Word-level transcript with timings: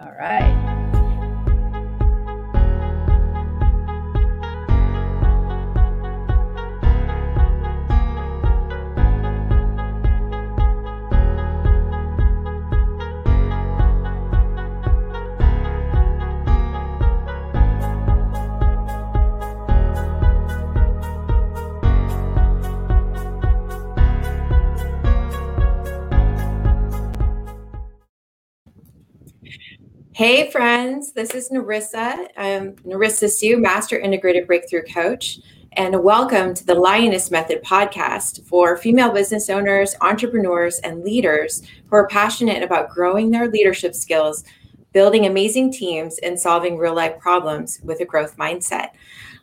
All 0.00 0.12
right. 0.16 0.87
Hey, 30.18 30.50
friends, 30.50 31.12
this 31.12 31.30
is 31.30 31.50
Nerrissa. 31.50 32.26
I'm 32.36 32.72
Nerrissa 32.78 33.28
Hsu, 33.28 33.56
Master 33.56 33.96
Integrated 33.96 34.48
Breakthrough 34.48 34.82
Coach, 34.82 35.38
and 35.74 36.02
welcome 36.02 36.54
to 36.54 36.66
the 36.66 36.74
Lioness 36.74 37.30
Method 37.30 37.62
podcast 37.62 38.42
for 38.44 38.76
female 38.76 39.12
business 39.12 39.48
owners, 39.48 39.94
entrepreneurs, 40.00 40.80
and 40.80 41.04
leaders 41.04 41.62
who 41.86 41.94
are 41.94 42.08
passionate 42.08 42.64
about 42.64 42.90
growing 42.90 43.30
their 43.30 43.46
leadership 43.46 43.94
skills, 43.94 44.42
building 44.92 45.24
amazing 45.24 45.70
teams, 45.70 46.18
and 46.18 46.36
solving 46.40 46.78
real 46.78 46.96
life 46.96 47.16
problems 47.20 47.78
with 47.84 48.00
a 48.00 48.04
growth 48.04 48.36
mindset. 48.36 48.88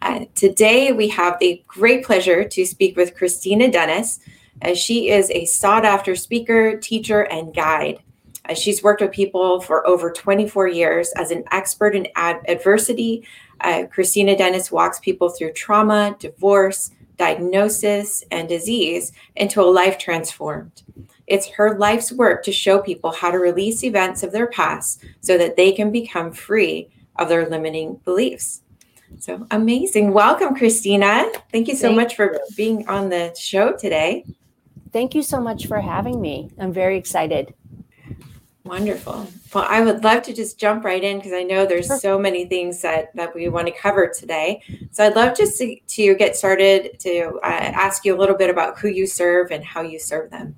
Uh, 0.02 0.26
today, 0.36 0.92
we 0.92 1.08
have 1.08 1.40
the 1.40 1.64
great 1.68 2.04
pleasure 2.04 2.44
to 2.44 2.66
speak 2.66 2.98
with 2.98 3.16
Kristina 3.16 3.72
Dennis, 3.72 4.20
as 4.62 4.78
she 4.78 5.10
is 5.10 5.32
a 5.32 5.46
sought 5.46 5.86
after 5.86 6.18
speaker, 6.18 6.76
teacher, 6.76 7.22
and 7.22 7.56
guide. 7.56 8.00
Uh, 8.48 8.54
she's 8.54 8.84
worked 8.84 9.02
with 9.02 9.12
people 9.12 9.62
for 9.62 9.86
over 9.88 10.12
24 10.12 10.68
years 10.68 11.12
as 11.16 11.32
an 11.32 11.44
expert 11.52 11.96
in 11.96 12.08
ad- 12.16 12.42
adversity. 12.48 13.26
Uh, 13.62 13.84
Kristina 13.94 14.38
Dennis 14.38 14.72
walks 14.72 15.00
people 15.00 15.30
through 15.30 15.54
trauma, 15.54 16.16
divorce, 16.20 16.92
diagnosis, 17.18 18.24
and 18.32 18.48
disease 18.48 19.12
into 19.36 19.62
a 19.62 19.64
life 19.64 19.98
transformed. 19.98 20.84
It's 21.28 21.48
her 21.50 21.78
life's 21.78 22.12
work 22.12 22.44
to 22.44 22.52
show 22.52 22.80
people 22.80 23.12
how 23.12 23.32
to 23.32 23.40
release 23.40 23.84
events 23.84 24.22
of 24.22 24.32
their 24.32 24.48
past 24.48 25.04
so 25.22 25.38
that 25.38 25.56
they 25.56 25.72
can 25.72 25.92
become 25.92 26.32
free 26.32 26.90
of 27.16 27.30
their 27.30 27.50
limiting 27.50 28.00
beliefs. 28.06 28.62
So 29.20 29.48
amazing. 29.52 30.14
Welcome, 30.14 30.56
Kristina. 30.56 31.32
Thank 31.52 31.68
you 31.68 31.76
so 31.76 31.88
Thank 31.88 31.96
much 31.96 32.16
for 32.16 32.40
being 32.56 32.88
on 32.88 33.10
the 33.10 33.34
show 33.38 33.76
today. 33.76 34.26
Thank 34.92 35.16
you 35.16 35.24
so 35.24 35.42
much 35.42 35.68
for 35.68 35.80
having 35.80 36.22
me. 36.22 36.52
I'm 36.60 36.74
very 36.74 36.98
excited. 36.98 37.54
Wonderful. 38.66 39.28
Well, 39.54 39.66
I 39.70 39.82
would 39.82 40.04
love 40.04 40.24
to 40.24 40.34
just 40.34 40.58
jump 40.58 40.84
right 40.84 41.04
in 41.04 41.18
because 41.18 41.34
I 41.34 41.44
know 41.44 41.68
there's 41.68 41.86
sure. 41.86 42.00
so 42.00 42.18
many 42.18 42.46
things 42.46 42.82
that, 42.82 43.16
that 43.16 43.36
we 43.36 43.48
want 43.48 43.68
to 43.68 43.74
cover 43.74 44.08
today. 44.08 44.64
So 44.92 45.06
I'd 45.06 45.16
love 45.16 45.38
just 45.38 45.60
to, 45.60 45.80
to 45.80 46.16
get 46.16 46.36
started 46.36 47.00
to 47.02 47.40
uh, 47.44 47.46
ask 47.46 48.04
you 48.06 48.16
a 48.16 48.18
little 48.18 48.36
bit 48.36 48.50
about 48.50 48.80
who 48.80 48.88
you 48.88 49.06
serve 49.06 49.52
and 49.52 49.64
how 49.64 49.82
you 49.82 50.00
serve 50.00 50.32
them. 50.32 50.56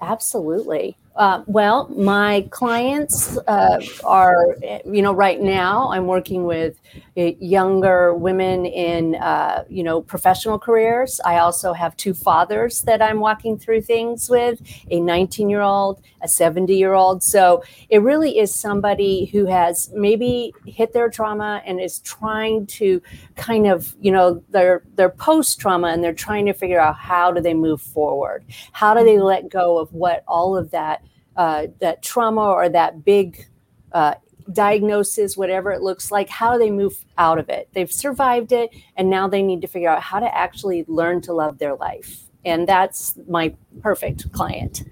Absolutely. 0.00 0.96
Uh, 1.14 1.44
well, 1.46 1.88
my 1.90 2.48
clients 2.50 3.38
uh, 3.46 3.80
are, 4.02 4.56
you 4.84 5.00
know, 5.00 5.12
right 5.12 5.40
now 5.40 5.90
I'm 5.92 6.08
working 6.08 6.44
with 6.44 6.80
younger 7.16 8.12
women 8.14 8.66
in, 8.66 9.14
uh, 9.16 9.64
you 9.68 9.84
know, 9.84 10.02
professional 10.02 10.58
careers. 10.58 11.20
I 11.24 11.38
also 11.38 11.72
have 11.72 11.96
two 11.96 12.12
fathers 12.12 12.82
that 12.82 13.00
I'm 13.00 13.20
walking 13.20 13.56
through 13.56 13.82
things 13.82 14.28
with 14.28 14.60
a 14.90 14.98
19 15.00 15.48
year 15.48 15.60
old, 15.60 16.02
a 16.22 16.28
70 16.28 16.74
year 16.74 16.94
old. 16.94 17.22
So 17.22 17.62
it 17.88 18.02
really 18.02 18.38
is 18.38 18.52
somebody 18.52 19.26
who 19.26 19.46
has 19.46 19.90
maybe 19.94 20.52
hit 20.66 20.92
their 20.92 21.08
trauma 21.08 21.62
and 21.64 21.80
is 21.80 22.00
trying 22.00 22.66
to 22.66 23.00
kind 23.36 23.66
of, 23.66 23.94
you 24.00 24.10
know, 24.10 24.42
their, 24.50 24.82
their 24.96 25.10
post 25.10 25.60
trauma 25.60 25.88
and 25.88 26.02
they're 26.02 26.12
trying 26.12 26.46
to 26.46 26.52
figure 26.52 26.80
out 26.80 26.96
how 26.96 27.30
do 27.30 27.40
they 27.40 27.54
move 27.54 27.80
forward? 27.80 28.44
How 28.72 28.92
do 28.92 29.04
they 29.04 29.20
let 29.20 29.48
go 29.48 29.78
of 29.78 29.92
what 29.92 30.24
all 30.26 30.56
of 30.56 30.70
that 30.72 31.04
uh, 31.36 31.66
that 31.80 32.00
trauma 32.00 32.42
or 32.42 32.68
that 32.68 33.04
big 33.04 33.44
uh, 33.90 34.14
diagnosis, 34.52 35.36
whatever 35.36 35.72
it 35.72 35.82
looks 35.82 36.10
like, 36.10 36.28
how 36.28 36.52
do 36.52 36.58
they 36.58 36.70
move 36.70 37.04
out 37.18 37.38
of 37.38 37.48
it? 37.48 37.68
They've 37.72 37.90
survived 37.90 38.52
it, 38.52 38.70
and 38.96 39.10
now 39.10 39.28
they 39.28 39.42
need 39.42 39.62
to 39.62 39.68
figure 39.68 39.88
out 39.88 40.02
how 40.02 40.20
to 40.20 40.36
actually 40.36 40.84
learn 40.88 41.20
to 41.22 41.32
love 41.32 41.58
their 41.58 41.74
life. 41.74 42.20
And 42.44 42.68
that's 42.68 43.16
my 43.28 43.54
perfect 43.80 44.30
client. 44.32 44.84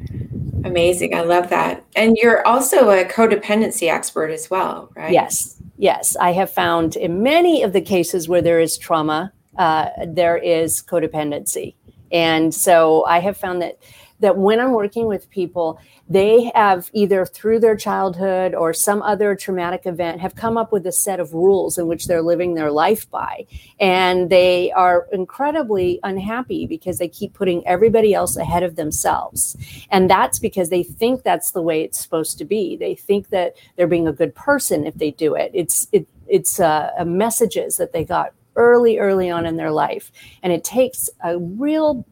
Amazing. 0.65 1.15
I 1.15 1.23
love 1.23 1.51
that. 1.51 1.85
And 1.97 2.17
you're 2.17 2.47
also 2.47 2.91
a 2.91 3.05
codependency 3.05 3.91
expert 3.91 4.31
as 4.31 4.49
well, 4.49 4.91
right? 4.95 5.13
Yes. 5.13 5.61
Yes. 5.77 6.17
I 6.17 6.33
have 6.33 6.51
found 6.51 6.97
in 6.97 7.23
many 7.23 7.63
of 7.63 7.73
the 7.73 7.81
cases 7.81 8.29
where 8.29 8.43
there 8.43 8.61
is 8.61 8.79
trauma, 8.79 9.33
uh, 9.59 9.89
there 10.07 10.37
is 10.37 10.83
codependency. 10.83 11.75
And 12.11 12.55
so 12.55 13.05
I 13.07 13.19
have 13.19 13.37
found 13.37 13.63
that 13.63 13.79
that 14.23 14.39
when 14.39 14.61
I'm 14.61 14.73
working 14.73 15.07
with 15.07 15.29
people, 15.31 15.79
they 16.09 16.51
have 16.55 16.91
either 16.93 17.27
through 17.27 17.59
their 17.61 17.77
childhood 17.77 18.55
or 18.55 18.73
some 18.73 19.03
other 19.03 19.35
traumatic 19.35 19.83
event 19.85 20.21
have 20.21 20.35
come 20.35 20.57
up 20.57 20.73
with 20.73 20.87
a 20.87 20.93
set 20.93 21.21
of 21.21 21.35
rules 21.35 21.77
in 21.77 21.87
which 21.89 22.07
they're 22.07 22.23
living 22.23 22.55
their 22.55 22.71
life 22.71 23.11
by. 23.11 23.47
And 23.81 24.31
they 24.31 24.73
are 24.73 25.07
incredibly 25.13 26.01
unhappy 26.05 26.67
because 26.67 26.99
they 26.99 27.09
keep 27.09 27.35
putting 27.35 27.67
everybody 27.67 28.15
else 28.15 28.37
ahead 28.37 28.63
of 28.63 28.77
themselves. 28.77 29.57
And 29.91 30.09
that's 30.09 30.39
because 30.39 30.71
they 30.71 30.85
think 30.85 31.25
that's 31.25 31.51
the 31.51 31.63
way 31.63 31.83
it's 31.83 32.01
supposed 32.01 32.39
to 32.39 32.45
be. 32.45 32.77
They 32.77 32.95
think 32.95 33.29
that 33.31 33.57
they're 33.77 33.87
being 33.87 34.09
a 34.09 34.13
good 34.13 34.35
person 34.35 34.87
if 34.87 34.95
they 34.95 35.11
do 35.11 35.35
it. 35.35 35.51
It's, 35.53 35.89
it, 35.93 36.07
it's 36.29 36.61
uh, 36.61 36.91
messages 37.05 37.77
that 37.77 37.93
they 37.93 38.05
got 38.05 38.33
early, 38.57 38.99
early 38.99 39.31
on 39.31 39.47
in 39.47 39.57
their 39.57 39.73
life. 39.73 40.13
And 40.43 40.53
it 40.53 40.63
takes 40.63 41.11
a 41.25 41.39
real 41.39 42.07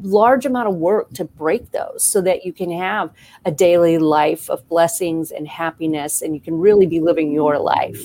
large 0.00 0.46
amount 0.46 0.68
of 0.68 0.76
work 0.76 1.12
to 1.14 1.24
break 1.24 1.70
those 1.72 2.02
so 2.02 2.20
that 2.22 2.44
you 2.44 2.52
can 2.52 2.70
have 2.70 3.10
a 3.44 3.50
daily 3.50 3.98
life 3.98 4.48
of 4.48 4.66
blessings 4.68 5.30
and 5.30 5.46
happiness 5.46 6.22
and 6.22 6.34
you 6.34 6.40
can 6.40 6.58
really 6.58 6.86
be 6.86 7.00
living 7.00 7.30
your 7.30 7.58
life. 7.58 8.02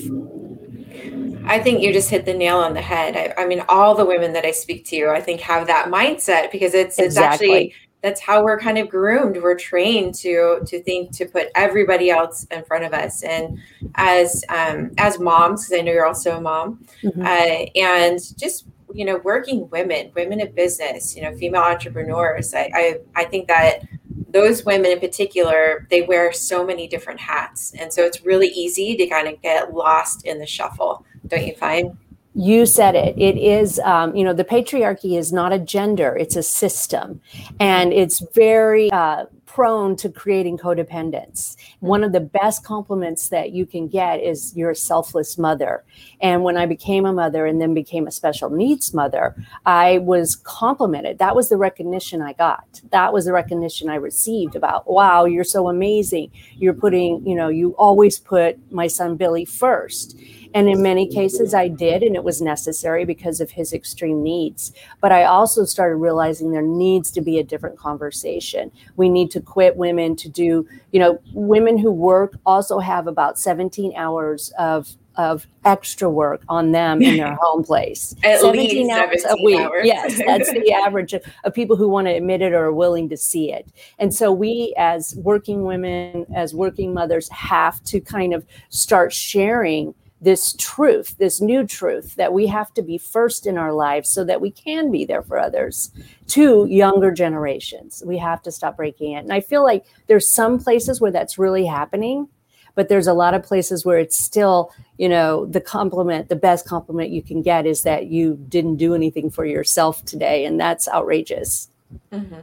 I 1.44 1.58
think 1.58 1.82
you 1.82 1.92
just 1.92 2.10
hit 2.10 2.24
the 2.24 2.34
nail 2.34 2.58
on 2.58 2.74
the 2.74 2.82
head. 2.82 3.16
I, 3.16 3.42
I 3.42 3.46
mean, 3.46 3.64
all 3.68 3.94
the 3.94 4.04
women 4.04 4.32
that 4.34 4.44
I 4.44 4.52
speak 4.52 4.84
to, 4.86 5.08
I 5.08 5.20
think 5.20 5.40
have 5.40 5.66
that 5.66 5.86
mindset 5.86 6.52
because 6.52 6.74
it's 6.74 6.98
exactly. 6.98 7.06
it's 7.06 7.34
actually 7.34 7.74
that's 8.02 8.20
how 8.20 8.42
we're 8.44 8.58
kind 8.58 8.78
of 8.78 8.88
groomed. 8.88 9.40
We're 9.40 9.56
trained 9.56 10.14
to 10.16 10.60
to 10.66 10.82
think 10.82 11.12
to 11.16 11.26
put 11.26 11.48
everybody 11.54 12.10
else 12.10 12.44
in 12.50 12.64
front 12.64 12.84
of 12.84 12.92
us. 12.92 13.22
And 13.22 13.60
as 13.94 14.44
um, 14.48 14.90
as 14.98 15.18
moms, 15.18 15.64
because 15.64 15.80
I 15.80 15.82
know 15.82 15.92
you're 15.92 16.06
also 16.06 16.36
a 16.36 16.40
mom, 16.40 16.84
mm-hmm. 17.02 17.22
uh, 17.22 17.66
and 17.80 18.18
just 18.36 18.66
you 18.94 19.04
know, 19.04 19.18
working 19.18 19.68
women, 19.70 20.10
women 20.14 20.40
of 20.40 20.54
business, 20.54 21.16
you 21.16 21.22
know, 21.22 21.34
female 21.36 21.62
entrepreneurs. 21.62 22.54
I, 22.54 22.70
I, 22.74 22.98
I 23.14 23.24
think 23.24 23.48
that 23.48 23.82
those 24.28 24.64
women 24.64 24.90
in 24.90 25.00
particular, 25.00 25.86
they 25.90 26.02
wear 26.02 26.32
so 26.32 26.64
many 26.64 26.88
different 26.88 27.20
hats. 27.20 27.72
And 27.78 27.92
so 27.92 28.02
it's 28.02 28.24
really 28.24 28.48
easy 28.48 28.96
to 28.96 29.06
kind 29.06 29.28
of 29.28 29.40
get 29.42 29.74
lost 29.74 30.24
in 30.26 30.38
the 30.38 30.46
shuffle, 30.46 31.04
don't 31.26 31.46
you 31.46 31.54
find? 31.54 31.96
You 32.34 32.64
said 32.64 32.94
it. 32.94 33.14
It 33.18 33.36
is, 33.36 33.78
um, 33.80 34.16
you 34.16 34.24
know, 34.24 34.32
the 34.32 34.44
patriarchy 34.44 35.18
is 35.18 35.34
not 35.34 35.52
a 35.52 35.58
gender, 35.58 36.16
it's 36.16 36.34
a 36.34 36.42
system. 36.42 37.20
And 37.60 37.92
it's 37.92 38.20
very 38.34 38.90
uh, 38.90 39.26
prone 39.54 39.96
to 39.96 40.08
creating 40.08 40.56
codependence. 40.56 41.56
Mm-hmm. 41.56 41.86
One 41.86 42.04
of 42.04 42.12
the 42.12 42.20
best 42.20 42.64
compliments 42.64 43.28
that 43.28 43.52
you 43.52 43.66
can 43.66 43.86
get 43.88 44.20
is 44.20 44.56
you're 44.56 44.70
a 44.70 44.76
selfless 44.76 45.36
mother. 45.36 45.84
And 46.20 46.42
when 46.42 46.56
I 46.56 46.66
became 46.66 47.04
a 47.04 47.12
mother 47.12 47.44
and 47.44 47.60
then 47.60 47.74
became 47.74 48.06
a 48.06 48.10
special 48.10 48.48
needs 48.48 48.94
mother, 48.94 49.36
I 49.66 49.98
was 49.98 50.36
complimented. 50.36 51.18
That 51.18 51.36
was 51.36 51.48
the 51.48 51.56
recognition 51.56 52.22
I 52.22 52.32
got. 52.32 52.80
That 52.90 53.12
was 53.12 53.26
the 53.26 53.32
recognition 53.32 53.90
I 53.90 53.96
received 53.96 54.56
about, 54.56 54.90
wow, 54.90 55.26
you're 55.26 55.44
so 55.44 55.68
amazing. 55.68 56.30
You're 56.56 56.74
putting, 56.74 57.26
you 57.26 57.34
know, 57.34 57.48
you 57.48 57.72
always 57.72 58.18
put 58.18 58.58
my 58.72 58.86
son 58.86 59.16
Billy 59.16 59.44
first. 59.44 60.16
And 60.54 60.68
in 60.68 60.82
many 60.82 61.06
cases, 61.06 61.54
I 61.54 61.68
did, 61.68 62.02
and 62.02 62.16
it 62.16 62.24
was 62.24 62.40
necessary 62.40 63.04
because 63.04 63.40
of 63.40 63.50
his 63.50 63.72
extreme 63.72 64.22
needs. 64.22 64.72
But 65.00 65.12
I 65.12 65.24
also 65.24 65.64
started 65.64 65.96
realizing 65.96 66.52
there 66.52 66.62
needs 66.62 67.10
to 67.12 67.20
be 67.20 67.38
a 67.38 67.44
different 67.44 67.78
conversation. 67.78 68.70
We 68.96 69.08
need 69.08 69.30
to 69.32 69.40
quit 69.40 69.76
women 69.76 70.16
to 70.16 70.28
do, 70.28 70.66
you 70.92 71.00
know, 71.00 71.20
women 71.32 71.78
who 71.78 71.90
work 71.90 72.36
also 72.46 72.78
have 72.78 73.06
about 73.06 73.38
17 73.38 73.94
hours 73.96 74.52
of 74.58 74.96
of 75.16 75.46
extra 75.64 76.08
work 76.08 76.42
on 76.48 76.72
them 76.72 77.02
in 77.02 77.18
their 77.18 77.34
home 77.40 77.62
place. 77.62 78.14
At 78.24 78.40
17 78.40 78.90
hours 78.90 79.22
17 79.22 79.26
a 79.26 79.44
week. 79.44 79.60
Hours. 79.60 79.86
Yes, 79.86 80.20
that's 80.24 80.50
the 80.50 80.72
average 80.86 81.12
of, 81.12 81.22
of, 81.44 81.54
people 81.54 81.76
who 81.76 81.88
want 81.88 82.06
to 82.06 82.12
admit 82.12 82.42
it 82.42 82.52
or 82.52 82.64
are 82.64 82.72
willing 82.72 83.08
to 83.10 83.16
see 83.16 83.52
it. 83.52 83.68
And 83.98 84.14
so 84.14 84.32
we 84.32 84.74
as 84.78 85.14
working 85.16 85.64
women, 85.64 86.26
as 86.34 86.54
working 86.54 86.94
mothers 86.94 87.28
have 87.28 87.82
to 87.84 88.00
kind 88.00 88.32
of 88.32 88.46
start 88.70 89.12
sharing 89.12 89.94
this 90.22 90.54
truth, 90.54 91.16
this 91.18 91.40
new 91.40 91.66
truth 91.66 92.14
that 92.14 92.32
we 92.32 92.46
have 92.46 92.72
to 92.74 92.82
be 92.82 92.96
first 92.96 93.46
in 93.46 93.58
our 93.58 93.72
lives 93.72 94.08
so 94.08 94.24
that 94.24 94.40
we 94.40 94.50
can 94.50 94.90
be 94.90 95.04
there 95.04 95.22
for 95.22 95.38
others 95.38 95.90
to 96.28 96.64
younger 96.66 97.10
generations. 97.10 98.02
We 98.06 98.18
have 98.18 98.40
to 98.42 98.52
stop 98.52 98.76
breaking 98.76 99.12
it. 99.12 99.24
And 99.24 99.32
I 99.32 99.40
feel 99.40 99.64
like 99.64 99.84
there's 100.06 100.30
some 100.30 100.60
places 100.60 101.00
where 101.00 101.10
that's 101.10 101.38
really 101.38 101.66
happening, 101.66 102.28
but 102.76 102.88
there's 102.88 103.08
a 103.08 103.12
lot 103.14 103.34
of 103.34 103.42
places 103.42 103.84
where 103.84 103.98
it's 103.98 104.16
still 104.16 104.72
you 104.96 105.08
know 105.08 105.46
the 105.46 105.60
compliment 105.60 106.28
the 106.28 106.36
best 106.36 106.66
compliment 106.66 107.10
you 107.10 107.22
can 107.22 107.42
get 107.42 107.66
is 107.66 107.82
that 107.82 108.06
you 108.06 108.36
didn't 108.48 108.76
do 108.76 108.94
anything 108.94 109.30
for 109.30 109.44
yourself 109.44 110.04
today 110.04 110.44
and 110.44 110.60
that's 110.60 110.88
outrageous 110.88 111.68
mm-hmm. 112.12 112.34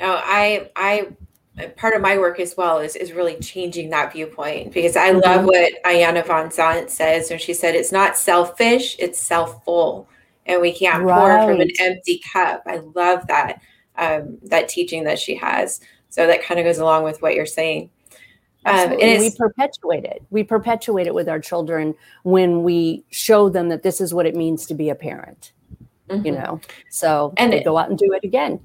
no 0.00 0.20
i 0.24 0.70
i 0.76 1.08
part 1.76 1.94
of 1.94 2.00
my 2.00 2.18
work 2.18 2.40
as 2.40 2.56
well 2.56 2.78
is, 2.78 2.96
is 2.96 3.12
really 3.12 3.36
changing 3.36 3.90
that 3.90 4.12
viewpoint 4.12 4.72
because 4.72 4.96
I 4.96 5.10
love 5.10 5.46
mm-hmm. 5.46 5.82
von 5.84 5.92
Iyanla 5.92 6.24
Vanzant 6.24 6.90
says 6.90 7.28
when 7.30 7.38
she 7.38 7.52
said 7.52 7.74
it's 7.74 7.92
not 7.92 8.16
selfish, 8.16 8.96
it's 8.98 9.20
self-full. 9.20 10.08
And 10.46 10.60
we 10.60 10.72
can't 10.72 11.04
right. 11.04 11.18
pour 11.18 11.46
from 11.46 11.60
an 11.60 11.70
empty 11.78 12.20
cup. 12.32 12.62
I 12.66 12.78
love 12.94 13.26
that 13.28 13.60
um, 13.96 14.38
that 14.44 14.68
teaching 14.68 15.04
that 15.04 15.18
she 15.18 15.36
has. 15.36 15.80
So 16.08 16.26
that 16.26 16.42
kind 16.42 16.58
of 16.58 16.64
goes 16.64 16.78
along 16.78 17.04
with 17.04 17.22
what 17.22 17.34
you're 17.34 17.46
saying. 17.46 17.90
Um, 18.64 18.92
and 18.92 19.20
we 19.20 19.30
perpetuate 19.30 20.04
it. 20.04 20.22
We 20.30 20.44
perpetuate 20.44 21.06
it 21.06 21.14
with 21.14 21.28
our 21.28 21.40
children 21.40 21.94
when 22.22 22.62
we 22.62 23.04
show 23.10 23.48
them 23.48 23.68
that 23.70 23.82
this 23.82 24.00
is 24.00 24.14
what 24.14 24.26
it 24.26 24.36
means 24.36 24.66
to 24.66 24.74
be 24.74 24.88
a 24.88 24.94
parent. 24.94 25.52
Mm-hmm. 26.08 26.26
You 26.26 26.32
know, 26.32 26.60
so 26.90 27.32
and 27.36 27.52
they 27.52 27.60
it, 27.60 27.64
go 27.64 27.76
out 27.76 27.88
and 27.88 27.98
do 27.98 28.12
it 28.12 28.24
again. 28.24 28.60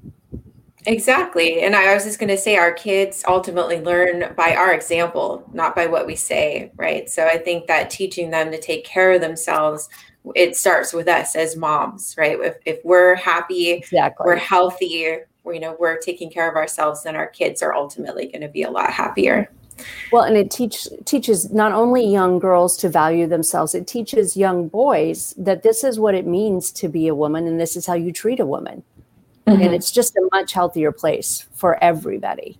Exactly. 0.88 1.60
And 1.60 1.76
I 1.76 1.92
was 1.92 2.04
just 2.04 2.18
going 2.18 2.30
to 2.30 2.38
say, 2.38 2.56
our 2.56 2.72
kids 2.72 3.22
ultimately 3.28 3.78
learn 3.78 4.32
by 4.38 4.54
our 4.54 4.72
example, 4.72 5.46
not 5.52 5.76
by 5.76 5.86
what 5.86 6.06
we 6.06 6.16
say, 6.16 6.72
right? 6.76 7.10
So 7.10 7.26
I 7.26 7.36
think 7.36 7.66
that 7.66 7.90
teaching 7.90 8.30
them 8.30 8.50
to 8.50 8.58
take 8.58 8.86
care 8.86 9.12
of 9.12 9.20
themselves, 9.20 9.90
it 10.34 10.56
starts 10.56 10.94
with 10.94 11.06
us 11.06 11.36
as 11.36 11.56
moms, 11.56 12.14
right? 12.16 12.40
If, 12.40 12.56
if 12.64 12.78
we're 12.84 13.16
happy, 13.16 13.68
exactly. 13.72 14.24
we're 14.24 14.36
healthy, 14.36 15.18
we're, 15.44 15.52
you 15.52 15.60
know, 15.60 15.76
we're 15.78 15.98
taking 15.98 16.30
care 16.30 16.48
of 16.48 16.56
ourselves, 16.56 17.02
then 17.02 17.16
our 17.16 17.26
kids 17.26 17.62
are 17.62 17.74
ultimately 17.74 18.28
going 18.28 18.40
to 18.40 18.48
be 18.48 18.62
a 18.62 18.70
lot 18.70 18.90
happier. 18.90 19.50
Well, 20.10 20.24
and 20.24 20.38
it 20.38 20.50
teach, 20.50 20.88
teaches 21.04 21.52
not 21.52 21.72
only 21.72 22.04
young 22.04 22.38
girls 22.38 22.78
to 22.78 22.88
value 22.88 23.26
themselves, 23.26 23.74
it 23.74 23.86
teaches 23.86 24.38
young 24.38 24.68
boys 24.68 25.34
that 25.36 25.62
this 25.62 25.84
is 25.84 26.00
what 26.00 26.14
it 26.14 26.26
means 26.26 26.72
to 26.72 26.88
be 26.88 27.08
a 27.08 27.14
woman 27.14 27.46
and 27.46 27.60
this 27.60 27.76
is 27.76 27.84
how 27.84 27.94
you 27.94 28.10
treat 28.10 28.40
a 28.40 28.46
woman 28.46 28.82
mm-hmm. 29.48 29.62
and 29.62 29.74
it's 29.74 29.90
just 29.90 30.16
a 30.16 30.28
much 30.32 30.52
healthier 30.52 30.92
place 30.92 31.46
for 31.52 31.82
everybody 31.82 32.58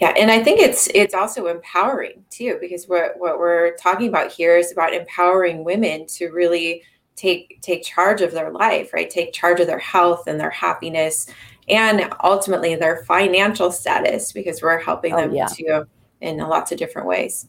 yeah 0.00 0.12
and 0.16 0.30
i 0.30 0.42
think 0.42 0.60
it's 0.60 0.88
it's 0.94 1.14
also 1.14 1.46
empowering 1.46 2.24
too 2.30 2.58
because 2.60 2.86
what 2.86 3.18
what 3.18 3.38
we're 3.38 3.74
talking 3.76 4.08
about 4.08 4.30
here 4.30 4.56
is 4.56 4.72
about 4.72 4.94
empowering 4.94 5.64
women 5.64 6.06
to 6.06 6.28
really 6.28 6.82
take 7.16 7.58
take 7.62 7.82
charge 7.82 8.22
of 8.22 8.32
their 8.32 8.50
life 8.50 8.92
right 8.92 9.10
take 9.10 9.32
charge 9.32 9.60
of 9.60 9.66
their 9.66 9.78
health 9.78 10.26
and 10.26 10.40
their 10.40 10.50
happiness 10.50 11.26
and 11.68 12.08
ultimately 12.24 12.74
their 12.74 13.04
financial 13.04 13.70
status 13.70 14.32
because 14.32 14.62
we're 14.62 14.78
helping 14.78 15.12
oh, 15.12 15.16
them 15.16 15.34
yeah. 15.34 15.46
to 15.46 15.86
in 16.20 16.38
lots 16.38 16.72
of 16.72 16.78
different 16.78 17.06
ways 17.06 17.48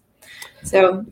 so 0.63 1.05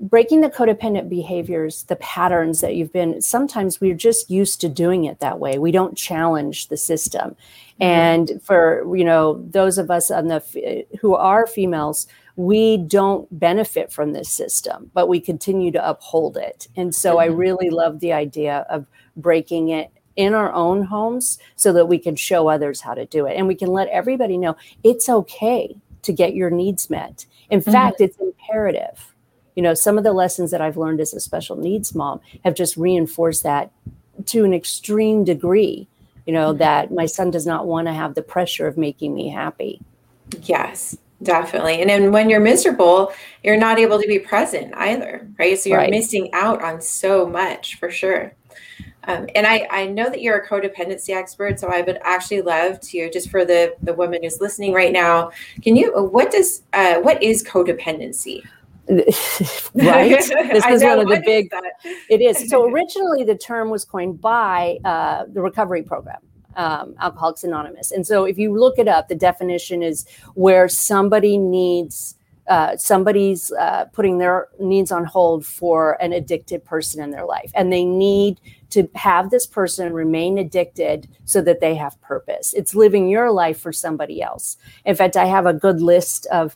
breaking 0.00 0.40
the 0.40 0.50
codependent 0.50 1.08
behaviors, 1.08 1.84
the 1.84 1.96
patterns 1.96 2.60
that 2.60 2.74
you've 2.74 2.92
been, 2.92 3.20
sometimes 3.20 3.80
we're 3.80 3.94
just 3.94 4.30
used 4.30 4.60
to 4.60 4.68
doing 4.68 5.04
it 5.04 5.20
that 5.20 5.38
way. 5.38 5.58
We 5.58 5.70
don't 5.70 5.96
challenge 5.96 6.68
the 6.68 6.76
system. 6.76 7.30
Mm-hmm. 7.30 7.82
And 7.82 8.42
for, 8.42 8.84
you 8.96 9.04
know, 9.04 9.42
those 9.50 9.78
of 9.78 9.90
us 9.90 10.10
on 10.10 10.28
the 10.28 10.84
who 11.00 11.14
are 11.14 11.46
females, 11.46 12.06
we 12.36 12.76
don't 12.76 13.28
benefit 13.38 13.92
from 13.92 14.12
this 14.12 14.28
system, 14.28 14.90
but 14.94 15.08
we 15.08 15.20
continue 15.20 15.70
to 15.70 15.88
uphold 15.88 16.36
it. 16.36 16.66
And 16.76 16.94
so 16.94 17.12
mm-hmm. 17.12 17.20
I 17.20 17.26
really 17.26 17.70
love 17.70 18.00
the 18.00 18.12
idea 18.12 18.66
of 18.68 18.86
breaking 19.16 19.68
it 19.68 19.90
in 20.16 20.34
our 20.34 20.52
own 20.52 20.84
homes 20.84 21.38
so 21.56 21.72
that 21.72 21.86
we 21.86 21.98
can 21.98 22.16
show 22.16 22.48
others 22.48 22.80
how 22.80 22.94
to 22.94 23.06
do 23.06 23.26
it. 23.26 23.36
And 23.36 23.46
we 23.46 23.54
can 23.54 23.68
let 23.68 23.88
everybody 23.88 24.36
know 24.36 24.56
it's 24.82 25.08
okay 25.08 25.76
to 26.02 26.12
get 26.12 26.34
your 26.34 26.50
needs 26.50 26.90
met. 26.90 27.26
In 27.50 27.60
mm-hmm. 27.60 27.70
fact, 27.70 28.00
it's 28.00 28.18
imperative 28.18 29.13
you 29.54 29.62
know 29.62 29.74
some 29.74 29.98
of 29.98 30.04
the 30.04 30.12
lessons 30.12 30.50
that 30.50 30.60
i've 30.60 30.76
learned 30.76 31.00
as 31.00 31.12
a 31.14 31.20
special 31.20 31.56
needs 31.56 31.94
mom 31.94 32.20
have 32.44 32.54
just 32.54 32.76
reinforced 32.76 33.42
that 33.42 33.70
to 34.26 34.44
an 34.44 34.54
extreme 34.54 35.24
degree 35.24 35.88
you 36.26 36.32
know 36.32 36.50
mm-hmm. 36.50 36.58
that 36.58 36.92
my 36.92 37.06
son 37.06 37.30
does 37.30 37.46
not 37.46 37.66
want 37.66 37.86
to 37.86 37.92
have 37.92 38.14
the 38.14 38.22
pressure 38.22 38.66
of 38.66 38.76
making 38.76 39.14
me 39.14 39.28
happy 39.28 39.80
yes 40.42 40.96
definitely 41.22 41.80
and 41.80 41.88
then 41.88 42.12
when 42.12 42.28
you're 42.28 42.40
miserable 42.40 43.12
you're 43.42 43.56
not 43.56 43.78
able 43.78 44.00
to 44.00 44.06
be 44.06 44.18
present 44.18 44.74
either 44.76 45.26
right 45.38 45.58
so 45.58 45.70
you're 45.70 45.78
right. 45.78 45.90
missing 45.90 46.28
out 46.32 46.62
on 46.62 46.80
so 46.80 47.26
much 47.26 47.76
for 47.78 47.90
sure 47.90 48.34
um, 49.06 49.26
and 49.34 49.46
I, 49.46 49.66
I 49.70 49.86
know 49.86 50.08
that 50.08 50.22
you're 50.22 50.38
a 50.38 50.48
codependency 50.48 51.14
expert, 51.14 51.60
so 51.60 51.68
I 51.68 51.82
would 51.82 51.98
actually 52.02 52.40
love 52.40 52.80
to 52.80 53.10
just 53.10 53.30
for 53.30 53.44
the 53.44 53.74
the 53.82 53.92
woman 53.92 54.22
who's 54.22 54.40
listening 54.40 54.72
right 54.72 54.92
now. 54.92 55.30
Can 55.62 55.76
you 55.76 55.92
what 55.92 56.30
does 56.30 56.62
uh, 56.72 57.00
what 57.00 57.22
is 57.22 57.44
codependency? 57.44 58.42
right? 58.88 60.18
This 60.18 60.66
is 60.66 60.82
one 60.82 61.00
of 61.00 61.08
the 61.08 61.22
big 61.24 61.50
it 62.10 62.20
is. 62.20 62.50
So 62.50 62.64
originally 62.70 63.24
the 63.24 63.36
term 63.36 63.70
was 63.70 63.84
coined 63.84 64.20
by 64.20 64.78
uh, 64.84 65.24
the 65.32 65.40
recovery 65.40 65.82
program 65.82 66.20
um, 66.56 66.94
alcoholics 67.00 67.44
anonymous. 67.44 67.92
And 67.92 68.06
so 68.06 68.24
if 68.24 68.38
you 68.38 68.56
look 68.58 68.78
it 68.78 68.88
up 68.88 69.08
the 69.08 69.14
definition 69.14 69.82
is 69.82 70.06
where 70.34 70.68
somebody 70.68 71.38
needs 71.38 72.16
uh, 72.46 72.76
somebody's 72.76 73.50
uh, 73.52 73.86
putting 73.94 74.18
their 74.18 74.48
needs 74.60 74.92
on 74.92 75.06
hold 75.06 75.46
for 75.46 75.94
an 76.02 76.12
addicted 76.12 76.62
person 76.62 77.02
in 77.02 77.10
their 77.10 77.24
life. 77.24 77.50
And 77.54 77.72
they 77.72 77.86
need 77.86 78.38
to 78.68 78.86
have 78.96 79.30
this 79.30 79.46
person 79.46 79.94
remain 79.94 80.36
addicted 80.36 81.08
so 81.24 81.40
that 81.40 81.60
they 81.60 81.74
have 81.74 81.98
purpose. 82.02 82.52
It's 82.52 82.74
living 82.74 83.08
your 83.08 83.30
life 83.30 83.58
for 83.58 83.72
somebody 83.72 84.20
else. 84.20 84.58
In 84.84 84.94
fact 84.94 85.16
i 85.16 85.24
have 85.24 85.46
a 85.46 85.54
good 85.54 85.80
list 85.80 86.26
of 86.26 86.54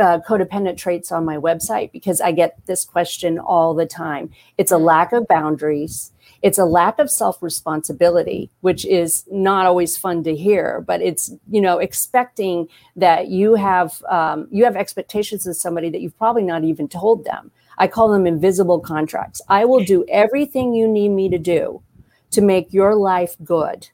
uh, 0.00 0.20
codependent 0.26 0.76
traits 0.78 1.12
on 1.12 1.24
my 1.24 1.36
website 1.36 1.92
because 1.92 2.20
I 2.20 2.32
get 2.32 2.58
this 2.66 2.84
question 2.84 3.38
all 3.38 3.74
the 3.74 3.86
time. 3.86 4.30
It's 4.58 4.72
a 4.72 4.78
lack 4.78 5.12
of 5.12 5.28
boundaries. 5.28 6.12
It's 6.42 6.58
a 6.58 6.64
lack 6.64 6.98
of 6.98 7.10
self 7.10 7.42
responsibility, 7.42 8.50
which 8.62 8.86
is 8.86 9.24
not 9.30 9.66
always 9.66 9.96
fun 9.96 10.24
to 10.24 10.34
hear, 10.34 10.82
but 10.86 11.02
it's, 11.02 11.32
you 11.50 11.60
know, 11.60 11.78
expecting 11.78 12.68
that 12.96 13.28
you 13.28 13.54
have, 13.54 14.02
um, 14.08 14.48
you 14.50 14.64
have 14.64 14.76
expectations 14.76 15.46
of 15.46 15.56
somebody 15.56 15.90
that 15.90 16.00
you've 16.00 16.16
probably 16.16 16.42
not 16.42 16.64
even 16.64 16.88
told 16.88 17.24
them. 17.24 17.50
I 17.78 17.86
call 17.86 18.10
them 18.10 18.26
invisible 18.26 18.80
contracts. 18.80 19.40
I 19.48 19.64
will 19.64 19.84
do 19.84 20.04
everything 20.08 20.74
you 20.74 20.88
need 20.88 21.10
me 21.10 21.28
to 21.28 21.38
do 21.38 21.82
to 22.30 22.40
make 22.40 22.72
your 22.72 22.94
life 22.94 23.36
good. 23.44 23.88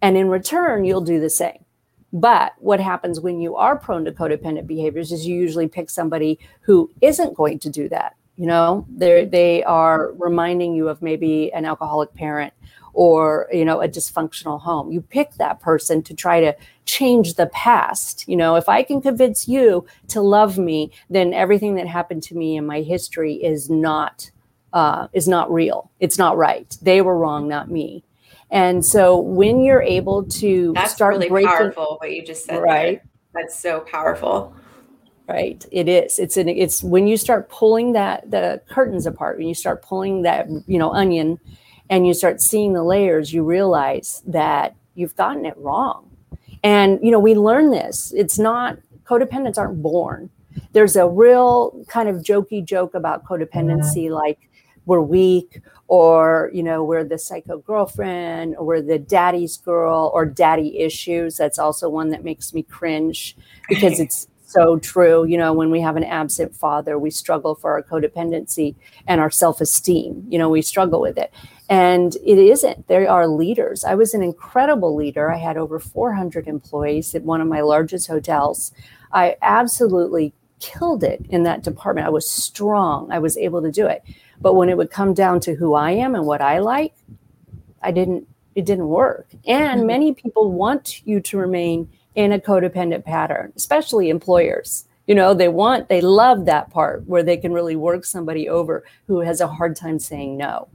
And 0.00 0.16
in 0.16 0.28
return, 0.28 0.84
you'll 0.84 1.00
do 1.00 1.20
the 1.20 1.30
same. 1.30 1.64
But 2.12 2.54
what 2.58 2.80
happens 2.80 3.20
when 3.20 3.40
you 3.40 3.56
are 3.56 3.76
prone 3.76 4.04
to 4.06 4.12
codependent 4.12 4.66
behaviors 4.66 5.12
is 5.12 5.26
you 5.26 5.34
usually 5.34 5.68
pick 5.68 5.90
somebody 5.90 6.38
who 6.62 6.90
isn't 7.00 7.36
going 7.36 7.58
to 7.60 7.70
do 7.70 7.88
that. 7.90 8.16
You 8.36 8.46
know, 8.46 8.86
they 8.88 9.24
they 9.24 9.64
are 9.64 10.12
reminding 10.12 10.74
you 10.74 10.88
of 10.88 11.02
maybe 11.02 11.52
an 11.52 11.64
alcoholic 11.64 12.14
parent 12.14 12.52
or 12.94 13.48
you 13.52 13.64
know 13.64 13.80
a 13.80 13.88
dysfunctional 13.88 14.60
home. 14.60 14.92
You 14.92 15.00
pick 15.00 15.34
that 15.34 15.60
person 15.60 16.02
to 16.04 16.14
try 16.14 16.40
to 16.40 16.56
change 16.84 17.34
the 17.34 17.46
past. 17.46 18.26
You 18.28 18.36
know, 18.36 18.54
if 18.54 18.68
I 18.68 18.84
can 18.84 19.00
convince 19.00 19.48
you 19.48 19.86
to 20.08 20.20
love 20.20 20.56
me, 20.56 20.92
then 21.10 21.34
everything 21.34 21.74
that 21.74 21.88
happened 21.88 22.22
to 22.24 22.36
me 22.36 22.56
in 22.56 22.64
my 22.64 22.80
history 22.82 23.34
is 23.34 23.68
not 23.68 24.30
uh, 24.72 25.08
is 25.12 25.26
not 25.26 25.52
real. 25.52 25.90
It's 25.98 26.16
not 26.16 26.36
right. 26.36 26.76
They 26.80 27.00
were 27.00 27.18
wrong, 27.18 27.48
not 27.48 27.70
me. 27.70 28.04
And 28.50 28.84
so 28.84 29.18
when 29.18 29.60
you're 29.60 29.82
able 29.82 30.24
to 30.24 30.72
That's 30.74 30.92
start 30.92 31.14
really 31.14 31.28
breaking, 31.28 31.50
powerful 31.50 31.96
what 32.00 32.12
you 32.12 32.24
just 32.24 32.46
said. 32.46 32.62
Right. 32.62 33.02
There. 33.02 33.42
That's 33.42 33.58
so 33.58 33.80
powerful. 33.80 34.54
Right. 35.28 35.64
It 35.70 35.88
is. 35.88 36.18
It's 36.18 36.38
an 36.38 36.48
it's 36.48 36.82
when 36.82 37.06
you 37.06 37.18
start 37.18 37.50
pulling 37.50 37.92
that 37.92 38.30
the 38.30 38.62
curtains 38.70 39.04
apart, 39.04 39.36
when 39.36 39.46
you 39.46 39.54
start 39.54 39.82
pulling 39.82 40.22
that, 40.22 40.48
you 40.66 40.78
know, 40.78 40.90
onion 40.92 41.38
and 41.90 42.06
you 42.06 42.14
start 42.14 42.40
seeing 42.40 42.72
the 42.72 42.82
layers, 42.82 43.32
you 43.32 43.44
realize 43.44 44.22
that 44.26 44.74
you've 44.94 45.14
gotten 45.16 45.44
it 45.44 45.56
wrong. 45.58 46.10
And 46.64 46.98
you 47.02 47.10
know, 47.10 47.18
we 47.18 47.34
learn 47.34 47.70
this. 47.70 48.14
It's 48.16 48.38
not 48.38 48.78
codependents 49.04 49.58
aren't 49.58 49.82
born. 49.82 50.30
There's 50.72 50.96
a 50.96 51.06
real 51.06 51.84
kind 51.88 52.08
of 52.08 52.16
jokey 52.16 52.64
joke 52.64 52.94
about 52.94 53.24
codependency, 53.24 54.10
like 54.10 54.48
we're 54.88 55.00
weak 55.02 55.60
or 55.86 56.50
you 56.52 56.62
know 56.62 56.82
we're 56.82 57.04
the 57.04 57.18
psycho 57.18 57.58
girlfriend 57.58 58.56
or 58.56 58.64
we're 58.64 58.82
the 58.82 58.98
daddy's 58.98 59.56
girl 59.58 60.10
or 60.14 60.24
daddy 60.24 60.78
issues. 60.80 61.36
That's 61.36 61.58
also 61.58 61.88
one 61.88 62.08
that 62.10 62.24
makes 62.24 62.52
me 62.52 62.62
cringe 62.62 63.36
because 63.68 64.00
it's 64.04 64.26
so 64.46 64.78
true. 64.78 65.24
You 65.26 65.36
know 65.36 65.52
when 65.52 65.70
we 65.70 65.80
have 65.82 65.96
an 65.96 66.04
absent 66.04 66.56
father 66.56 66.98
we 66.98 67.10
struggle 67.10 67.54
for 67.54 67.72
our 67.72 67.82
codependency 67.82 68.74
and 69.06 69.20
our 69.20 69.30
self-esteem. 69.30 70.24
You 70.28 70.38
know 70.38 70.48
we 70.48 70.62
struggle 70.62 71.00
with 71.00 71.18
it. 71.18 71.32
And 71.70 72.16
it 72.24 72.38
isn't. 72.38 72.88
They 72.88 73.06
are 73.06 73.28
leaders. 73.28 73.84
I 73.84 73.94
was 73.94 74.14
an 74.14 74.22
incredible 74.22 74.96
leader. 74.96 75.30
I 75.30 75.36
had 75.36 75.58
over 75.58 75.78
400 75.78 76.48
employees 76.48 77.14
at 77.14 77.24
one 77.24 77.42
of 77.42 77.46
my 77.46 77.60
largest 77.60 78.06
hotels. 78.06 78.72
I 79.12 79.36
absolutely 79.42 80.32
killed 80.60 81.04
it 81.04 81.26
in 81.28 81.42
that 81.42 81.62
department. 81.62 82.06
I 82.06 82.10
was 82.10 82.28
strong. 82.28 83.12
I 83.12 83.18
was 83.18 83.36
able 83.36 83.60
to 83.60 83.70
do 83.70 83.86
it 83.86 84.02
but 84.40 84.54
when 84.54 84.68
it 84.68 84.76
would 84.76 84.90
come 84.90 85.14
down 85.14 85.40
to 85.40 85.54
who 85.54 85.74
I 85.74 85.92
am 85.92 86.14
and 86.14 86.26
what 86.26 86.40
I 86.40 86.58
like, 86.58 86.94
I 87.82 87.90
didn't, 87.90 88.26
it 88.54 88.64
didn't 88.64 88.88
work. 88.88 89.28
And 89.46 89.78
mm-hmm. 89.78 89.86
many 89.86 90.14
people 90.14 90.52
want 90.52 91.06
you 91.06 91.20
to 91.20 91.38
remain 91.38 91.88
in 92.14 92.32
a 92.32 92.38
codependent 92.38 93.04
pattern, 93.04 93.52
especially 93.56 94.10
employers. 94.10 94.84
You 95.06 95.14
know, 95.14 95.32
they 95.32 95.48
want, 95.48 95.88
they 95.88 96.00
love 96.00 96.44
that 96.46 96.70
part 96.70 97.06
where 97.06 97.22
they 97.22 97.36
can 97.36 97.52
really 97.52 97.76
work 97.76 98.04
somebody 98.04 98.48
over 98.48 98.84
who 99.06 99.20
has 99.20 99.40
a 99.40 99.46
hard 99.48 99.76
time 99.76 99.98
saying 99.98 100.36
no. 100.36 100.68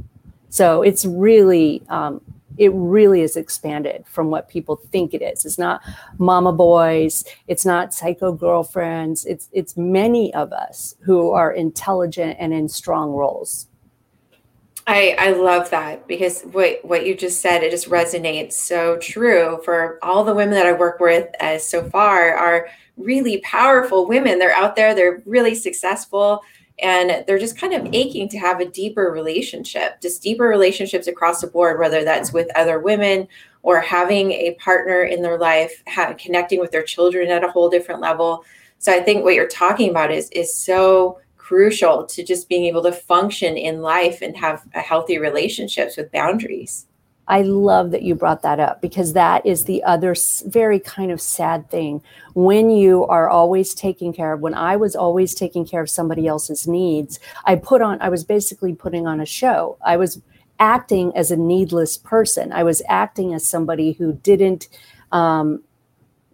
So 0.49 0.81
it's 0.81 1.05
really, 1.05 1.83
um, 1.89 2.21
it 2.57 2.71
really 2.73 3.21
is 3.21 3.35
expanded 3.35 4.05
from 4.07 4.29
what 4.29 4.49
people 4.49 4.75
think 4.91 5.13
it 5.13 5.21
is. 5.21 5.45
It's 5.45 5.57
not 5.57 5.81
mama 6.17 6.53
boys, 6.53 7.23
it's 7.47 7.65
not 7.65 7.93
psycho 7.93 8.31
girlfriends, 8.31 9.25
it's 9.25 9.49
it's 9.51 9.77
many 9.77 10.33
of 10.33 10.51
us 10.53 10.95
who 11.01 11.31
are 11.31 11.51
intelligent 11.51 12.37
and 12.39 12.53
in 12.53 12.69
strong 12.69 13.11
roles. 13.11 13.67
I, 14.85 15.15
I 15.17 15.31
love 15.31 15.69
that 15.69 16.07
because 16.07 16.41
what, 16.41 16.83
what 16.83 17.05
you 17.05 17.15
just 17.15 17.41
said, 17.41 17.63
it 17.63 17.71
just 17.71 17.89
resonates 17.89 18.53
so 18.53 18.97
true 18.97 19.61
for 19.63 19.97
all 20.03 20.25
the 20.25 20.35
women 20.35 20.55
that 20.55 20.65
I 20.65 20.73
work 20.73 20.99
with 20.99 21.29
as 21.39 21.65
so 21.65 21.89
far 21.89 22.35
are 22.35 22.67
really 22.97 23.39
powerful 23.39 24.07
women. 24.07 24.39
They're 24.39 24.53
out 24.53 24.75
there, 24.75 24.93
they're 24.93 25.23
really 25.25 25.55
successful, 25.55 26.41
and 26.79 27.23
they're 27.27 27.39
just 27.39 27.57
kind 27.57 27.73
of 27.73 27.93
aching 27.93 28.27
to 28.29 28.39
have 28.39 28.59
a 28.59 28.65
deeper 28.65 29.11
relationship, 29.11 30.01
just 30.01 30.23
deeper 30.23 30.45
relationships 30.45 31.07
across 31.07 31.41
the 31.41 31.47
board, 31.47 31.79
whether 31.79 32.03
that's 32.03 32.33
with 32.33 32.49
other 32.55 32.79
women 32.79 33.27
or 33.61 33.79
having 33.79 34.31
a 34.31 34.55
partner 34.55 35.03
in 35.03 35.21
their 35.21 35.37
life, 35.37 35.83
connecting 36.17 36.59
with 36.59 36.71
their 36.71 36.83
children 36.83 37.29
at 37.29 37.43
a 37.43 37.51
whole 37.51 37.69
different 37.69 38.01
level. 38.01 38.43
So 38.79 38.91
I 38.91 39.01
think 39.01 39.23
what 39.23 39.35
you're 39.35 39.47
talking 39.47 39.89
about 39.89 40.11
is 40.11 40.29
is 40.31 40.53
so 40.53 41.19
crucial 41.37 42.05
to 42.05 42.23
just 42.23 42.49
being 42.49 42.65
able 42.65 42.83
to 42.83 42.91
function 42.91 43.55
in 43.55 43.81
life 43.81 44.21
and 44.21 44.35
have 44.35 44.65
healthy 44.71 45.19
relationships 45.19 45.95
with 45.95 46.11
boundaries. 46.11 46.87
I 47.27 47.41
love 47.41 47.91
that 47.91 48.03
you 48.03 48.15
brought 48.15 48.41
that 48.41 48.59
up 48.59 48.81
because 48.81 49.13
that 49.13 49.45
is 49.45 49.63
the 49.63 49.83
other 49.83 50.15
very 50.45 50.79
kind 50.79 51.11
of 51.11 51.21
sad 51.21 51.69
thing. 51.69 52.01
When 52.33 52.69
you 52.69 53.05
are 53.05 53.29
always 53.29 53.73
taking 53.73 54.13
care 54.13 54.33
of, 54.33 54.41
when 54.41 54.53
I 54.53 54.75
was 54.75 54.95
always 54.95 55.33
taking 55.33 55.65
care 55.65 55.81
of 55.81 55.89
somebody 55.89 56.27
else's 56.27 56.67
needs, 56.67 57.19
I 57.45 57.55
put 57.55 57.81
on, 57.81 58.01
I 58.01 58.09
was 58.09 58.23
basically 58.23 58.73
putting 58.75 59.07
on 59.07 59.21
a 59.21 59.25
show. 59.25 59.77
I 59.85 59.97
was 59.97 60.21
acting 60.59 61.15
as 61.15 61.31
a 61.31 61.37
needless 61.37 61.97
person. 61.97 62.51
I 62.51 62.63
was 62.63 62.81
acting 62.87 63.33
as 63.33 63.47
somebody 63.47 63.93
who 63.93 64.13
didn't 64.13 64.67
um, 65.11 65.63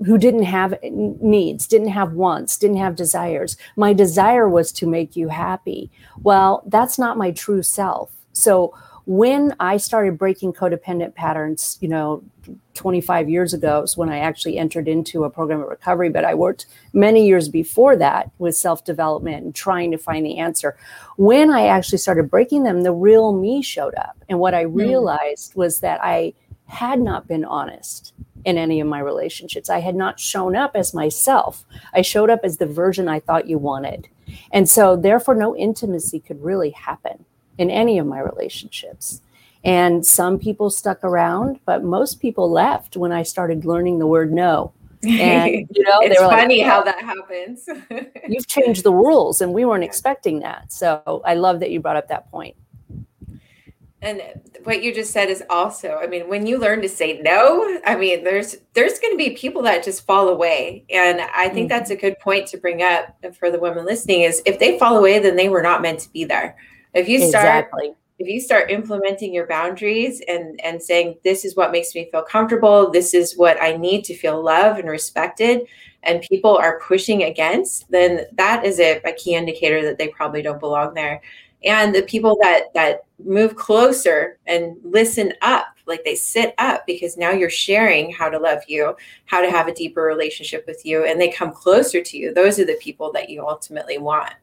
who 0.05 0.17
didn't 0.17 0.43
have 0.43 0.75
needs, 0.83 1.67
didn't 1.67 1.89
have 1.89 2.13
wants, 2.13 2.57
didn't 2.57 2.77
have 2.77 2.95
desires. 2.95 3.57
My 3.75 3.91
desire 3.91 4.47
was 4.47 4.71
to 4.73 4.87
make 4.87 5.17
you 5.17 5.27
happy. 5.27 5.91
Well, 6.21 6.63
that's 6.67 6.97
not 6.97 7.17
my 7.17 7.31
true 7.31 7.63
self. 7.63 8.09
So 8.31 8.73
when 9.09 9.55
I 9.59 9.77
started 9.77 10.19
breaking 10.19 10.53
codependent 10.53 11.15
patterns, 11.15 11.79
you 11.81 11.87
know, 11.87 12.21
25 12.75 13.27
years 13.27 13.55
ago 13.55 13.81
is 13.81 13.97
when 13.97 14.07
I 14.07 14.19
actually 14.19 14.59
entered 14.59 14.87
into 14.87 15.23
a 15.23 15.31
program 15.31 15.61
of 15.61 15.67
recovery, 15.67 16.09
but 16.09 16.23
I 16.23 16.35
worked 16.35 16.67
many 16.93 17.25
years 17.25 17.49
before 17.49 17.95
that 17.95 18.29
with 18.37 18.55
self 18.55 18.85
development 18.85 19.43
and 19.43 19.55
trying 19.55 19.89
to 19.89 19.97
find 19.97 20.23
the 20.23 20.37
answer. 20.37 20.77
When 21.17 21.49
I 21.49 21.65
actually 21.65 21.97
started 21.97 22.29
breaking 22.29 22.65
them, 22.65 22.81
the 22.81 22.93
real 22.93 23.33
me 23.33 23.63
showed 23.63 23.95
up. 23.95 24.15
And 24.29 24.37
what 24.37 24.53
I 24.53 24.65
hmm. 24.65 24.75
realized 24.75 25.55
was 25.55 25.79
that 25.79 25.99
I 26.03 26.33
had 26.67 27.01
not 27.01 27.27
been 27.27 27.43
honest 27.43 28.13
in 28.45 28.59
any 28.59 28.79
of 28.79 28.85
my 28.85 28.99
relationships. 28.99 29.71
I 29.71 29.79
had 29.79 29.95
not 29.95 30.19
shown 30.19 30.55
up 30.55 30.75
as 30.75 30.93
myself. 30.93 31.65
I 31.95 32.03
showed 32.03 32.29
up 32.29 32.41
as 32.43 32.57
the 32.57 32.67
version 32.67 33.07
I 33.07 33.21
thought 33.21 33.49
you 33.49 33.57
wanted. 33.57 34.07
And 34.51 34.69
so, 34.69 34.95
therefore, 34.95 35.33
no 35.33 35.55
intimacy 35.55 36.19
could 36.19 36.43
really 36.43 36.69
happen 36.69 37.25
in 37.59 37.69
any 37.69 37.99
of 37.99 38.07
my 38.07 38.19
relationships. 38.19 39.21
And 39.63 40.05
some 40.05 40.39
people 40.39 40.69
stuck 40.69 41.03
around, 41.03 41.59
but 41.65 41.83
most 41.83 42.21
people 42.21 42.49
left 42.49 42.95
when 42.95 43.11
I 43.11 43.23
started 43.23 43.65
learning 43.65 43.99
the 43.99 44.07
word 44.07 44.31
no. 44.31 44.71
And 45.03 45.51
you 45.71 45.83
know, 45.83 45.99
it's 45.99 46.19
funny 46.19 46.59
like, 46.59 46.67
how 46.67 46.81
that 46.83 47.01
happens. 47.01 47.67
you've 48.27 48.47
changed 48.47 48.83
the 48.83 48.93
rules, 48.93 49.41
and 49.41 49.53
we 49.53 49.65
weren't 49.65 49.83
expecting 49.83 50.39
that. 50.39 50.71
So 50.71 51.21
I 51.25 51.35
love 51.35 51.59
that 51.59 51.71
you 51.71 51.81
brought 51.81 51.97
up 51.97 52.07
that 52.07 52.31
point. 52.31 52.55
And 54.01 54.21
what 54.63 54.81
you 54.81 54.93
just 54.93 55.11
said 55.11 55.29
is 55.29 55.43
also, 55.49 55.99
I 56.01 56.07
mean, 56.07 56.29
when 56.29 56.47
you 56.47 56.57
learn 56.57 56.81
to 56.83 56.87
say 56.87 57.19
no, 57.21 57.79
I 57.85 57.97
mean, 57.97 58.23
there's 58.23 58.55
there's 58.73 58.97
going 58.99 59.13
to 59.13 59.17
be 59.17 59.31
people 59.31 59.61
that 59.63 59.83
just 59.83 60.05
fall 60.05 60.29
away, 60.29 60.85
and 60.89 61.19
I 61.19 61.49
think 61.49 61.69
mm-hmm. 61.69 61.77
that's 61.77 61.91
a 61.91 61.97
good 61.97 62.17
point 62.19 62.47
to 62.47 62.57
bring 62.57 62.81
up 62.81 63.13
for 63.37 63.51
the 63.51 63.59
women 63.59 63.85
listening. 63.85 64.21
Is 64.21 64.41
if 64.45 64.59
they 64.59 64.79
fall 64.79 64.95
away, 64.95 65.19
then 65.19 65.35
they 65.35 65.49
were 65.49 65.61
not 65.61 65.81
meant 65.81 65.99
to 65.99 66.09
be 66.11 66.23
there. 66.23 66.55
If 66.93 67.07
you 67.07 67.19
start, 67.27 67.65
exactly. 67.65 67.93
if 68.17 68.27
you 68.27 68.41
start 68.41 68.71
implementing 68.71 69.33
your 69.33 69.47
boundaries 69.47 70.21
and 70.27 70.59
and 70.61 70.81
saying 70.81 71.17
this 71.23 71.45
is 71.45 71.55
what 71.55 71.71
makes 71.71 71.93
me 71.93 72.09
feel 72.11 72.23
comfortable, 72.23 72.89
this 72.89 73.13
is 73.13 73.37
what 73.37 73.61
I 73.61 73.77
need 73.77 74.03
to 74.05 74.15
feel 74.15 74.41
loved 74.41 74.79
and 74.79 74.89
respected, 74.89 75.67
and 76.03 76.21
people 76.21 76.57
are 76.57 76.79
pushing 76.79 77.23
against, 77.23 77.89
then 77.91 78.25
that 78.33 78.65
is 78.65 78.79
a, 78.79 79.01
a 79.03 79.13
key 79.13 79.35
indicator 79.35 79.83
that 79.83 79.97
they 79.97 80.07
probably 80.07 80.41
don't 80.41 80.59
belong 80.59 80.93
there. 80.93 81.21
And 81.63 81.93
the 81.93 82.03
people 82.03 82.37
that 82.41 82.73
that 82.73 83.03
move 83.23 83.55
closer 83.55 84.39
and 84.47 84.77
listen 84.83 85.33
up 85.41 85.67
like 85.85 86.03
they 86.05 86.15
sit 86.15 86.53
up 86.57 86.85
because 86.85 87.17
now 87.17 87.31
you're 87.31 87.49
sharing 87.49 88.11
how 88.11 88.29
to 88.29 88.39
love 88.39 88.59
you 88.67 88.95
how 89.25 89.41
to 89.41 89.49
have 89.49 89.67
a 89.67 89.73
deeper 89.73 90.03
relationship 90.03 90.63
with 90.67 90.85
you 90.85 91.03
and 91.03 91.19
they 91.19 91.29
come 91.29 91.51
closer 91.51 92.01
to 92.01 92.17
you. 92.17 92.33
Those 92.33 92.59
are 92.59 92.65
the 92.65 92.79
people 92.79 93.11
that 93.13 93.29
you 93.29 93.45
ultimately 93.45 93.97
want 93.97 94.33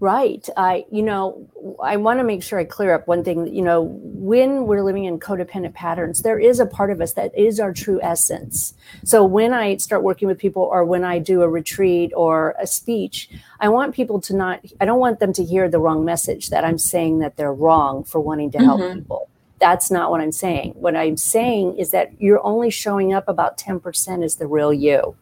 Right. 0.00 0.48
I, 0.56 0.84
you 0.92 1.02
know, 1.02 1.48
I 1.82 1.96
want 1.96 2.20
to 2.20 2.24
make 2.24 2.44
sure 2.44 2.60
I 2.60 2.64
clear 2.64 2.94
up 2.94 3.08
one 3.08 3.24
thing. 3.24 3.52
You 3.52 3.62
know, 3.62 3.82
when 3.82 4.68
we're 4.68 4.84
living 4.84 5.06
in 5.06 5.18
codependent 5.18 5.74
patterns, 5.74 6.22
there 6.22 6.38
is 6.38 6.60
a 6.60 6.66
part 6.66 6.92
of 6.92 7.00
us 7.00 7.14
that 7.14 7.36
is 7.36 7.58
our 7.58 7.72
true 7.72 7.98
essence. 8.00 8.74
So 9.04 9.24
when 9.24 9.52
I 9.52 9.76
start 9.78 10.04
working 10.04 10.28
with 10.28 10.38
people 10.38 10.62
or 10.62 10.84
when 10.84 11.02
I 11.02 11.18
do 11.18 11.42
a 11.42 11.48
retreat 11.48 12.12
or 12.14 12.54
a 12.60 12.66
speech, 12.66 13.28
I 13.58 13.70
want 13.70 13.92
people 13.92 14.20
to 14.20 14.36
not, 14.36 14.64
I 14.80 14.84
don't 14.84 15.00
want 15.00 15.18
them 15.18 15.32
to 15.32 15.44
hear 15.44 15.68
the 15.68 15.80
wrong 15.80 16.04
message 16.04 16.50
that 16.50 16.64
I'm 16.64 16.78
saying 16.78 17.18
that 17.18 17.36
they're 17.36 17.52
wrong 17.52 18.04
for 18.04 18.20
wanting 18.20 18.52
to 18.52 18.58
help 18.58 18.80
mm-hmm. 18.80 19.00
people. 19.00 19.28
That's 19.60 19.90
not 19.90 20.12
what 20.12 20.20
I'm 20.20 20.30
saying. 20.30 20.74
What 20.76 20.94
I'm 20.94 21.16
saying 21.16 21.76
is 21.76 21.90
that 21.90 22.20
you're 22.20 22.44
only 22.46 22.70
showing 22.70 23.12
up 23.12 23.26
about 23.26 23.58
10% 23.58 24.24
as 24.24 24.36
the 24.36 24.46
real 24.46 24.72
you 24.72 25.16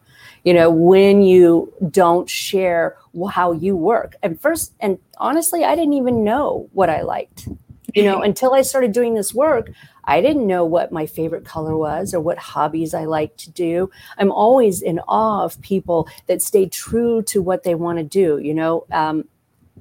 you 0.47 0.53
know 0.53 0.69
when 0.69 1.23
you 1.23 1.73
don't 1.89 2.29
share 2.29 2.95
how 3.31 3.51
you 3.51 3.75
work. 3.75 4.15
And 4.23 4.39
first 4.39 4.73
and 4.79 4.97
honestly 5.17 5.65
i 5.65 5.75
didn't 5.75 5.99
even 6.01 6.23
know 6.23 6.69
what 6.71 6.89
i 6.89 7.01
liked. 7.01 7.49
You 7.93 8.03
know 8.03 8.21
until 8.29 8.53
i 8.53 8.61
started 8.61 8.93
doing 8.93 9.13
this 9.13 9.33
work 9.33 9.69
i 10.05 10.21
didn't 10.21 10.47
know 10.47 10.63
what 10.63 10.93
my 10.99 11.05
favorite 11.05 11.43
color 11.43 11.75
was 11.75 12.13
or 12.13 12.21
what 12.21 12.37
hobbies 12.37 12.93
i 12.93 13.03
like 13.03 13.35
to 13.43 13.51
do. 13.51 13.91
I'm 14.17 14.31
always 14.31 14.81
in 14.81 14.99
awe 14.99 15.43
of 15.43 15.59
people 15.61 16.07
that 16.27 16.41
stay 16.41 16.65
true 16.69 17.23
to 17.23 17.41
what 17.41 17.63
they 17.63 17.75
want 17.75 17.97
to 17.97 18.05
do 18.05 18.37
you 18.37 18.53
know? 18.53 18.85
Um, 18.89 19.25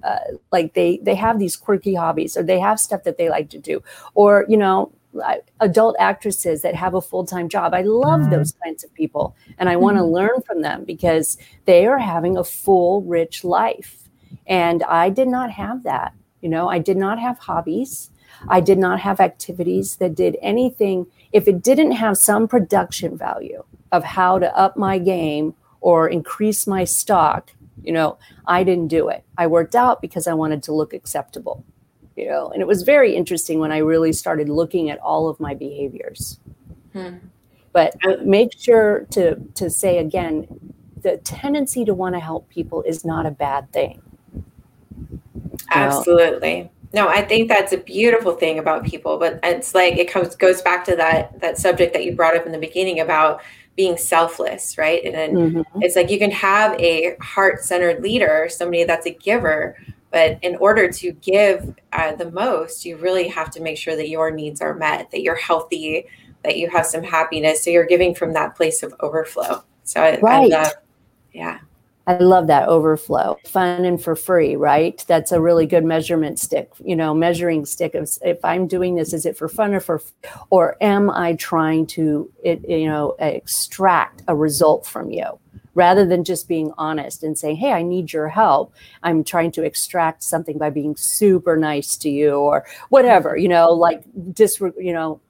uh, 0.03 0.19
like 0.51 0.75
they 0.75 0.99
they 0.99 1.15
have 1.15 1.39
these 1.39 1.57
quirky 1.57 1.95
hobbies 1.95 2.37
or 2.37 2.43
they 2.43 2.59
have 2.59 2.81
stuff 2.81 3.05
that 3.05 3.19
they 3.19 3.29
like 3.29 3.51
to 3.51 3.59
do. 3.59 3.85
Or 4.15 4.45
you 4.49 4.57
know 4.57 4.91
adult 5.61 5.97
actresses 5.99 6.63
that 6.63 6.75
have 6.75 6.95
a 6.95 7.01
full-time 7.01 7.49
job. 7.49 7.75
I 7.75 7.83
love 7.83 8.23
mm-hmm. 8.23 8.31
those 8.31 8.53
kinds 8.65 8.85
of 8.85 8.93
people 8.95 9.37
and 9.59 9.69
i 9.69 9.77
want 9.77 9.97
to 9.97 10.03
mm-hmm. 10.03 10.13
learn 10.13 10.43
from 10.47 10.63
them 10.63 10.85
because 10.85 11.37
they 11.65 11.87
are 11.87 11.99
having 11.99 12.37
a 12.37 12.45
full 12.45 13.03
rich 13.03 13.45
life. 13.45 14.09
And 14.47 14.83
i 14.85 15.11
did 15.11 15.29
not 15.29 15.51
have 15.51 15.83
that 15.85 16.13
you 16.47 16.51
know? 16.51 16.69
I 16.69 16.79
did 16.79 16.97
not 16.97 17.19
have 17.19 17.41
hobbies. 17.41 18.11
I 18.49 18.61
did 18.61 18.79
not 18.79 19.01
have 19.01 19.19
activities 19.19 19.97
that 19.97 20.15
did 20.15 20.37
anything. 20.41 21.07
If 21.33 21.49
it 21.49 21.61
didn't 21.61 21.91
have 21.93 22.17
some 22.19 22.47
production 22.47 23.19
value 23.19 23.65
of 23.91 24.05
how 24.05 24.39
to 24.39 24.57
up 24.57 24.77
my 24.77 24.99
game 24.99 25.55
or 25.81 26.09
increase 26.09 26.67
my 26.67 26.85
stock 26.85 27.51
you 27.83 27.93
know 27.93 28.17
i 28.47 28.65
didn't 28.65 28.89
do 28.89 29.09
it. 29.09 29.25
I 29.37 29.47
worked 29.47 29.75
out 29.75 30.01
because 30.01 30.27
i 30.27 30.35
wanted 30.35 30.63
to 30.65 30.73
look 30.73 30.93
acceptable 30.93 31.65
you 32.17 32.27
know 32.27 32.49
and 32.51 32.61
it 32.61 32.67
was 32.67 32.83
very 32.83 33.15
interesting 33.15 33.59
when 33.59 33.71
i 33.71 33.79
really 33.79 34.13
started 34.13 34.49
looking 34.49 34.91
at 34.91 34.99
all 35.01 35.29
of 35.29 35.39
my 35.39 35.55
behaviors 35.55 36.41
hmm. 36.93 37.17
but 37.73 37.95
make 38.25 38.59
sure 38.59 39.07
to 39.11 39.37
to 39.55 39.71
say 39.71 39.99
again 39.99 40.47
the 41.03 41.19
tendency 41.19 41.85
to 41.85 41.95
want 41.95 42.15
to 42.15 42.21
help 42.21 42.49
people 42.49 42.83
is 42.83 43.05
not 43.05 43.27
a 43.27 43.31
bad 43.31 43.71
thing 43.73 44.01
absolutely 45.71 46.71
no 46.93 47.09
i 47.09 47.21
think 47.21 47.49
that's 47.49 47.73
a 47.73 47.79
beautiful 47.79 48.33
thing 48.33 48.59
about 48.59 48.85
people 48.85 49.19
but 49.19 49.39
it's 49.43 49.75
like 49.75 49.97
it 49.97 50.11
comes 50.11 50.35
goes 50.37 50.63
back 50.63 50.85
to 50.85 50.97
that 50.97 51.39
that 51.41 51.59
subject 51.59 51.93
that 51.93 52.05
you 52.05 52.15
brought 52.15 52.37
up 52.37 52.47
in 52.47 52.53
the 52.53 52.59
beginning 52.59 53.01
about 53.01 53.43
being 53.77 53.97
selfless 53.99 54.79
right 54.79 55.05
and 55.05 55.15
then 55.15 55.33
mm-hmm. 55.35 55.83
it's 55.83 55.97
like 55.97 56.11
you 56.11 56.19
can 56.19 56.31
have 56.31 56.73
a 56.81 57.15
heart-centered 57.21 58.03
leader 58.03 58.49
somebody 58.49 58.85
that's 58.85 59.07
a 59.07 59.11
giver 59.11 59.77
but 60.17 60.39
in 60.41 60.57
order 60.57 60.91
to 60.91 61.13
give 61.13 61.75
uh, 61.93 62.15
the 62.15 62.31
most, 62.31 62.87
you 62.87 62.97
really 62.97 63.29
have 63.29 63.51
to 63.51 63.61
make 63.61 63.77
sure 63.77 63.97
that 63.97 64.09
your 64.09 64.31
needs 64.31 64.63
are 64.63 64.73
met, 64.73 65.11
that 65.11 65.21
you're 65.21 65.35
healthy, 65.37 66.07
that 66.43 66.57
you 66.57 66.71
have 66.71 66.87
some 66.87 67.03
happiness. 67.03 67.63
So 67.63 67.69
you're 67.69 67.85
giving 67.85 68.15
from 68.15 68.33
that 68.33 68.57
place 68.57 68.83
of 68.83 68.95
overflow. 69.01 69.63
So 69.85 70.01
I, 70.01 70.19
right. 70.21 70.51
I 70.51 70.57
love, 70.57 70.73
yeah. 71.35 71.59
I 72.07 72.17
love 72.17 72.47
that 72.47 72.67
overflow, 72.67 73.39
fun 73.45 73.85
and 73.85 74.03
for 74.03 74.17
free, 74.17 74.57
right? 74.57 75.05
That's 75.07 75.33
a 75.33 75.41
really 75.41 75.67
good 75.67 75.85
measurement 75.85 76.39
stick, 76.39 76.71
you 76.83 76.97
know, 76.97 77.13
measuring 77.13 77.67
stick. 77.67 77.95
Of, 77.95 78.09
if 78.23 78.43
I'm 78.43 78.67
doing 78.67 78.95
this, 78.95 79.13
is 79.13 79.27
it 79.27 79.37
for 79.37 79.51
fun 79.51 79.75
or 79.75 79.81
for, 79.81 80.01
or 80.49 80.79
am 80.81 81.11
I 81.11 81.35
trying 81.35 81.89
to, 81.89 82.33
it, 82.43 82.67
you 82.67 82.87
know, 82.87 83.17
extract 83.19 84.23
a 84.29 84.35
result 84.35 84.87
from 84.87 85.11
you? 85.11 85.39
Rather 85.77 86.07
than 86.07 86.25
just 86.25 86.49
being 86.49 86.73
honest 86.79 87.23
and 87.23 87.39
saying, 87.39 87.57
Hey, 87.57 87.71
I 87.71 87.83
need 87.83 88.13
your 88.13 88.29
help. 88.29 88.75
I'm 89.03 89.23
trying 89.23 89.53
to 89.53 89.63
extract 89.63 90.25
something 90.25 90.59
by 90.59 90.71
being 90.71 90.97
super 90.97 91.57
nice 91.57 91.97
to 91.99 92.11
you 92.11 92.33
or 92.33 92.67
whatever, 92.89 93.37
you 93.37 93.49
know, 93.49 93.71
like 93.71 94.03
dis, 94.33 94.59
you 94.61 94.93
know, 94.93 95.21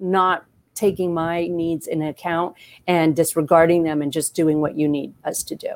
not 0.00 0.46
taking 0.74 1.12
my 1.12 1.48
needs 1.48 1.86
in 1.86 2.02
account 2.02 2.54
and 2.86 3.16
disregarding 3.16 3.82
them 3.82 4.00
and 4.00 4.12
just 4.12 4.34
doing 4.34 4.60
what 4.60 4.78
you 4.78 4.86
need 4.86 5.12
us 5.24 5.42
to 5.42 5.56
do. 5.56 5.70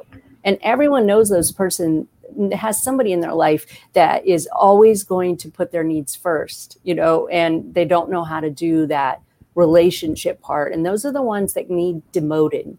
And 0.44 0.58
everyone 0.62 1.06
knows 1.06 1.28
those 1.28 1.52
person 1.52 2.06
has 2.52 2.80
somebody 2.80 3.12
in 3.12 3.20
their 3.20 3.34
life 3.34 3.66
that 3.94 4.24
is 4.24 4.48
always 4.52 5.02
going 5.02 5.36
to 5.38 5.50
put 5.50 5.72
their 5.72 5.82
needs 5.82 6.14
first, 6.14 6.78
you 6.84 6.94
know, 6.94 7.26
and 7.26 7.74
they 7.74 7.84
don't 7.84 8.10
know 8.10 8.22
how 8.22 8.38
to 8.38 8.50
do 8.50 8.86
that 8.86 9.20
relationship 9.56 10.40
part. 10.40 10.72
And 10.72 10.86
those 10.86 11.04
are 11.04 11.12
the 11.12 11.22
ones 11.22 11.54
that 11.54 11.68
need 11.68 12.02
demoted. 12.12 12.78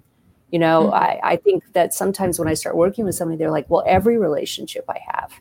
You 0.52 0.60
know, 0.60 0.86
mm-hmm. 0.86 0.94
I, 0.94 1.20
I 1.24 1.36
think 1.38 1.64
that 1.74 1.94
sometimes 1.94 2.38
when 2.38 2.48
I 2.48 2.54
start 2.54 2.76
working 2.76 3.06
with 3.06 3.16
somebody, 3.16 3.38
they're 3.38 3.52
like, 3.52 3.70
well, 3.70 3.84
every 3.88 4.18
relationship 4.18 4.86
I 4.90 5.00
have 5.14 5.34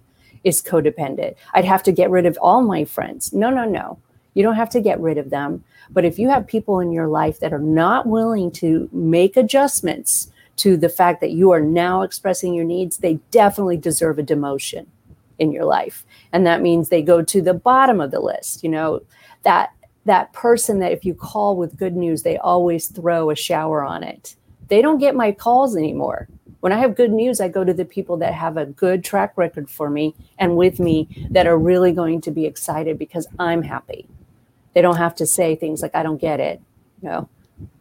is 0.44 0.62
codependent. 0.62 1.34
I'd 1.52 1.64
have 1.64 1.82
to 1.84 1.92
get 1.92 2.10
rid 2.10 2.26
of 2.26 2.38
all 2.40 2.62
my 2.62 2.84
friends. 2.84 3.32
No, 3.32 3.50
no, 3.50 3.64
no. 3.64 3.98
You 4.34 4.42
don't 4.42 4.54
have 4.54 4.70
to 4.70 4.80
get 4.80 5.00
rid 5.00 5.18
of 5.18 5.30
them. 5.30 5.64
But 5.90 6.04
if 6.04 6.18
you 6.18 6.28
have 6.28 6.46
people 6.46 6.78
in 6.80 6.92
your 6.92 7.08
life 7.08 7.40
that 7.40 7.52
are 7.52 7.58
not 7.58 8.06
willing 8.06 8.50
to 8.52 8.88
make 8.92 9.36
adjustments 9.36 10.30
to 10.56 10.76
the 10.76 10.88
fact 10.88 11.20
that 11.20 11.32
you 11.32 11.50
are 11.50 11.60
now 11.60 12.02
expressing 12.02 12.54
your 12.54 12.64
needs, 12.64 12.98
they 12.98 13.14
definitely 13.30 13.76
deserve 13.76 14.18
a 14.18 14.22
demotion 14.22 14.86
in 15.38 15.50
your 15.50 15.64
life. 15.64 16.04
And 16.32 16.46
that 16.46 16.62
means 16.62 16.88
they 16.88 17.02
go 17.02 17.22
to 17.22 17.42
the 17.42 17.54
bottom 17.54 18.00
of 18.00 18.12
the 18.12 18.20
list. 18.20 18.62
You 18.62 18.70
know, 18.70 19.00
that 19.42 19.72
that 20.04 20.32
person 20.32 20.78
that 20.78 20.92
if 20.92 21.04
you 21.04 21.14
call 21.14 21.56
with 21.56 21.76
good 21.76 21.96
news, 21.96 22.22
they 22.22 22.38
always 22.38 22.86
throw 22.86 23.30
a 23.30 23.36
shower 23.36 23.82
on 23.82 24.02
it. 24.02 24.36
They 24.70 24.80
don't 24.80 24.98
get 24.98 25.14
my 25.14 25.32
calls 25.32 25.76
anymore. 25.76 26.28
When 26.60 26.72
I 26.72 26.78
have 26.78 26.94
good 26.94 27.10
news, 27.10 27.40
I 27.40 27.48
go 27.48 27.64
to 27.64 27.74
the 27.74 27.84
people 27.84 28.16
that 28.18 28.34
have 28.34 28.56
a 28.56 28.66
good 28.66 29.02
track 29.02 29.32
record 29.36 29.68
for 29.68 29.90
me 29.90 30.14
and 30.38 30.56
with 30.56 30.78
me 30.78 31.08
that 31.30 31.46
are 31.46 31.58
really 31.58 31.92
going 31.92 32.20
to 32.22 32.30
be 32.30 32.46
excited 32.46 32.98
because 32.98 33.26
I'm 33.38 33.62
happy. 33.62 34.06
They 34.74 34.82
don't 34.82 34.96
have 34.96 35.14
to 35.16 35.26
say 35.26 35.56
things 35.56 35.82
like, 35.82 35.94
I 35.94 36.02
don't 36.02 36.20
get 36.20 36.38
it. 36.38 36.60
You 37.02 37.08
know, 37.08 37.28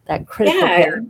that 0.06 0.28
critical 0.28 0.62
yeah. 0.62 0.84
Care. 0.84 1.06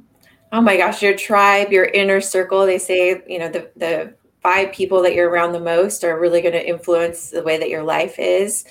Oh 0.51 0.61
my 0.61 0.77
gosh, 0.77 1.01
your 1.01 1.15
tribe, 1.15 1.71
your 1.71 1.85
inner 1.85 2.21
circle, 2.21 2.65
they 2.65 2.79
say, 2.79 3.21
you 3.27 3.37
know, 3.37 3.49
the, 3.49 3.69
the 3.75 4.13
five 4.41 4.73
people 4.73 5.03
that 5.03 5.13
you're 5.13 5.29
around 5.29 5.53
the 5.53 5.59
most 5.59 6.03
are 6.03 6.19
really 6.19 6.41
going 6.41 6.53
to 6.53 6.67
influence 6.67 7.29
the 7.29 7.43
way 7.43 7.57
that 7.57 7.69
your 7.69 7.83
life 7.83 8.17
is. 8.17 8.65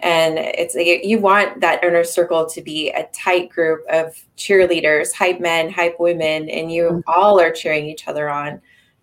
And 0.00 0.38
it's 0.38 0.74
like 0.74 1.04
you 1.04 1.18
want 1.18 1.60
that 1.60 1.82
inner 1.82 2.04
circle 2.04 2.46
to 2.46 2.62
be 2.62 2.90
a 2.90 3.08
tight 3.12 3.50
group 3.50 3.84
of 3.90 4.14
cheerleaders, 4.36 5.12
hype 5.12 5.40
men, 5.40 5.70
hype 5.70 5.98
women, 5.98 6.48
and 6.48 6.70
you 6.70 6.84
mm-hmm. 6.84 7.00
all 7.06 7.40
are 7.40 7.50
cheering 7.50 7.86
each 7.86 8.06
other 8.06 8.28
on. 8.28 8.60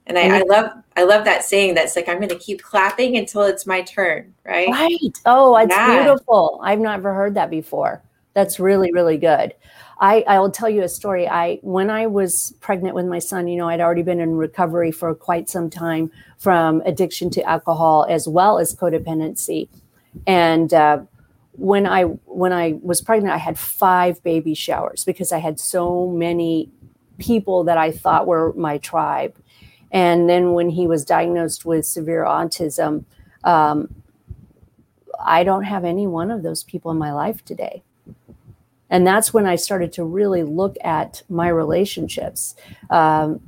And 0.07 0.19
I, 0.19 0.39
I, 0.39 0.41
love 0.43 0.71
I 0.95 1.03
love 1.03 1.25
that 1.25 1.43
saying 1.43 1.73
that's 1.73 1.95
like 1.95 2.07
I'm 2.07 2.17
going 2.17 2.29
to 2.29 2.37
keep 2.37 2.61
clapping 2.61 3.17
until 3.17 3.41
it's 3.41 3.65
my 3.65 3.81
turn, 3.81 4.33
right? 4.45 4.69
Right. 4.69 5.17
Oh, 5.25 5.57
it's 5.57 5.71
yeah. 5.71 6.03
beautiful. 6.03 6.61
I've 6.63 6.79
never 6.79 7.13
heard 7.13 7.33
that 7.35 7.49
before. 7.49 8.03
That's 8.33 8.59
really 8.59 8.91
really 8.91 9.17
good. 9.17 9.53
I 9.99 10.23
I 10.27 10.39
will 10.39 10.51
tell 10.51 10.69
you 10.69 10.83
a 10.83 10.89
story. 10.89 11.27
I 11.27 11.59
when 11.61 11.89
I 11.89 12.07
was 12.07 12.53
pregnant 12.59 12.95
with 12.95 13.05
my 13.05 13.19
son, 13.19 13.47
you 13.47 13.57
know, 13.57 13.67
I'd 13.67 13.81
already 13.81 14.03
been 14.03 14.19
in 14.19 14.35
recovery 14.35 14.91
for 14.91 15.15
quite 15.15 15.49
some 15.49 15.69
time 15.69 16.11
from 16.37 16.81
addiction 16.85 17.29
to 17.31 17.43
alcohol 17.43 18.05
as 18.07 18.27
well 18.27 18.59
as 18.59 18.75
codependency, 18.75 19.69
and 20.25 20.73
uh, 20.73 21.01
when 21.53 21.85
I 21.85 22.03
when 22.03 22.53
I 22.53 22.79
was 22.81 23.01
pregnant, 23.01 23.33
I 23.33 23.37
had 23.37 23.57
five 23.57 24.21
baby 24.23 24.53
showers 24.53 25.03
because 25.03 25.31
I 25.31 25.39
had 25.39 25.59
so 25.59 26.07
many 26.07 26.69
people 27.17 27.63
that 27.63 27.77
I 27.77 27.91
thought 27.91 28.27
were 28.27 28.53
my 28.53 28.77
tribe 28.77 29.35
and 29.95 30.29
then 30.29 30.51
when 30.51 30.69
he 30.69 30.87
was 30.87 31.05
diagnosed 31.05 31.63
with 31.63 31.85
severe 31.85 32.25
autism, 32.25 33.05
um, 33.45 33.95
I 35.23 35.45
don't 35.45 35.63
have 35.63 35.85
any 35.85 36.05
one 36.05 36.31
of 36.31 36.43
those 36.43 36.63
people 36.65 36.91
in 36.91 36.97
my 36.97 37.13
life 37.13 37.45
today. 37.45 37.81
And 38.89 39.07
that's 39.07 39.33
when 39.33 39.45
I 39.45 39.55
started 39.55 39.93
to 39.93 40.03
really 40.03 40.43
look 40.43 40.75
at 40.83 41.23
my 41.29 41.47
relationships. 41.47 42.55
Um, 42.89 43.39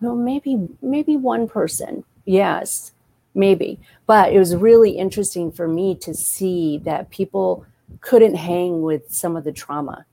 well, 0.00 0.16
maybe 0.16 0.68
maybe 0.82 1.16
one 1.16 1.48
person, 1.48 2.02
yes, 2.24 2.92
maybe. 3.34 3.78
But 4.06 4.32
it 4.32 4.38
was 4.38 4.56
really 4.56 4.92
interesting 4.92 5.52
for 5.52 5.68
me 5.68 5.94
to 5.96 6.14
see 6.14 6.78
that 6.84 7.10
people 7.10 7.66
couldn't 8.00 8.34
hang 8.34 8.82
with 8.82 9.12
some 9.12 9.36
of 9.36 9.44
the 9.44 9.52
trauma. 9.52 10.04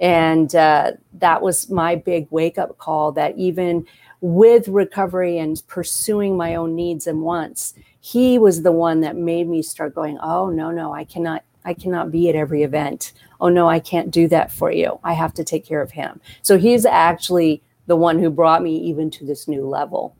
And 0.00 0.54
uh, 0.54 0.92
that 1.14 1.42
was 1.42 1.70
my 1.70 1.96
big 1.96 2.28
wake 2.30 2.58
up 2.58 2.78
call 2.78 3.12
that 3.12 3.36
even 3.36 3.86
with 4.20 4.68
recovery 4.68 5.38
and 5.38 5.60
pursuing 5.66 6.36
my 6.36 6.54
own 6.54 6.74
needs 6.74 7.06
and 7.06 7.22
wants, 7.22 7.74
he 8.00 8.38
was 8.38 8.62
the 8.62 8.72
one 8.72 9.00
that 9.00 9.16
made 9.16 9.48
me 9.48 9.62
start 9.62 9.94
going, 9.94 10.18
oh, 10.22 10.50
no, 10.50 10.70
no, 10.70 10.92
I 10.94 11.04
cannot. 11.04 11.44
I 11.64 11.74
cannot 11.74 12.10
be 12.10 12.30
at 12.30 12.34
every 12.34 12.62
event. 12.62 13.12
Oh 13.40 13.48
no, 13.50 13.68
I 13.68 13.78
can't 13.78 14.10
do 14.10 14.26
that 14.28 14.50
for 14.50 14.70
you. 14.70 14.98
I 15.04 15.12
have 15.12 15.34
to 15.34 15.44
take 15.44 15.66
care 15.66 15.82
of 15.82 15.90
him. 15.90 16.20
So 16.40 16.56
he's 16.56 16.86
actually 16.86 17.62
the 17.86 17.96
one 17.96 18.18
who 18.18 18.30
brought 18.30 18.62
me 18.62 18.76
even 18.78 19.10
to 19.10 19.26
this 19.26 19.48
new 19.48 19.66
level. 19.66 20.16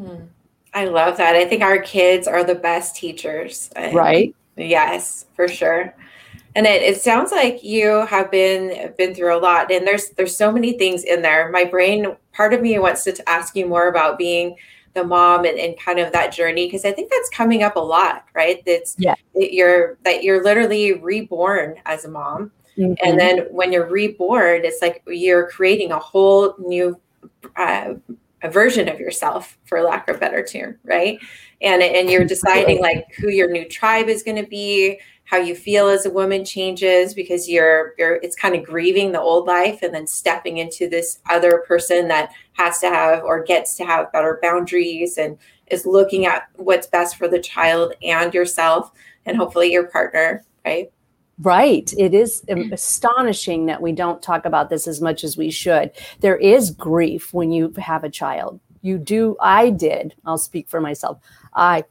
Hmm. 0.00 0.24
I 0.74 0.86
love 0.86 1.16
that. 1.18 1.36
I 1.36 1.44
think 1.44 1.62
our 1.62 1.80
kids 1.80 2.26
are 2.26 2.44
the 2.44 2.54
best 2.54 2.96
teachers. 2.96 3.70
Right? 3.76 4.34
Yes, 4.56 5.26
for 5.34 5.48
sure 5.48 5.94
and 6.54 6.66
it, 6.66 6.82
it 6.82 7.00
sounds 7.00 7.32
like 7.32 7.62
you 7.62 8.04
have 8.06 8.30
been 8.30 8.92
been 8.98 9.14
through 9.14 9.36
a 9.36 9.38
lot 9.38 9.70
and 9.70 9.86
there's 9.86 10.10
there's 10.10 10.36
so 10.36 10.52
many 10.52 10.72
things 10.72 11.04
in 11.04 11.22
there 11.22 11.50
my 11.50 11.64
brain 11.64 12.06
part 12.32 12.52
of 12.54 12.60
me 12.60 12.78
wants 12.78 13.04
to 13.04 13.28
ask 13.28 13.56
you 13.56 13.66
more 13.66 13.88
about 13.88 14.18
being 14.18 14.56
the 14.94 15.04
mom 15.04 15.44
and, 15.46 15.58
and 15.58 15.78
kind 15.78 15.98
of 15.98 16.12
that 16.12 16.32
journey 16.32 16.66
because 16.66 16.84
i 16.84 16.92
think 16.92 17.10
that's 17.10 17.30
coming 17.30 17.62
up 17.62 17.76
a 17.76 17.80
lot 17.80 18.24
right 18.34 18.62
that's 18.66 18.94
yeah 18.98 19.14
that 19.34 19.52
you're 19.52 19.96
that 20.04 20.22
you're 20.22 20.42
literally 20.42 20.94
reborn 20.94 21.76
as 21.86 22.04
a 22.04 22.08
mom 22.08 22.50
mm-hmm. 22.76 22.92
and 23.02 23.18
then 23.18 23.46
when 23.50 23.72
you're 23.72 23.88
reborn 23.88 24.62
it's 24.64 24.82
like 24.82 25.02
you're 25.06 25.48
creating 25.48 25.92
a 25.92 25.98
whole 25.98 26.54
new 26.58 26.98
uh, 27.56 27.94
a 28.42 28.50
version 28.50 28.88
of 28.88 28.98
yourself 28.98 29.58
for 29.64 29.80
lack 29.82 30.08
of 30.08 30.16
a 30.16 30.18
better 30.18 30.42
term 30.42 30.78
right? 30.84 31.18
And 31.60 31.82
and 31.82 32.10
you're 32.10 32.24
deciding 32.24 32.80
like 32.80 33.06
who 33.18 33.28
your 33.28 33.50
new 33.50 33.68
tribe 33.68 34.08
is 34.08 34.22
going 34.22 34.42
to 34.42 34.48
be 34.48 34.98
how 35.24 35.38
you 35.38 35.54
feel 35.54 35.88
as 35.88 36.04
a 36.04 36.10
woman 36.10 36.44
changes 36.44 37.14
because 37.14 37.48
you're 37.48 37.94
you're 37.98 38.16
it's 38.16 38.36
kind 38.36 38.54
of 38.54 38.64
grieving 38.64 39.12
the 39.12 39.20
old 39.20 39.46
life 39.46 39.82
and 39.82 39.94
then 39.94 40.06
stepping 40.06 40.58
into 40.58 40.88
this 40.88 41.20
other 41.30 41.64
person 41.66 42.08
that 42.08 42.32
has 42.54 42.80
to 42.80 42.88
have 42.88 43.22
or 43.24 43.42
gets 43.42 43.74
to 43.76 43.84
have 43.84 44.12
better 44.12 44.38
boundaries 44.42 45.16
and 45.18 45.38
is 45.68 45.86
looking 45.86 46.26
at 46.26 46.48
what's 46.56 46.86
best 46.86 47.16
for 47.16 47.28
the 47.28 47.40
child 47.40 47.94
and 48.02 48.34
yourself 48.34 48.90
and 49.24 49.36
hopefully 49.36 49.72
your 49.72 49.86
partner 49.86 50.44
right 50.66 50.92
Right. 51.42 51.92
It 51.98 52.14
is 52.14 52.44
astonishing 52.48 53.66
that 53.66 53.82
we 53.82 53.92
don't 53.92 54.22
talk 54.22 54.44
about 54.44 54.70
this 54.70 54.86
as 54.86 55.00
much 55.00 55.24
as 55.24 55.36
we 55.36 55.50
should. 55.50 55.90
There 56.20 56.36
is 56.36 56.70
grief 56.70 57.34
when 57.34 57.50
you 57.50 57.72
have 57.78 58.04
a 58.04 58.10
child. 58.10 58.60
You 58.80 58.98
do, 58.98 59.36
I 59.40 59.70
did, 59.70 60.14
I'll 60.24 60.38
speak 60.38 60.68
for 60.68 60.80
myself. 60.80 61.18
I, 61.54 61.84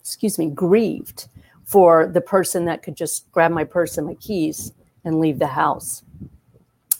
excuse 0.00 0.38
me, 0.38 0.50
grieved 0.50 1.28
for 1.64 2.06
the 2.06 2.20
person 2.20 2.66
that 2.66 2.82
could 2.82 2.96
just 2.96 3.30
grab 3.32 3.50
my 3.50 3.64
purse 3.64 3.96
and 3.96 4.06
my 4.06 4.14
keys 4.14 4.72
and 5.04 5.20
leave 5.20 5.38
the 5.38 5.46
house. 5.46 6.02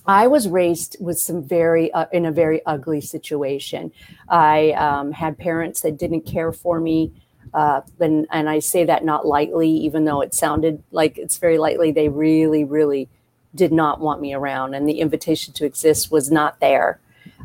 I 0.07 0.27
was 0.27 0.49
raised 0.49 0.97
with 1.01 1.19
some 1.19 1.43
very 1.43 1.93
uh, 1.93 2.07
in 2.13 2.25
a 2.25 2.33
very 2.33 2.65
ugly 2.65 3.03
situation. 3.03 3.93
I 4.31 4.73
um, 4.73 5.13
had 5.13 5.37
parents 5.37 5.83
that 5.83 5.99
didn't 5.99 6.23
care 6.23 6.53
for 6.53 6.81
me, 6.81 7.13
uh, 7.55 7.81
and 8.01 8.27
and 8.31 8.49
I 8.49 8.59
say 8.59 8.85
that 8.85 9.05
not 9.05 9.27
lightly, 9.27 9.71
even 9.71 10.05
though 10.05 10.21
it 10.21 10.35
sounded 10.35 10.83
like 10.91 11.19
it's 11.19 11.39
very 11.39 11.59
lightly. 11.59 11.91
They 11.91 12.09
really, 12.09 12.65
really 12.65 13.09
did 13.55 13.73
not 13.73 14.01
want 14.01 14.21
me 14.21 14.35
around, 14.35 14.75
and 14.75 14.89
the 14.89 15.01
invitation 15.01 15.55
to 15.55 15.65
exist 15.65 16.11
was 16.11 16.31
not 16.31 16.61
there. 16.61 17.01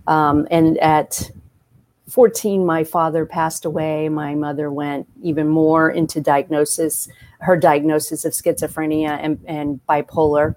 Um, 0.08 0.48
and 0.52 0.78
at 0.80 1.32
14, 2.10 2.66
my 2.66 2.84
father 2.84 3.26
passed 3.26 3.66
away. 3.66 4.10
My 4.10 4.36
mother 4.36 4.72
went 4.72 5.08
even 5.22 5.48
more 5.48 5.90
into 5.90 6.20
diagnosis, 6.20 7.08
her 7.40 7.58
diagnosis 7.58 8.26
of 8.26 8.34
schizophrenia 8.34 9.18
and, 9.22 9.40
and 9.48 9.80
bipolar. 9.88 10.56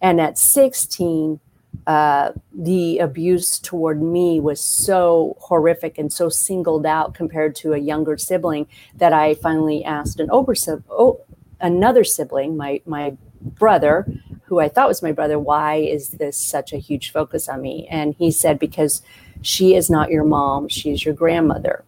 And 0.00 0.20
at 0.20 0.38
16, 0.38 1.40
uh, 1.86 2.32
the 2.54 2.98
abuse 2.98 3.58
toward 3.58 4.00
me 4.00 4.40
was 4.40 4.60
so 4.60 5.36
horrific 5.40 5.98
and 5.98 6.12
so 6.12 6.28
singled 6.28 6.86
out 6.86 7.14
compared 7.14 7.54
to 7.56 7.72
a 7.72 7.78
younger 7.78 8.16
sibling 8.16 8.66
that 8.94 9.12
I 9.12 9.34
finally 9.34 9.84
asked 9.84 10.20
an 10.20 10.30
over 10.30 10.54
oh, 10.90 11.20
another 11.60 12.04
sibling, 12.04 12.56
my 12.56 12.80
my 12.86 13.16
brother, 13.40 14.06
who 14.44 14.60
I 14.60 14.68
thought 14.68 14.88
was 14.88 15.02
my 15.02 15.12
brother, 15.12 15.38
why 15.38 15.76
is 15.76 16.10
this 16.10 16.36
such 16.36 16.72
a 16.72 16.78
huge 16.78 17.10
focus 17.10 17.48
on 17.48 17.62
me? 17.62 17.88
And 17.90 18.14
he 18.18 18.30
said, 18.30 18.58
because 18.58 19.02
she 19.40 19.74
is 19.74 19.90
not 19.90 20.10
your 20.10 20.24
mom, 20.24 20.68
she 20.68 20.90
is 20.92 21.04
your 21.04 21.14
grandmother. 21.14 21.84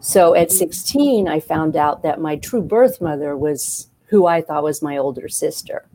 So 0.00 0.34
at 0.34 0.50
16, 0.50 1.28
I 1.28 1.40
found 1.40 1.76
out 1.76 2.02
that 2.02 2.20
my 2.20 2.36
true 2.36 2.60
birth 2.60 3.00
mother 3.00 3.36
was 3.36 3.88
who 4.06 4.26
I 4.26 4.42
thought 4.42 4.64
was 4.64 4.82
my 4.82 4.98
older 4.98 5.28
sister. 5.28 5.86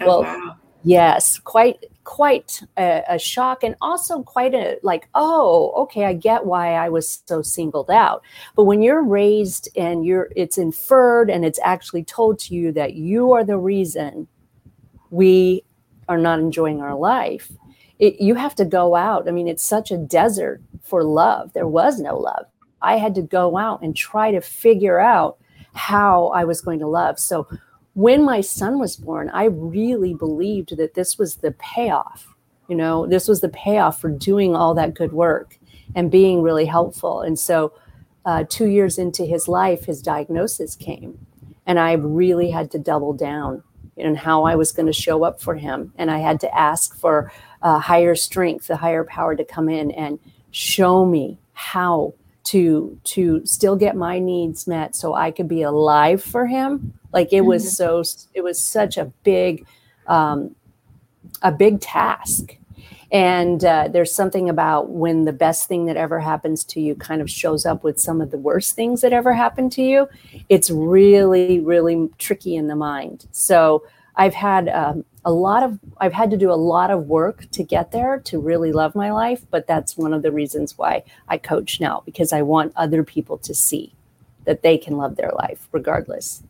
Oh, 0.00 0.06
well, 0.06 0.22
wow. 0.22 0.56
Yes, 0.84 1.38
quite 1.38 1.84
quite 2.04 2.62
a, 2.78 3.02
a, 3.08 3.18
shock 3.18 3.62
and 3.62 3.74
also 3.82 4.22
quite 4.22 4.54
a 4.54 4.78
like 4.82 5.08
oh 5.14 5.72
okay 5.76 6.06
i 6.06 6.14
get 6.14 6.46
why 6.46 6.72
i 6.72 6.88
was 6.88 7.22
so 7.26 7.42
singled 7.42 7.90
out. 7.90 8.22
But 8.56 8.64
when 8.64 8.80
you're 8.80 9.02
raised 9.02 9.68
and 9.76 10.06
you're 10.06 10.30
it's 10.36 10.56
inferred 10.56 11.30
and 11.30 11.44
it's 11.44 11.60
actually 11.62 12.04
told 12.04 12.38
to 12.40 12.54
you 12.54 12.72
that 12.72 12.94
you 12.94 13.32
are 13.32 13.44
the 13.44 13.58
reason 13.58 14.28
we 15.10 15.64
are 16.08 16.16
not 16.16 16.38
enjoying 16.38 16.80
our 16.80 16.94
life 16.94 17.50
it, 17.98 18.20
you 18.20 18.36
have 18.36 18.54
to 18.54 18.64
go 18.64 18.94
out. 18.94 19.28
I 19.28 19.32
mean 19.32 19.48
it's 19.48 19.64
such 19.64 19.90
a 19.90 19.98
desert 19.98 20.62
for 20.82 21.02
love. 21.04 21.52
There 21.52 21.66
was 21.68 21.98
no 22.00 22.16
love. 22.16 22.46
I 22.80 22.96
had 22.96 23.14
to 23.16 23.22
go 23.22 23.58
out 23.58 23.82
and 23.82 23.94
try 23.94 24.30
to 24.30 24.40
figure 24.40 25.00
out 25.00 25.38
how 25.74 26.28
i 26.28 26.44
was 26.44 26.60
going 26.60 26.78
to 26.78 26.86
love. 26.88 27.18
So 27.18 27.46
when 27.98 28.22
my 28.22 28.40
son 28.40 28.78
was 28.78 28.94
born, 28.94 29.28
I 29.30 29.46
really 29.46 30.14
believed 30.14 30.76
that 30.76 30.94
this 30.94 31.18
was 31.18 31.38
the 31.38 31.50
payoff. 31.50 32.32
You 32.68 32.76
know, 32.76 33.08
this 33.08 33.26
was 33.26 33.40
the 33.40 33.48
payoff 33.48 34.00
for 34.00 34.08
doing 34.08 34.54
all 34.54 34.72
that 34.74 34.94
good 34.94 35.12
work 35.12 35.58
and 35.96 36.08
being 36.08 36.40
really 36.40 36.64
helpful. 36.64 37.22
And 37.22 37.36
so, 37.36 37.72
uh, 38.24 38.44
two 38.48 38.66
years 38.66 38.98
into 38.98 39.24
his 39.24 39.48
life, 39.48 39.86
his 39.86 40.00
diagnosis 40.00 40.76
came, 40.76 41.18
and 41.66 41.80
I 41.80 41.94
really 41.94 42.52
had 42.52 42.70
to 42.70 42.78
double 42.78 43.14
down 43.14 43.64
in 43.96 44.14
how 44.14 44.44
I 44.44 44.54
was 44.54 44.70
going 44.70 44.86
to 44.86 44.92
show 44.92 45.24
up 45.24 45.40
for 45.40 45.56
him. 45.56 45.92
And 45.98 46.08
I 46.08 46.18
had 46.18 46.38
to 46.40 46.56
ask 46.56 46.96
for 46.96 47.32
a 47.62 47.80
higher 47.80 48.14
strength, 48.14 48.70
a 48.70 48.76
higher 48.76 49.02
power 49.02 49.34
to 49.34 49.44
come 49.44 49.68
in 49.68 49.90
and 49.90 50.20
show 50.52 51.04
me 51.04 51.40
how 51.52 52.14
to 52.44 52.96
to 53.04 53.44
still 53.44 53.74
get 53.74 53.96
my 53.96 54.20
needs 54.20 54.68
met 54.68 54.94
so 54.94 55.14
I 55.14 55.32
could 55.32 55.48
be 55.48 55.62
alive 55.62 56.22
for 56.22 56.46
him. 56.46 56.97
Like 57.12 57.32
it 57.32 57.42
was 57.42 57.64
mm-hmm. 57.64 58.02
so 58.04 58.28
it 58.34 58.42
was 58.42 58.60
such 58.60 58.96
a 58.96 59.06
big 59.22 59.66
um, 60.06 60.54
a 61.42 61.52
big 61.52 61.80
task. 61.80 62.56
And 63.10 63.64
uh, 63.64 63.88
there's 63.88 64.12
something 64.14 64.50
about 64.50 64.90
when 64.90 65.24
the 65.24 65.32
best 65.32 65.66
thing 65.66 65.86
that 65.86 65.96
ever 65.96 66.20
happens 66.20 66.62
to 66.64 66.80
you 66.80 66.94
kind 66.94 67.22
of 67.22 67.30
shows 67.30 67.64
up 67.64 67.82
with 67.82 67.98
some 67.98 68.20
of 68.20 68.30
the 68.30 68.36
worst 68.36 68.76
things 68.76 69.00
that 69.00 69.14
ever 69.14 69.32
happened 69.32 69.72
to 69.72 69.82
you. 69.82 70.08
It's 70.50 70.70
really, 70.70 71.58
really 71.60 72.10
tricky 72.18 72.54
in 72.54 72.66
the 72.66 72.76
mind. 72.76 73.26
So 73.32 73.84
I've 74.14 74.34
had 74.34 74.68
um, 74.68 75.04
a 75.24 75.32
lot 75.32 75.62
of 75.62 75.78
I've 75.98 76.12
had 76.12 76.30
to 76.32 76.36
do 76.36 76.50
a 76.50 76.54
lot 76.54 76.90
of 76.90 77.06
work 77.06 77.48
to 77.52 77.62
get 77.62 77.92
there 77.92 78.18
to 78.26 78.38
really 78.38 78.72
love 78.72 78.94
my 78.94 79.10
life, 79.10 79.46
but 79.50 79.66
that's 79.66 79.96
one 79.96 80.12
of 80.12 80.22
the 80.22 80.32
reasons 80.32 80.76
why 80.76 81.04
I 81.28 81.38
coach 81.38 81.80
now 81.80 82.02
because 82.04 82.32
I 82.32 82.42
want 82.42 82.72
other 82.76 83.04
people 83.04 83.38
to 83.38 83.54
see 83.54 83.94
that 84.44 84.62
they 84.62 84.76
can 84.76 84.96
love 84.96 85.16
their 85.16 85.32
life 85.34 85.68
regardless. 85.72 86.42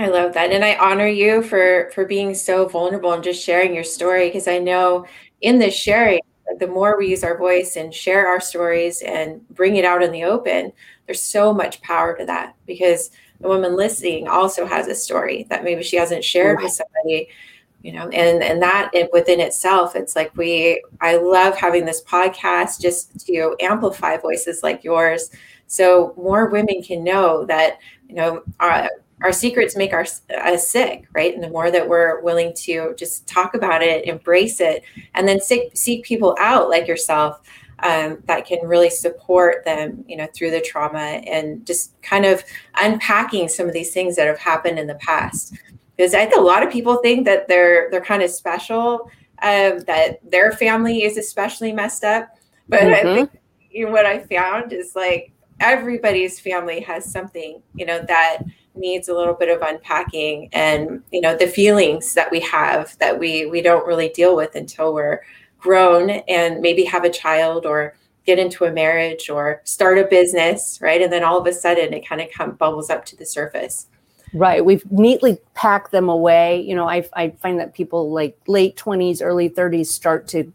I 0.00 0.08
love 0.08 0.32
that 0.34 0.50
and 0.50 0.64
I 0.64 0.76
honor 0.76 1.06
you 1.06 1.42
for 1.42 1.90
for 1.94 2.04
being 2.04 2.34
so 2.34 2.66
vulnerable 2.66 3.12
and 3.12 3.22
just 3.22 3.44
sharing 3.44 3.74
your 3.74 3.84
story 3.84 4.28
because 4.28 4.48
I 4.48 4.58
know 4.58 5.06
in 5.42 5.58
this 5.58 5.74
sharing 5.74 6.20
the 6.58 6.66
more 6.66 6.98
we 6.98 7.08
use 7.08 7.22
our 7.22 7.36
voice 7.36 7.76
and 7.76 7.94
share 7.94 8.26
our 8.26 8.40
stories 8.40 9.02
and 9.02 9.46
bring 9.50 9.76
it 9.76 9.84
out 9.84 10.02
in 10.02 10.10
the 10.10 10.24
open, 10.24 10.72
there's 11.06 11.22
so 11.22 11.52
much 11.52 11.80
power 11.82 12.16
to 12.16 12.24
that 12.26 12.54
because 12.66 13.10
the 13.40 13.48
woman 13.48 13.76
listening 13.76 14.28
also 14.28 14.66
has 14.66 14.86
a 14.86 14.94
story 14.94 15.46
that 15.48 15.64
maybe 15.64 15.82
she 15.82 15.96
hasn't 15.96 16.24
shared 16.24 16.56
right. 16.56 16.64
with 16.64 16.72
somebody 16.72 17.28
you 17.82 17.92
know 17.92 18.08
and 18.08 18.42
and 18.42 18.62
that 18.62 18.90
it, 18.92 19.10
within 19.12 19.40
itself 19.40 19.96
it's 19.96 20.14
like 20.14 20.34
we 20.36 20.82
i 21.00 21.16
love 21.16 21.56
having 21.56 21.86
this 21.86 22.02
podcast 22.04 22.78
just 22.80 23.26
to 23.26 23.56
amplify 23.60 24.18
voices 24.18 24.62
like 24.62 24.84
yours 24.84 25.30
so 25.66 26.12
more 26.16 26.50
women 26.50 26.82
can 26.82 27.02
know 27.02 27.44
that 27.46 27.78
you 28.06 28.14
know 28.14 28.42
our, 28.58 28.90
our 29.22 29.32
secrets 29.32 29.76
make 29.76 29.92
our, 29.92 30.06
us 30.42 30.68
sick 30.68 31.06
right 31.12 31.34
and 31.34 31.42
the 31.42 31.50
more 31.50 31.70
that 31.70 31.88
we're 31.88 32.20
willing 32.20 32.52
to 32.54 32.94
just 32.96 33.26
talk 33.26 33.54
about 33.54 33.82
it 33.82 34.04
embrace 34.06 34.60
it 34.60 34.82
and 35.14 35.28
then 35.28 35.40
seek, 35.40 35.76
seek 35.76 36.04
people 36.04 36.36
out 36.38 36.68
like 36.68 36.86
yourself 36.86 37.40
um, 37.82 38.22
that 38.26 38.46
can 38.46 38.66
really 38.66 38.90
support 38.90 39.64
them, 39.64 40.04
you 40.06 40.16
know, 40.16 40.26
through 40.34 40.50
the 40.50 40.60
trauma 40.60 40.98
and 40.98 41.66
just 41.66 42.00
kind 42.02 42.24
of 42.26 42.44
unpacking 42.76 43.48
some 43.48 43.66
of 43.66 43.72
these 43.72 43.92
things 43.92 44.16
that 44.16 44.26
have 44.26 44.38
happened 44.38 44.78
in 44.78 44.86
the 44.86 44.96
past. 44.96 45.54
Because 45.96 46.14
I 46.14 46.26
think 46.26 46.36
a 46.36 46.44
lot 46.44 46.62
of 46.62 46.70
people 46.70 46.96
think 46.96 47.24
that 47.26 47.48
they're 47.48 47.90
they're 47.90 48.00
kind 48.00 48.22
of 48.22 48.30
special, 48.30 49.10
um, 49.42 49.80
that 49.80 50.18
their 50.28 50.52
family 50.52 51.04
is 51.04 51.16
especially 51.16 51.72
messed 51.72 52.04
up. 52.04 52.36
But 52.68 52.80
mm-hmm. 52.80 53.08
I 53.08 53.14
think 53.14 53.30
you 53.70 53.86
know, 53.86 53.92
what 53.92 54.06
I 54.06 54.20
found 54.20 54.72
is 54.72 54.94
like 54.94 55.32
everybody's 55.60 56.40
family 56.40 56.80
has 56.80 57.10
something, 57.10 57.62
you 57.74 57.86
know, 57.86 58.02
that 58.08 58.38
needs 58.74 59.08
a 59.08 59.14
little 59.14 59.34
bit 59.34 59.48
of 59.48 59.60
unpacking 59.62 60.48
and 60.52 61.02
you 61.10 61.20
know 61.20 61.36
the 61.36 61.46
feelings 61.46 62.14
that 62.14 62.30
we 62.30 62.38
have 62.40 62.96
that 62.98 63.18
we 63.18 63.44
we 63.46 63.60
don't 63.60 63.86
really 63.86 64.08
deal 64.10 64.36
with 64.36 64.54
until 64.54 64.94
we're 64.94 65.20
grown 65.58 66.10
and 66.10 66.60
maybe 66.60 66.84
have 66.84 67.04
a 67.04 67.10
child 67.10 67.66
or 67.66 67.94
get 68.26 68.38
into 68.38 68.64
a 68.64 68.72
marriage 68.72 69.28
or 69.30 69.60
start 69.64 69.98
a 69.98 70.04
business, 70.04 70.78
right? 70.80 71.02
And 71.02 71.12
then 71.12 71.24
all 71.24 71.38
of 71.38 71.46
a 71.46 71.52
sudden 71.52 71.92
it 71.92 72.06
kind 72.06 72.20
of 72.20 72.30
come, 72.30 72.52
bubbles 72.52 72.90
up 72.90 73.04
to 73.06 73.16
the 73.16 73.26
surface. 73.26 73.86
Right. 74.32 74.64
We've 74.64 74.88
neatly 74.92 75.38
packed 75.54 75.90
them 75.90 76.08
away. 76.08 76.60
You 76.60 76.76
know, 76.76 76.88
I, 76.88 77.08
I 77.14 77.30
find 77.42 77.58
that 77.58 77.74
people 77.74 78.12
like 78.12 78.38
late 78.46 78.76
20s, 78.76 79.20
early 79.22 79.50
30s 79.50 79.86
start 79.86 80.28
to 80.28 80.52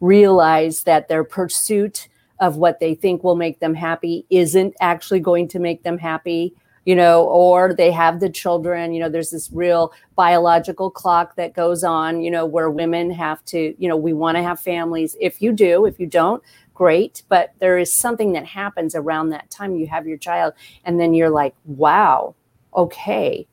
realize 0.00 0.84
that 0.84 1.08
their 1.08 1.24
pursuit 1.24 2.08
of 2.40 2.56
what 2.56 2.80
they 2.80 2.94
think 2.94 3.22
will 3.22 3.36
make 3.36 3.58
them 3.58 3.74
happy 3.74 4.24
isn't 4.30 4.74
actually 4.80 5.20
going 5.20 5.48
to 5.48 5.58
make 5.58 5.82
them 5.82 5.98
happy 5.98 6.54
you 6.88 6.96
know, 6.96 7.24
or 7.24 7.74
they 7.74 7.90
have 7.90 8.18
the 8.18 8.30
children. 8.30 8.94
You 8.94 9.00
know, 9.00 9.10
there's 9.10 9.28
this 9.28 9.50
real 9.52 9.92
biological 10.16 10.90
clock 10.90 11.36
that 11.36 11.52
goes 11.52 11.84
on, 11.84 12.22
you 12.22 12.30
know, 12.30 12.46
where 12.46 12.70
women 12.70 13.10
have 13.10 13.44
to, 13.44 13.74
you 13.76 13.90
know, 13.90 13.96
we 13.98 14.14
want 14.14 14.38
to 14.38 14.42
have 14.42 14.58
families. 14.58 15.14
If 15.20 15.42
you 15.42 15.52
do, 15.52 15.84
if 15.84 16.00
you 16.00 16.06
don't, 16.06 16.42
great. 16.72 17.24
But 17.28 17.52
there 17.58 17.76
is 17.76 17.94
something 17.94 18.32
that 18.32 18.46
happens 18.46 18.94
around 18.94 19.28
that 19.28 19.50
time 19.50 19.76
you 19.76 19.86
have 19.86 20.06
your 20.06 20.16
child, 20.16 20.54
and 20.82 20.98
then 20.98 21.12
you're 21.12 21.28
like, 21.28 21.54
wow, 21.66 22.34
okay, 22.74 23.46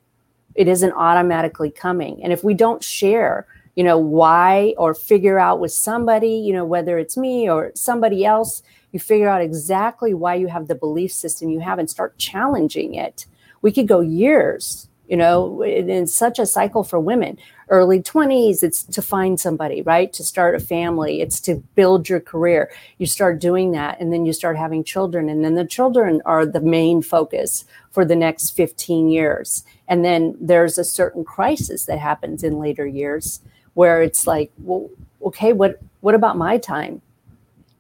it 0.56 0.70
isn't 0.70 0.94
automatically 0.94 1.72
coming. 1.72 2.24
And 2.24 2.32
if 2.32 2.42
we 2.42 2.54
don't 2.54 2.82
share, 2.82 3.48
you 3.76 3.84
know, 3.84 3.98
why 3.98 4.76
or 4.78 4.94
figure 4.94 5.40
out 5.40 5.60
with 5.60 5.74
somebody, 5.74 6.36
you 6.38 6.54
know, 6.54 6.64
whether 6.64 6.98
it's 6.98 7.18
me 7.18 7.50
or 7.50 7.74
somebody 7.76 8.24
else, 8.24 8.64
you 8.96 9.00
figure 9.00 9.28
out 9.28 9.42
exactly 9.42 10.14
why 10.14 10.36
you 10.36 10.48
have 10.48 10.70
the 10.70 10.74
belief 10.74 11.12
system 11.12 11.50
you 11.50 11.60
have 11.60 11.80
and 11.80 11.90
start 11.90 12.18
challenging 12.18 12.96
it. 12.96 13.26
We 13.62 13.74
could 13.74 13.90
go 13.90 14.00
years, 14.00 14.88
you 15.10 15.18
know, 15.18 15.62
in 15.64 16.08
such 16.08 16.40
a 16.40 16.46
cycle 16.46 16.82
for 16.86 16.98
women. 16.98 17.38
Early 17.68 18.02
20s, 18.02 18.64
it's 18.64 18.84
to 18.84 19.02
find 19.02 19.38
somebody, 19.38 19.82
right? 19.82 20.14
To 20.14 20.24
start 20.24 20.56
a 20.56 20.62
family, 20.62 21.20
it's 21.20 21.42
to 21.42 21.56
build 21.76 22.08
your 22.08 22.22
career. 22.22 22.72
You 22.98 23.06
start 23.06 23.42
doing 23.42 23.74
that, 23.74 24.00
and 24.00 24.14
then 24.14 24.26
you 24.26 24.32
start 24.32 24.56
having 24.56 24.82
children, 24.82 25.28
and 25.28 25.44
then 25.44 25.56
the 25.56 25.66
children 25.66 26.22
are 26.26 26.46
the 26.46 26.62
main 26.62 27.02
focus 27.02 27.66
for 27.92 28.06
the 28.06 28.16
next 28.16 28.52
15 28.52 29.10
years. 29.10 29.66
And 29.90 30.06
then 30.06 30.38
there's 30.40 30.78
a 30.78 30.86
certain 30.86 31.26
crisis 31.26 31.84
that 31.88 32.00
happens 32.00 32.46
in 32.46 32.60
later 32.60 32.88
years 32.88 33.42
where 33.74 34.02
it's 34.02 34.26
like, 34.26 34.54
well, 34.60 34.90
okay, 35.22 35.52
what 35.52 35.82
what 36.00 36.16
about 36.16 36.38
my 36.38 36.58
time? 36.58 37.02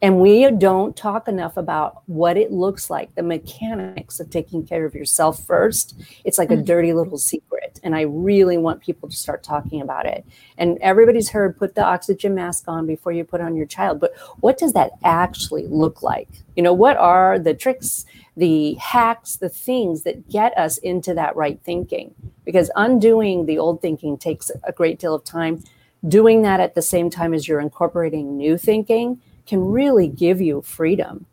And 0.01 0.19
we 0.19 0.51
don't 0.51 0.95
talk 0.95 1.27
enough 1.27 1.55
about 1.55 2.03
what 2.07 2.37
it 2.37 2.51
looks 2.51 2.89
like, 2.89 3.15
the 3.15 3.23
mechanics 3.23 4.19
of 4.19 4.29
taking 4.29 4.65
care 4.67 4.85
of 4.85 4.93
yourself 4.93 5.43
first. 5.45 5.95
It's 6.25 6.37
like 6.37 6.49
mm-hmm. 6.49 6.61
a 6.61 6.65
dirty 6.65 6.93
little 6.93 7.17
secret. 7.17 7.79
And 7.81 7.95
I 7.95 8.01
really 8.01 8.57
want 8.57 8.81
people 8.81 9.09
to 9.09 9.15
start 9.15 9.41
talking 9.41 9.81
about 9.81 10.05
it. 10.05 10.25
And 10.57 10.77
everybody's 10.81 11.29
heard 11.29 11.57
put 11.57 11.75
the 11.75 11.83
oxygen 11.83 12.35
mask 12.35 12.65
on 12.67 12.85
before 12.85 13.13
you 13.13 13.23
put 13.23 13.41
on 13.41 13.55
your 13.55 13.65
child. 13.65 13.99
But 13.99 14.13
what 14.41 14.57
does 14.57 14.73
that 14.73 14.91
actually 15.03 15.67
look 15.67 16.03
like? 16.03 16.29
You 16.55 16.63
know, 16.63 16.73
what 16.73 16.97
are 16.97 17.39
the 17.39 17.53
tricks, 17.53 18.05
the 18.35 18.73
hacks, 18.73 19.37
the 19.37 19.49
things 19.49 20.03
that 20.03 20.29
get 20.29 20.57
us 20.57 20.77
into 20.77 21.13
that 21.13 21.35
right 21.37 21.59
thinking? 21.63 22.13
Because 22.43 22.69
undoing 22.75 23.45
the 23.45 23.57
old 23.57 23.81
thinking 23.81 24.17
takes 24.17 24.51
a 24.65 24.73
great 24.73 24.99
deal 24.99 25.15
of 25.15 25.23
time. 25.23 25.63
Doing 26.05 26.41
that 26.41 26.59
at 26.59 26.75
the 26.75 26.81
same 26.81 27.09
time 27.09 27.33
as 27.33 27.47
you're 27.47 27.61
incorporating 27.61 28.37
new 28.37 28.57
thinking 28.57 29.21
can 29.45 29.63
really 29.63 30.07
give 30.07 30.41
you 30.41 30.61
freedom. 30.61 31.25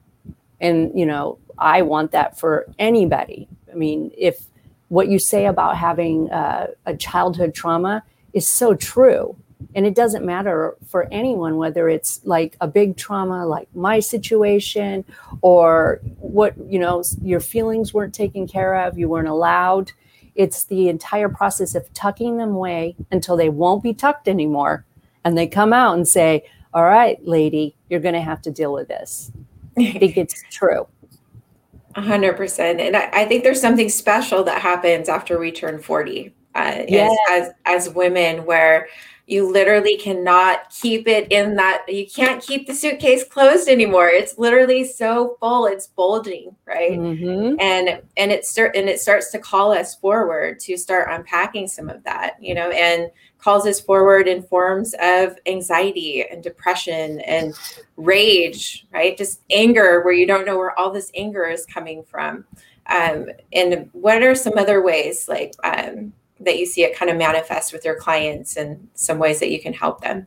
And, 0.61 0.97
you 0.99 1.07
know, 1.07 1.39
I 1.59 1.83
want 1.83 2.13
that 2.13 2.39
for 2.39 2.67
anybody. 2.79 3.49
I 3.71 3.75
mean, 3.75 4.13
if 4.17 4.45
what 4.89 5.09
you 5.09 5.19
say 5.19 5.47
about 5.47 5.77
having 5.77 6.31
uh, 6.31 6.69
a 6.87 6.97
childhood 6.97 7.55
trauma 7.55 8.03
is 8.33 8.47
so 8.47 8.75
true, 8.75 9.37
and 9.75 9.87
it 9.87 9.95
doesn't 9.95 10.25
matter 10.25 10.77
for 10.87 11.09
anyone 11.11 11.57
whether 11.57 11.89
it's 11.89 12.21
like 12.25 12.57
a 12.61 12.67
big 12.67 12.97
trauma 12.97 13.47
like 13.47 13.69
my 13.75 14.01
situation 14.01 15.05
or 15.41 16.01
what 16.19 16.55
you 16.69 16.79
know 16.79 17.03
your 17.23 17.41
feelings 17.41 17.95
weren't 17.95 18.15
taken 18.15 18.47
care 18.47 18.75
of 18.75 18.99
you 18.99 19.09
weren't 19.09 19.29
allowed 19.29 19.93
it's 20.35 20.65
the 20.65 20.89
entire 20.89 21.29
process 21.29 21.75
of 21.75 21.93
tucking 21.93 22.39
them 22.39 22.55
away 22.55 22.97
until 23.11 23.37
they 23.37 23.49
won't 23.49 23.83
be 23.83 23.95
tucked 23.95 24.29
anymore 24.29 24.85
and 25.25 25.37
they 25.37 25.47
come 25.47 25.73
out 25.73 25.95
and 25.95 26.09
say 26.09 26.45
all 26.75 26.85
right, 26.85 27.19
lady, 27.27 27.77
you're 27.89 28.01
going 28.01 28.15
to 28.15 28.21
have 28.21 28.43
to 28.43 28.51
deal 28.51 28.73
with 28.73 28.89
this. 28.89 29.31
I 29.79 29.93
think 29.93 30.17
it's 30.17 30.43
true. 30.51 30.87
Hundred 31.95 32.37
percent. 32.39 32.81
And 32.81 32.97
I, 32.97 33.11
I, 33.13 33.25
think 33.27 33.45
there's 33.45 33.61
something 33.61 33.91
special 33.91 34.43
that 34.45 34.63
happens 34.63 35.11
after 35.11 35.39
we 35.39 35.53
turn 35.53 35.79
40. 35.79 36.33
uh, 36.55 36.85
yes. 36.89 37.17
as, 37.31 37.49
as 37.67 37.87
as 37.89 37.95
women 37.95 38.47
where 38.47 38.89
you 39.27 39.51
literally 39.51 39.97
cannot 39.97 40.69
keep 40.71 41.07
it 41.07 41.31
in 41.31 41.55
that 41.55 41.85
you 41.89 42.07
can't 42.07 42.43
keep 42.43 42.67
the 42.67 42.75
suitcase 42.75 43.25
closed 43.25 43.69
anymore. 43.69 44.09
It's 44.09 44.37
literally 44.37 44.85
so 44.85 45.37
full 45.41 45.67
it's 45.67 45.87
bulging 45.87 46.55
right? 46.67 46.99
Mm-hmm. 46.99 47.61
and 47.61 48.03
and 48.17 48.33
it 48.33 48.45
start 48.45 48.77
and 48.77 48.89
it 48.89 49.01
starts 49.01 49.31
to 49.33 49.39
call 49.39 49.73
us 49.73 49.95
forward 49.95 50.59
to 50.61 50.77
start 50.77 51.09
unpacking 51.11 51.69
some 51.69 51.89
of 51.89 52.03
that 52.05 52.37
you 52.41 52.55
know 52.55 52.71
and 52.71 53.11
calls 53.39 53.67
us 53.67 53.81
forward 53.81 54.29
in 54.29 54.43
forms 54.43 54.95
of 55.01 55.37
anxiety 55.47 56.25
and 56.29 56.43
depression 56.43 57.21
and 57.21 57.55
rage 57.97 58.87
right? 58.93 59.17
Just 59.17 59.41
anger 59.51 60.03
where 60.03 60.15
you 60.15 60.27
don't 60.27 60.47
know 60.47 60.57
where 60.59 60.79
all 60.79 60.91
this 60.91 61.11
anger 61.15 61.47
is 61.47 61.67
coming 61.67 62.03
from. 62.05 62.45
Um, 62.87 63.29
and 63.53 63.89
what 63.93 64.23
are 64.23 64.35
some 64.35 64.59
other 64.59 64.83
ways 64.83 65.29
like 65.29 65.55
um, 65.63 66.13
that 66.45 66.59
you 66.59 66.67
see 66.67 66.85
it 66.85 66.97
kind 66.97 67.11
of 67.11 67.17
manifest 67.17 67.73
with 67.73 67.85
your 67.85 67.97
clients 67.97 68.57
and 68.57 68.89
some 68.95 69.19
ways 69.19 69.41
that 69.41 69.51
you 69.51 69.61
can 69.61 69.73
help 69.73 70.01
them? 70.01 70.27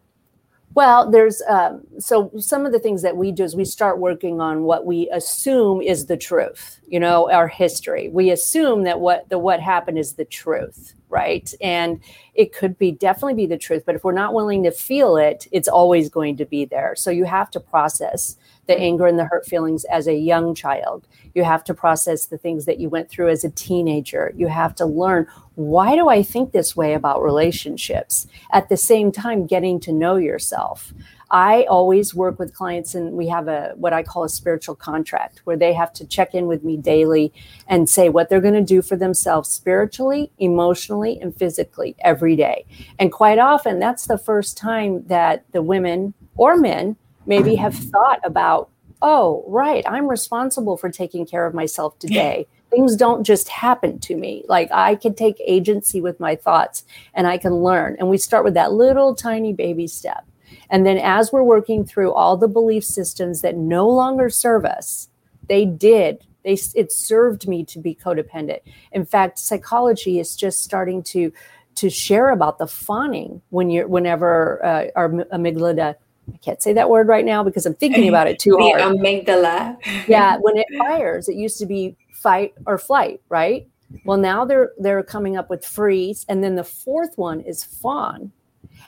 Well, 0.76 1.10
there's 1.10 1.42
um, 1.48 1.84
so 2.00 2.30
some 2.38 2.66
of 2.66 2.74
the 2.74 2.80
things 2.80 3.02
that 3.02 3.16
we 3.16 3.32
do 3.32 3.46
is 3.46 3.56
we 3.56 3.64
start 3.64 3.98
working 3.98 4.42
on 4.42 4.64
what 4.64 4.86
we 4.86 5.10
assume 5.10 5.82
is 5.82 6.08
the 6.08 6.18
truth. 6.18 6.82
You 6.86 7.00
know, 7.00 7.32
our 7.32 7.48
history. 7.48 8.10
We 8.10 8.30
assume 8.30 8.84
that 8.84 9.00
what 9.00 9.30
the 9.30 9.40
what 9.40 9.62
happened 9.62 9.98
is 9.98 10.14
the 10.14 10.26
truth, 10.26 10.94
right? 11.08 11.50
And 11.62 12.02
it 12.34 12.52
could 12.52 12.78
be 12.78 12.92
definitely 12.92 13.36
be 13.36 13.46
the 13.46 13.58
truth, 13.58 13.84
but 13.86 13.96
if 13.96 14.04
we're 14.04 14.12
not 14.12 14.34
willing 14.34 14.64
to 14.64 14.72
feel 14.72 15.16
it, 15.16 15.48
it's 15.54 15.70
always 15.70 16.10
going 16.10 16.36
to 16.38 16.46
be 16.46 16.66
there. 16.66 16.94
So 16.98 17.10
you 17.10 17.24
have 17.24 17.50
to 17.52 17.62
process 17.62 18.36
the 18.68 18.78
anger 18.78 19.06
and 19.06 19.20
the 19.20 19.26
hurt 19.26 19.46
feelings 19.46 19.84
as 19.86 20.08
a 20.08 20.16
young 20.16 20.56
child. 20.56 21.08
You 21.34 21.44
have 21.44 21.64
to 21.66 21.74
process 21.74 22.26
the 22.26 22.38
things 22.38 22.66
that 22.66 22.80
you 22.80 22.90
went 22.90 23.10
through 23.10 23.30
as 23.30 23.44
a 23.44 23.50
teenager. 23.52 24.34
You 24.36 24.48
have 24.48 24.76
to 24.76 24.86
learn 24.86 25.28
why 25.56 25.96
do 25.96 26.10
I 26.10 26.22
think 26.22 26.52
this 26.52 26.76
way 26.76 26.94
about 26.94 27.24
relationships? 27.24 28.28
At 28.52 28.68
the 28.68 28.76
same 28.76 29.12
time, 29.12 29.48
getting 29.48 29.80
to 29.82 29.94
know 29.94 30.18
yourself. 30.18 30.94
I 31.32 31.64
always 31.64 32.14
work 32.14 32.38
with 32.38 32.54
clients 32.54 32.94
and 32.94 33.14
we 33.14 33.28
have 33.28 33.48
a 33.48 33.74
what 33.76 33.94
I 33.94 34.04
call 34.04 34.24
a 34.24 34.30
spiritual 34.30 34.76
contract 34.76 35.42
where 35.46 35.58
they 35.58 35.74
have 35.74 35.92
to 35.94 36.06
check 36.06 36.36
in 36.36 36.46
with 36.46 36.64
me 36.64 36.78
daily 36.78 37.34
and 37.68 37.90
say 37.90 38.10
what 38.10 38.30
they're 38.30 38.42
going 38.42 38.54
to 38.54 38.62
do 38.62 38.82
for 38.82 38.96
themselves 38.96 39.50
spiritually, 39.50 40.32
emotionally, 40.38 41.20
and 41.20 41.36
physically 41.36 41.96
every 42.00 42.36
day. 42.36 42.66
And 43.00 43.12
quite 43.12 43.40
often 43.40 43.80
that's 43.80 44.06
the 44.06 44.18
first 44.18 44.56
time 44.56 45.06
that 45.08 45.46
the 45.52 45.64
women 45.64 46.14
or 46.36 46.58
men 46.58 46.96
maybe 47.26 47.56
have 47.56 47.76
thought 47.76 48.20
about, 48.24 48.70
oh, 49.02 49.44
right, 49.48 49.84
I'm 49.88 50.08
responsible 50.08 50.78
for 50.78 50.90
taking 50.90 51.26
care 51.26 51.46
of 51.46 51.54
myself 51.54 51.98
today. 52.00 52.48
Things 52.70 52.96
don't 52.96 53.24
just 53.24 53.48
happen 53.50 54.00
to 54.00 54.16
me. 54.16 54.44
Like 54.48 54.70
I 54.72 54.96
can 54.96 55.14
take 55.14 55.42
agency 55.46 56.02
with 56.02 56.20
my 56.20 56.36
thoughts 56.36 56.84
and 57.14 57.28
I 57.28 57.38
can 57.38 57.56
learn. 57.56 57.96
And 58.00 58.10
we 58.10 58.18
start 58.18 58.44
with 58.44 58.54
that 58.56 58.74
little 58.74 59.16
tiny 59.16 59.54
baby 59.54 59.88
step. 59.88 60.26
And 60.70 60.86
then 60.86 60.98
as 60.98 61.32
we're 61.32 61.44
working 61.44 61.86
through 61.86 62.14
all 62.14 62.38
the 62.38 62.48
belief 62.48 62.84
systems 62.84 63.42
that 63.42 63.56
no 63.56 63.88
longer 63.88 64.30
serve 64.30 64.66
us, 64.66 65.10
they 65.48 65.66
did. 65.66 66.26
They, 66.44 66.58
it 66.76 66.92
served 66.92 67.48
me 67.48 67.64
to 67.66 67.80
be 67.80 67.96
codependent. 67.96 68.60
In 68.92 69.06
fact, 69.06 69.40
psychology 69.40 70.20
is 70.20 70.36
just 70.36 70.64
starting 70.64 71.04
to 71.04 71.32
to 71.76 71.90
share 71.90 72.30
about 72.30 72.58
the 72.58 72.68
fawning 72.68 73.42
when 73.50 73.70
you're 73.70 73.88
whenever 73.88 74.64
uh, 74.64 74.86
our 74.96 75.10
amygdala 75.10 75.96
I 76.34 76.38
can't 76.38 76.62
say 76.62 76.74
that 76.74 76.90
word 76.90 77.08
right 77.08 77.26
now 77.26 77.44
because 77.44 77.66
I'm 77.66 77.76
thinking 77.76 78.08
about 78.08 78.28
it 78.28 78.40
too 78.40 78.52
the 78.52 78.70
hard. 78.78 78.82
amygdala. 78.82 79.78
yeah, 80.08 80.38
when 80.42 80.58
it 80.58 80.68
fires, 80.78 81.30
it 81.30 81.36
used 81.36 81.60
to 81.60 81.66
be 81.66 81.96
fight 82.14 82.54
or 82.66 82.78
flight, 82.78 83.22
right? 83.30 83.68
Well, 84.04 84.18
now 84.18 84.46
they're 84.46 84.72
they're 84.80 85.04
coming 85.04 85.38
up 85.38 85.50
with 85.50 85.66
freeze, 85.66 86.26
and 86.28 86.44
then 86.44 86.56
the 86.56 86.64
fourth 86.64 87.18
one 87.18 87.42
is 87.42 87.64
fawn. 87.64 88.32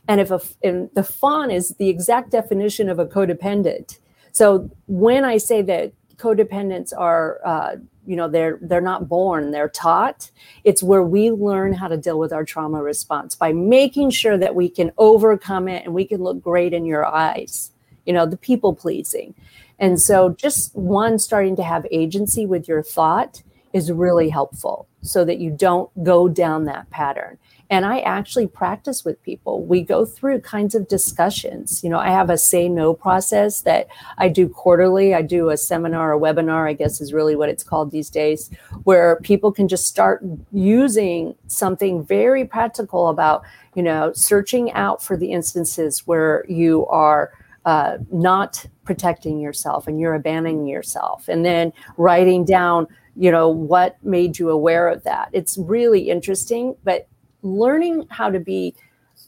And 0.07 0.19
if 0.19 0.31
a 0.31 0.41
and 0.63 0.89
the 0.93 1.03
fawn 1.03 1.51
is 1.51 1.75
the 1.77 1.89
exact 1.89 2.31
definition 2.31 2.89
of 2.89 2.99
a 2.99 3.05
codependent. 3.05 3.99
So 4.31 4.69
when 4.87 5.23
I 5.25 5.37
say 5.37 5.61
that 5.63 5.93
codependents 6.17 6.93
are 6.97 7.39
uh, 7.45 7.75
you 8.07 8.15
know 8.15 8.27
they're 8.27 8.57
they're 8.61 8.81
not 8.81 9.07
born 9.07 9.51
they're 9.51 9.69
taught. 9.69 10.31
It's 10.63 10.81
where 10.81 11.03
we 11.03 11.29
learn 11.29 11.73
how 11.73 11.87
to 11.87 11.97
deal 11.97 12.17
with 12.17 12.33
our 12.33 12.43
trauma 12.43 12.81
response 12.81 13.35
by 13.35 13.53
making 13.53 14.09
sure 14.09 14.37
that 14.37 14.55
we 14.55 14.69
can 14.69 14.91
overcome 14.97 15.67
it 15.67 15.85
and 15.85 15.93
we 15.93 16.05
can 16.05 16.23
look 16.23 16.41
great 16.41 16.73
in 16.73 16.85
your 16.85 17.05
eyes 17.05 17.71
you 18.07 18.13
know 18.13 18.25
the 18.25 18.37
people 18.37 18.73
pleasing. 18.73 19.35
And 19.77 20.01
so 20.01 20.29
just 20.29 20.75
one 20.75 21.19
starting 21.19 21.55
to 21.57 21.63
have 21.63 21.85
agency 21.91 22.47
with 22.47 22.67
your 22.67 22.81
thought 22.81 23.43
is 23.73 23.91
really 23.91 24.29
helpful 24.29 24.87
so 25.03 25.23
that 25.25 25.37
you 25.37 25.51
don't 25.51 25.91
go 26.03 26.27
down 26.27 26.65
that 26.65 26.89
pattern 26.89 27.37
and 27.69 27.85
I 27.85 27.99
actually 27.99 28.47
practice 28.47 29.03
with 29.03 29.21
people. 29.23 29.65
We 29.65 29.81
go 29.81 30.05
through 30.05 30.41
kinds 30.41 30.73
of 30.73 30.87
discussions. 30.87 31.83
You 31.83 31.89
know, 31.89 31.99
I 31.99 32.09
have 32.09 32.29
a 32.29 32.37
say 32.37 32.69
no 32.69 32.93
process 32.93 33.61
that 33.61 33.87
I 34.17 34.29
do 34.29 34.47
quarterly. 34.47 35.13
I 35.13 35.21
do 35.21 35.49
a 35.49 35.57
seminar, 35.57 36.13
a 36.13 36.19
webinar, 36.19 36.69
I 36.69 36.73
guess 36.73 37.01
is 37.01 37.11
really 37.11 37.35
what 37.35 37.49
it's 37.49 37.63
called 37.63 37.91
these 37.91 38.09
days, 38.09 38.49
where 38.83 39.19
people 39.21 39.51
can 39.51 39.67
just 39.67 39.85
start 39.85 40.23
using 40.53 41.35
something 41.47 42.05
very 42.05 42.45
practical 42.45 43.09
about, 43.09 43.43
you 43.75 43.83
know, 43.83 44.13
searching 44.13 44.71
out 44.71 45.03
for 45.03 45.17
the 45.17 45.31
instances 45.31 46.07
where 46.07 46.45
you 46.47 46.85
are. 46.87 47.31
Uh, 47.65 47.97
not 48.13 48.65
protecting 48.85 49.41
yourself 49.41 49.89
and 49.89 49.99
you're 49.99 50.13
abandoning 50.13 50.67
yourself 50.67 51.27
and 51.27 51.43
then 51.43 51.73
writing 51.97 52.45
down 52.45 52.87
you 53.17 53.29
know 53.29 53.49
what 53.49 54.01
made 54.05 54.39
you 54.39 54.49
aware 54.49 54.87
of 54.87 55.03
that 55.03 55.27
it's 55.33 55.57
really 55.57 56.09
interesting 56.09 56.73
but 56.85 57.09
learning 57.55 58.07
how 58.09 58.29
to 58.29 58.39
be 58.39 58.75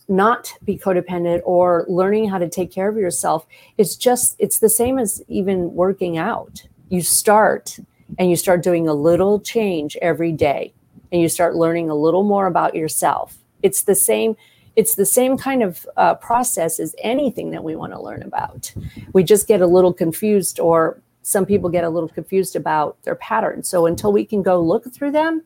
not 0.07 0.51
be 0.63 0.77
codependent 0.77 1.41
or 1.45 1.85
learning 1.87 2.27
how 2.27 2.37
to 2.37 2.49
take 2.49 2.71
care 2.71 2.89
of 2.89 2.97
yourself 2.97 3.45
it's 3.77 3.95
just 3.95 4.35
it's 4.39 4.59
the 4.59 4.69
same 4.69 4.97
as 4.97 5.21
even 5.27 5.73
working 5.73 6.17
out. 6.17 6.63
You 6.89 7.01
start 7.01 7.79
and 8.17 8.29
you 8.29 8.35
start 8.35 8.63
doing 8.63 8.87
a 8.87 8.93
little 8.93 9.39
change 9.39 9.95
every 10.01 10.31
day 10.31 10.73
and 11.11 11.21
you 11.21 11.29
start 11.29 11.55
learning 11.55 11.89
a 11.89 11.95
little 11.95 12.23
more 12.23 12.47
about 12.47 12.75
yourself. 12.75 13.37
It's 13.61 13.83
the 13.83 13.95
same 13.95 14.35
it's 14.75 14.95
the 14.95 15.05
same 15.05 15.37
kind 15.37 15.61
of 15.61 15.85
uh, 15.97 16.15
process 16.15 16.79
as 16.79 16.95
anything 16.99 17.51
that 17.51 17.63
we 17.63 17.75
want 17.75 17.91
to 17.91 18.01
learn 18.01 18.23
about. 18.23 18.73
We 19.13 19.23
just 19.23 19.47
get 19.47 19.61
a 19.61 19.67
little 19.67 19.93
confused 19.93 20.59
or 20.59 21.01
some 21.21 21.45
people 21.45 21.69
get 21.69 21.83
a 21.83 21.89
little 21.89 22.09
confused 22.09 22.55
about 22.55 23.01
their 23.03 23.15
patterns 23.15 23.69
so 23.69 23.85
until 23.85 24.11
we 24.11 24.25
can 24.25 24.41
go 24.41 24.61
look 24.61 24.91
through 24.93 25.11
them 25.11 25.43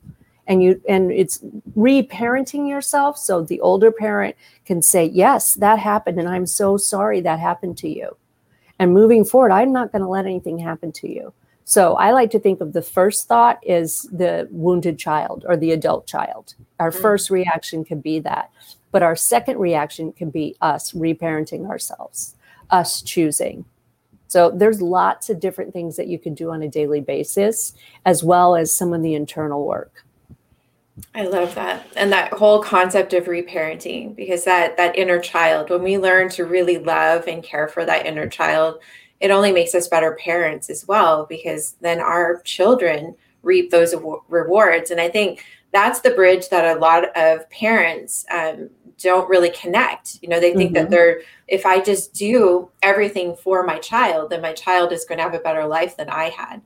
and 0.48 0.62
you 0.62 0.82
and 0.88 1.12
it's 1.12 1.40
reparenting 1.78 2.68
yourself 2.68 3.18
so 3.18 3.42
the 3.42 3.62
older 3.62 3.92
parent 3.92 4.36
can 4.66 4.82
say 4.82 5.06
yes 5.06 5.54
that 5.56 5.80
happened 5.80 6.20
and 6.20 6.28
i'm 6.28 6.46
so 6.46 6.78
sorry 6.78 7.22
that 7.22 7.40
happened 7.40 7.78
to 7.78 7.90
you. 7.90 8.16
And 8.80 8.94
moving 8.94 9.24
forward 9.24 9.52
i'm 9.52 9.72
not 9.72 9.92
going 9.92 10.02
to 10.02 10.08
let 10.08 10.26
anything 10.26 10.58
happen 10.58 10.92
to 10.94 11.10
you. 11.10 11.34
So 11.66 11.94
i 11.96 12.12
like 12.12 12.32
to 12.32 12.40
think 12.40 12.62
of 12.62 12.74
the 12.74 12.82
first 12.82 13.28
thought 13.28 13.60
is 13.64 14.04
the 14.12 14.48
wounded 14.52 15.00
child 15.00 15.46
or 15.48 15.56
the 15.56 15.72
adult 15.72 16.08
child. 16.08 16.56
Our 16.80 16.92
mm-hmm. 16.92 17.02
first 17.02 17.30
reaction 17.30 17.86
can 17.86 18.02
be 18.02 18.20
that 18.20 18.52
but 18.92 19.04
our 19.04 19.16
second 19.16 19.58
reaction 19.58 20.12
can 20.12 20.30
be 20.30 20.56
us 20.62 20.92
reparenting 20.92 21.68
ourselves 21.68 22.36
us 22.70 23.02
choosing. 23.02 23.66
So 24.28 24.50
there's 24.50 24.82
lots 24.82 25.30
of 25.30 25.40
different 25.40 25.74
things 25.74 25.96
that 25.96 26.08
you 26.08 26.18
can 26.18 26.34
do 26.34 26.50
on 26.50 26.64
a 26.64 26.68
daily 26.68 27.02
basis 27.02 27.74
as 28.04 28.24
well 28.24 28.56
as 28.56 28.76
some 28.76 28.92
of 28.92 29.04
the 29.04 29.14
internal 29.14 29.66
work 29.66 30.04
I 31.16 31.26
love 31.28 31.54
that. 31.56 31.86
And 31.96 32.12
that 32.12 32.34
whole 32.34 32.62
concept 32.62 33.14
of 33.14 33.26
reparenting 33.26 34.16
because 34.16 34.44
that 34.46 34.78
that 34.78 34.98
inner 34.98 35.20
child 35.20 35.70
when 35.70 35.84
we 35.84 35.98
learn 35.98 36.30
to 36.30 36.46
really 36.46 36.78
love 36.78 37.28
and 37.28 37.44
care 37.44 37.68
for 37.68 37.86
that 37.86 38.06
inner 38.06 38.28
child, 38.28 38.80
it 39.20 39.30
only 39.30 39.52
makes 39.52 39.76
us 39.76 39.88
better 39.88 40.18
parents 40.24 40.70
as 40.70 40.88
well 40.88 41.26
because 41.26 41.76
then 41.82 42.00
our 42.00 42.42
children 42.42 43.16
reap 43.44 43.70
those 43.72 43.94
rewards 44.30 44.90
and 44.90 45.00
I 45.00 45.10
think 45.10 45.44
that's 45.72 46.02
the 46.02 46.12
bridge 46.12 46.50
that 46.50 46.78
a 46.78 46.80
lot 46.80 47.06
of 47.18 47.50
parents 47.50 48.26
um, 48.32 48.70
don't 49.00 49.28
really 49.28 49.50
connect. 49.50 50.20
You 50.22 50.30
know, 50.30 50.40
they 50.40 50.54
think 50.54 50.74
mm-hmm. 50.74 50.84
that 50.84 50.90
they're 50.90 51.22
if 51.48 51.66
I 51.66 51.82
just 51.82 52.14
do 52.14 52.70
everything 52.82 53.36
for 53.36 53.64
my 53.64 53.80
child, 53.80 54.30
then 54.30 54.42
my 54.42 54.54
child 54.54 54.92
is 54.94 55.06
going 55.06 55.18
to 55.18 55.24
have 55.24 55.34
a 55.34 55.40
better 55.40 55.66
life 55.66 55.98
than 55.98 56.10
I 56.10 56.30
had. 56.30 56.62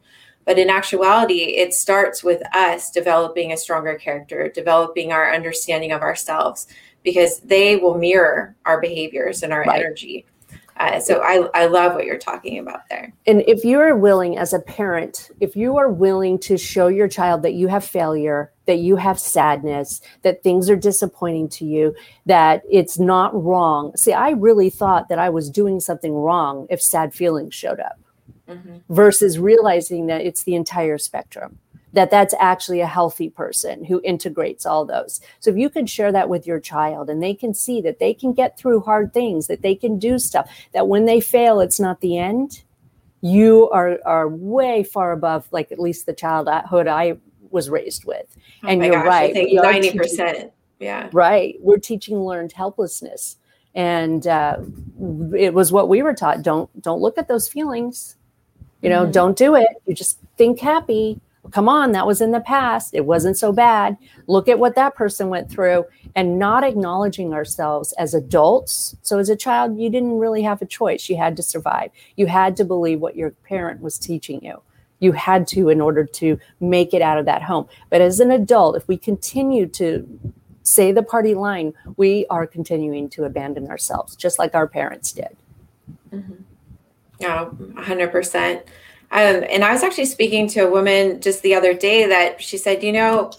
But 0.48 0.58
in 0.58 0.70
actuality, 0.70 1.58
it 1.58 1.74
starts 1.74 2.24
with 2.24 2.42
us 2.56 2.90
developing 2.90 3.52
a 3.52 3.58
stronger 3.58 3.96
character, 3.96 4.48
developing 4.48 5.12
our 5.12 5.34
understanding 5.34 5.92
of 5.92 6.02
ourselves, 6.02 6.68
because 7.04 7.42
they 7.42 7.76
will 7.76 7.98
mirror 7.98 8.56
our 8.66 8.80
behaviors 8.80 9.44
and 9.44 9.52
our 9.52 9.64
right. 9.64 9.82
energy. 9.82 10.26
Uh, 10.78 11.02
so 11.02 11.20
I, 11.22 11.50
I 11.54 11.66
love 11.66 11.96
what 11.96 12.06
you're 12.06 12.18
talking 12.18 12.60
about 12.60 12.88
there. 12.90 13.12
And 13.26 13.44
if 13.46 13.66
you 13.66 13.78
are 13.82 13.98
willing 13.98 14.38
as 14.38 14.54
a 14.54 14.60
parent, 14.60 15.32
if 15.42 15.58
you 15.58 15.76
are 15.76 15.92
willing 15.92 16.40
to 16.40 16.58
show 16.58 16.88
your 16.88 17.10
child 17.10 17.42
that 17.42 17.56
you 17.56 17.68
have 17.68 17.84
failure, 17.84 18.54
that 18.68 18.78
you 18.78 18.96
have 18.96 19.20
sadness, 19.20 20.00
that 20.22 20.44
things 20.44 20.70
are 20.70 20.78
disappointing 20.78 21.50
to 21.50 21.66
you, 21.66 21.94
that 22.26 22.64
it's 22.72 22.98
not 22.98 23.34
wrong. 23.34 23.98
See, 23.98 24.14
I 24.14 24.30
really 24.30 24.70
thought 24.70 25.10
that 25.10 25.20
I 25.20 25.30
was 25.30 25.50
doing 25.50 25.82
something 25.82 26.14
wrong 26.14 26.68
if 26.70 26.82
sad 26.82 27.14
feelings 27.14 27.54
showed 27.54 27.82
up 27.82 28.00
mm-hmm. 28.48 28.78
versus 28.94 29.40
realizing 29.40 30.08
that 30.08 30.22
it's 30.22 30.44
the 30.44 30.56
entire 30.56 30.98
spectrum 30.98 31.60
that 31.94 32.12
that's 32.12 32.36
actually 32.40 32.82
a 32.82 32.88
healthy 32.88 33.30
person 33.30 33.84
who 33.84 34.02
integrates 34.04 34.66
all 34.66 34.86
those. 34.86 35.20
So 35.40 35.50
if 35.50 35.58
you 35.58 35.70
can 35.70 35.88
share 35.88 36.12
that 36.12 36.30
with 36.30 36.46
your 36.46 36.60
child 36.60 37.10
and 37.10 37.24
they 37.24 37.34
can 37.34 37.54
see 37.54 37.82
that 37.82 37.98
they 38.00 38.14
can 38.14 38.34
get 38.34 38.58
through 38.58 38.82
hard 38.82 39.14
things, 39.14 39.48
that 39.48 39.62
they 39.62 39.74
can 39.74 39.98
do 39.98 40.20
stuff, 40.20 40.48
that 40.74 40.88
when 40.88 41.06
they 41.06 41.20
fail, 41.20 41.60
it's 41.60 41.80
not 41.80 42.02
the 42.02 42.18
end, 42.18 42.62
you 43.22 43.70
are 43.72 44.00
are 44.06 44.28
way 44.28 44.84
far 44.84 45.12
above 45.12 45.48
like 45.52 45.72
at 45.72 45.80
least 45.80 46.06
the 46.06 46.14
childhood 46.14 46.88
I 46.88 47.18
was 47.50 47.70
raised 47.70 48.06
with. 48.06 48.28
Oh 48.64 48.68
and 48.68 48.84
you're 48.84 48.94
gosh, 48.94 49.06
right. 49.08 49.32
I 49.32 49.34
think 49.34 49.60
90%. 49.60 50.52
yeah. 50.80 51.10
Right. 51.12 51.56
We're 51.62 51.80
teaching 51.80 52.20
learned 52.20 52.52
helplessness. 52.52 53.38
And 53.74 54.26
uh, 54.28 54.58
it 55.36 55.54
was 55.54 55.72
what 55.72 55.90
we 55.90 56.02
were 56.02 56.14
taught. 56.14 56.42
Don't 56.44 56.70
don't 56.82 57.02
look 57.02 57.18
at 57.18 57.28
those 57.28 57.48
feelings. 57.48 58.18
You 58.82 58.90
know, 58.90 59.04
mm-hmm. 59.04 59.12
don't 59.12 59.38
do 59.38 59.56
it. 59.56 59.68
You 59.86 59.94
just 59.94 60.20
think 60.38 60.60
happy 60.60 61.20
come 61.52 61.70
on, 61.70 61.92
that 61.92 62.08
was 62.08 62.22
in 62.22 62.32
the 62.32 62.40
past. 62.40 62.94
It 62.94 63.06
wasn't 63.06 63.38
so 63.38 63.52
bad. 63.52 63.98
Look 64.28 64.48
at 64.48 64.60
what 64.60 64.76
that 64.76 64.96
person 64.96 65.30
went 65.30 65.50
through 65.50 65.86
and 66.16 66.40
not 66.40 66.64
acknowledging 66.64 67.34
ourselves 67.34 67.94
as 67.94 68.14
adults. 68.14 68.96
So, 69.02 69.20
as 69.20 69.30
a 69.30 69.36
child, 69.36 69.80
you 69.80 69.90
didn't 69.90 70.20
really 70.20 70.42
have 70.44 70.62
a 70.62 70.66
choice. 70.66 71.10
You 71.10 71.18
had 71.18 71.38
to 71.38 71.44
survive. 71.44 71.92
You 72.16 72.28
had 72.28 72.56
to 72.58 72.66
believe 72.66 73.00
what 73.00 73.16
your 73.16 73.32
parent 73.32 73.82
was 73.82 73.98
teaching 73.98 74.44
you. 74.44 74.62
You 75.00 75.12
had 75.12 75.48
to 75.50 75.70
in 75.70 75.80
order 75.80 76.06
to 76.06 76.40
make 76.60 76.94
it 76.94 77.02
out 77.02 77.20
of 77.20 77.26
that 77.26 77.44
home. 77.44 77.68
But 77.90 78.02
as 78.02 78.20
an 78.20 78.32
adult, 78.32 78.76
if 78.76 78.88
we 78.88 78.98
continue 78.98 79.68
to 79.68 80.08
say 80.64 80.92
the 80.92 81.04
party 81.04 81.36
line, 81.36 81.74
we 81.98 82.26
are 82.30 82.48
continuing 82.48 83.10
to 83.10 83.24
abandon 83.24 83.68
ourselves, 83.68 84.16
just 84.16 84.40
like 84.40 84.56
our 84.56 84.68
parents 84.68 85.12
did. 85.12 85.38
Mm-hmm. 86.12 86.44
Oh, 87.24 87.52
100%. 87.60 88.62
Um, 89.10 89.44
and 89.50 89.64
I 89.64 89.72
was 89.72 89.84
actually 89.84 90.06
speaking 90.06 90.48
to 90.50 90.68
a 90.68 90.70
woman 90.70 91.22
just 91.22 91.42
the 91.42 91.56
other 91.56 91.74
day 91.74 92.06
that 92.08 92.42
she 92.42 92.58
said, 92.58 92.84
you 92.84 92.92
know, 92.92 93.32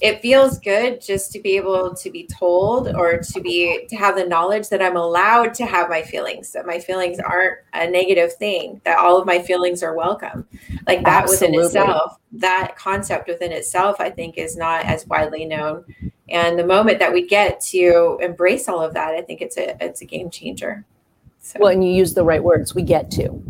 it 0.00 0.20
feels 0.20 0.58
good 0.58 1.00
just 1.00 1.30
to 1.32 1.40
be 1.40 1.56
able 1.56 1.94
to 1.94 2.10
be 2.10 2.26
told 2.26 2.88
or 2.88 3.18
to 3.18 3.40
be 3.40 3.86
to 3.88 3.96
have 3.96 4.16
the 4.16 4.24
knowledge 4.24 4.68
that 4.68 4.82
I'm 4.82 4.96
allowed 4.96 5.54
to 5.54 5.66
have 5.66 5.88
my 5.88 6.02
feelings, 6.02 6.50
that 6.52 6.66
my 6.66 6.80
feelings 6.80 7.20
aren't 7.20 7.58
a 7.72 7.88
negative 7.88 8.32
thing, 8.34 8.80
that 8.84 8.98
all 8.98 9.16
of 9.16 9.26
my 9.26 9.38
feelings 9.38 9.82
are 9.82 9.94
welcome. 9.94 10.48
Like 10.86 11.04
that 11.04 11.24
Absolutely. 11.24 11.58
within 11.58 11.66
itself, 11.66 12.18
that 12.32 12.76
concept 12.76 13.28
within 13.28 13.52
itself, 13.52 14.00
I 14.00 14.10
think, 14.10 14.36
is 14.36 14.56
not 14.56 14.84
as 14.84 15.06
widely 15.06 15.44
known. 15.44 15.84
And 16.28 16.58
the 16.58 16.66
moment 16.66 16.98
that 16.98 17.12
we 17.12 17.26
get 17.26 17.60
to 17.66 18.18
embrace 18.20 18.68
all 18.68 18.80
of 18.80 18.94
that, 18.94 19.14
I 19.14 19.20
think 19.22 19.40
it's 19.40 19.56
a 19.56 19.76
it's 19.84 20.00
a 20.00 20.06
game 20.06 20.30
changer. 20.30 20.84
So. 21.44 21.58
Well, 21.60 21.72
and 21.72 21.84
you 21.84 21.92
use 21.92 22.14
the 22.14 22.24
right 22.24 22.42
words. 22.42 22.74
We 22.74 22.82
get 22.82 23.10
to 23.12 23.42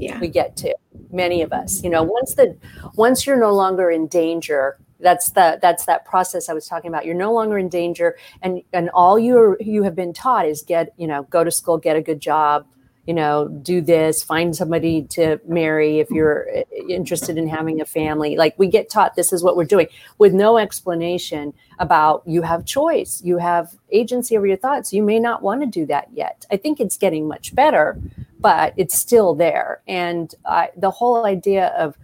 yeah 0.00 0.18
we 0.18 0.28
get 0.28 0.56
to 0.56 0.74
many 1.10 1.42
of 1.42 1.52
us 1.52 1.82
you 1.82 1.90
know 1.90 2.02
once 2.02 2.34
the 2.34 2.56
once 2.94 3.26
you're 3.26 3.38
no 3.38 3.52
longer 3.52 3.90
in 3.90 4.06
danger 4.06 4.78
that's 5.00 5.30
the 5.30 5.58
that's 5.60 5.84
that 5.86 6.04
process 6.04 6.48
i 6.48 6.52
was 6.52 6.66
talking 6.66 6.88
about 6.88 7.04
you're 7.04 7.14
no 7.14 7.32
longer 7.32 7.58
in 7.58 7.68
danger 7.68 8.16
and 8.42 8.62
and 8.72 8.88
all 8.90 9.18
you 9.18 9.56
you 9.60 9.82
have 9.82 9.94
been 9.94 10.12
taught 10.12 10.46
is 10.46 10.62
get 10.62 10.92
you 10.96 11.06
know 11.06 11.24
go 11.24 11.44
to 11.44 11.50
school 11.50 11.78
get 11.78 11.96
a 11.96 12.02
good 12.02 12.20
job 12.20 12.66
you 13.10 13.14
know, 13.14 13.48
do 13.48 13.80
this, 13.80 14.22
find 14.22 14.54
somebody 14.54 15.02
to 15.02 15.40
marry 15.44 15.98
if 15.98 16.08
you're 16.10 16.46
eh, 16.54 16.62
interested 16.88 17.36
in 17.36 17.48
having 17.48 17.80
a 17.80 17.84
family. 17.84 18.36
Like 18.36 18.56
we 18.56 18.68
get 18.68 18.88
taught 18.88 19.16
this 19.16 19.32
is 19.32 19.42
what 19.42 19.56
we're 19.56 19.64
doing 19.64 19.88
with 20.18 20.32
no 20.32 20.58
explanation 20.58 21.52
about 21.80 22.22
you 22.24 22.42
have 22.42 22.64
choice, 22.64 23.20
you 23.24 23.38
have 23.38 23.74
agency 23.90 24.36
over 24.36 24.46
your 24.46 24.56
thoughts. 24.56 24.92
You 24.92 25.02
may 25.02 25.18
not 25.18 25.42
want 25.42 25.60
to 25.62 25.66
do 25.66 25.84
that 25.86 26.06
yet. 26.12 26.46
I 26.52 26.56
think 26.56 26.78
it's 26.78 26.96
getting 26.96 27.26
much 27.26 27.52
better, 27.52 27.98
but 28.38 28.74
it's 28.76 28.96
still 28.96 29.34
there. 29.34 29.82
And 29.88 30.32
the 30.76 30.92
whole 30.92 31.26
idea 31.26 31.74
of 31.76 31.96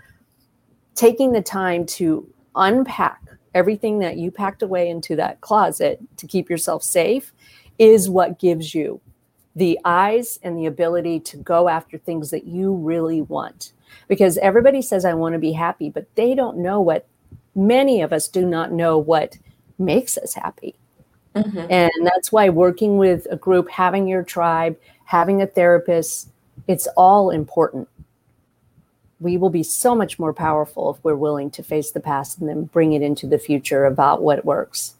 taking 0.97 1.31
the 1.31 1.40
time 1.40 1.87
to 1.87 2.29
unpack 2.57 3.23
everything 3.55 4.01
that 4.01 4.16
you 4.16 4.33
packed 4.33 4.61
away 4.61 4.88
into 4.88 5.14
that 5.14 5.40
closet 5.40 6.01
to 6.16 6.27
keep 6.27 6.51
yourself 6.51 6.83
safe 6.83 7.33
is 7.79 8.11
what 8.11 8.40
gives 8.40 8.75
you 8.75 9.01
the 9.57 9.81
eyes 9.85 10.38
and 10.42 10.57
the 10.57 10.66
ability 10.66 11.19
to 11.19 11.38
go 11.38 11.69
after 11.69 11.97
things 11.99 12.31
that 12.31 12.45
you 12.45 12.75
really 12.75 13.23
want. 13.23 13.73
Because 14.07 14.37
everybody 14.38 14.83
says, 14.83 15.05
I 15.05 15.14
want 15.14 15.33
to 15.33 15.38
be 15.38 15.53
happy, 15.53 15.88
but 15.88 16.14
they 16.14 16.35
don't 16.35 16.59
know 16.59 16.81
what 16.81 17.09
many 17.55 18.03
of 18.03 18.12
us 18.12 18.29
do 18.29 18.47
not 18.47 18.71
know 18.71 18.99
what 18.99 19.38
makes 19.79 20.19
us 20.19 20.35
happy. 20.35 20.75
Mm-hmm. 21.35 21.66
And 21.71 21.90
that's 22.03 22.31
why 22.31 22.51
working 22.51 22.99
with 22.99 23.27
a 23.31 23.37
group, 23.37 23.71
having 23.71 24.07
your 24.07 24.23
tribe, 24.23 24.77
having 25.05 25.40
a 25.40 25.47
therapist, 25.47 26.29
it's 26.69 26.87
all 26.97 27.31
important. 27.31 27.88
We 29.21 29.38
will 29.38 29.51
be 29.51 29.62
so 29.62 29.95
much 29.95 30.19
more 30.19 30.35
powerful 30.35 30.95
if 30.95 31.03
we're 31.03 31.16
willing 31.16 31.51
to 31.53 31.62
face 31.62 31.90
the 31.90 32.01
past 32.01 32.38
and 32.38 32.49
then 32.49 32.64
bring 32.64 32.92
it 32.92 33.01
into 33.01 33.27
the 33.27 33.38
future 33.38 33.87
about 33.87 34.23
what 34.23 34.45
works. 34.45 34.95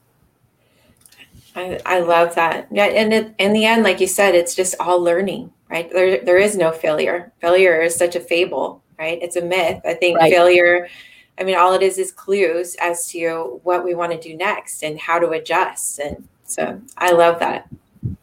I, 1.57 1.81
I 1.87 2.01
love 2.01 2.35
that. 2.35 2.69
Yeah, 2.71 2.85
and 2.85 3.13
it, 3.13 3.35
in 3.39 3.55
the 3.55 3.65
end, 3.65 3.83
like 3.83 3.99
you 3.99 4.07
said, 4.07 4.35
it's 4.35 4.55
just 4.55 4.75
all 4.79 5.01
learning, 5.01 5.51
right? 5.71 5.91
There, 5.91 6.23
there 6.23 6.37
is 6.37 6.57
no 6.57 6.71
failure. 6.71 7.33
Failure 7.41 7.81
is 7.81 7.97
such 7.97 8.15
a 8.15 8.21
fable, 8.21 8.83
right? 8.99 9.19
It's 9.23 9.37
a 9.37 9.43
myth. 9.43 9.81
I 9.85 9.95
think 9.95 10.19
right. 10.19 10.31
failure. 10.31 10.89
I 11.39 11.45
mean, 11.45 11.57
all 11.57 11.73
it 11.73 11.83
is 11.83 11.97
is 11.97 12.13
clues 12.13 12.77
as 12.81 13.09
to 13.09 13.61
what 13.65 13.85
we 13.85 13.95
want 13.95 14.13
to 14.13 14.21
do 14.21 14.37
next 14.37 14.83
and 14.83 15.01
how 15.01 15.19
to 15.19 15.31
adjust. 15.31 15.99
And 15.99 16.29
so, 16.45 16.81
I 16.99 17.13
love 17.13 17.39
that. 17.41 17.69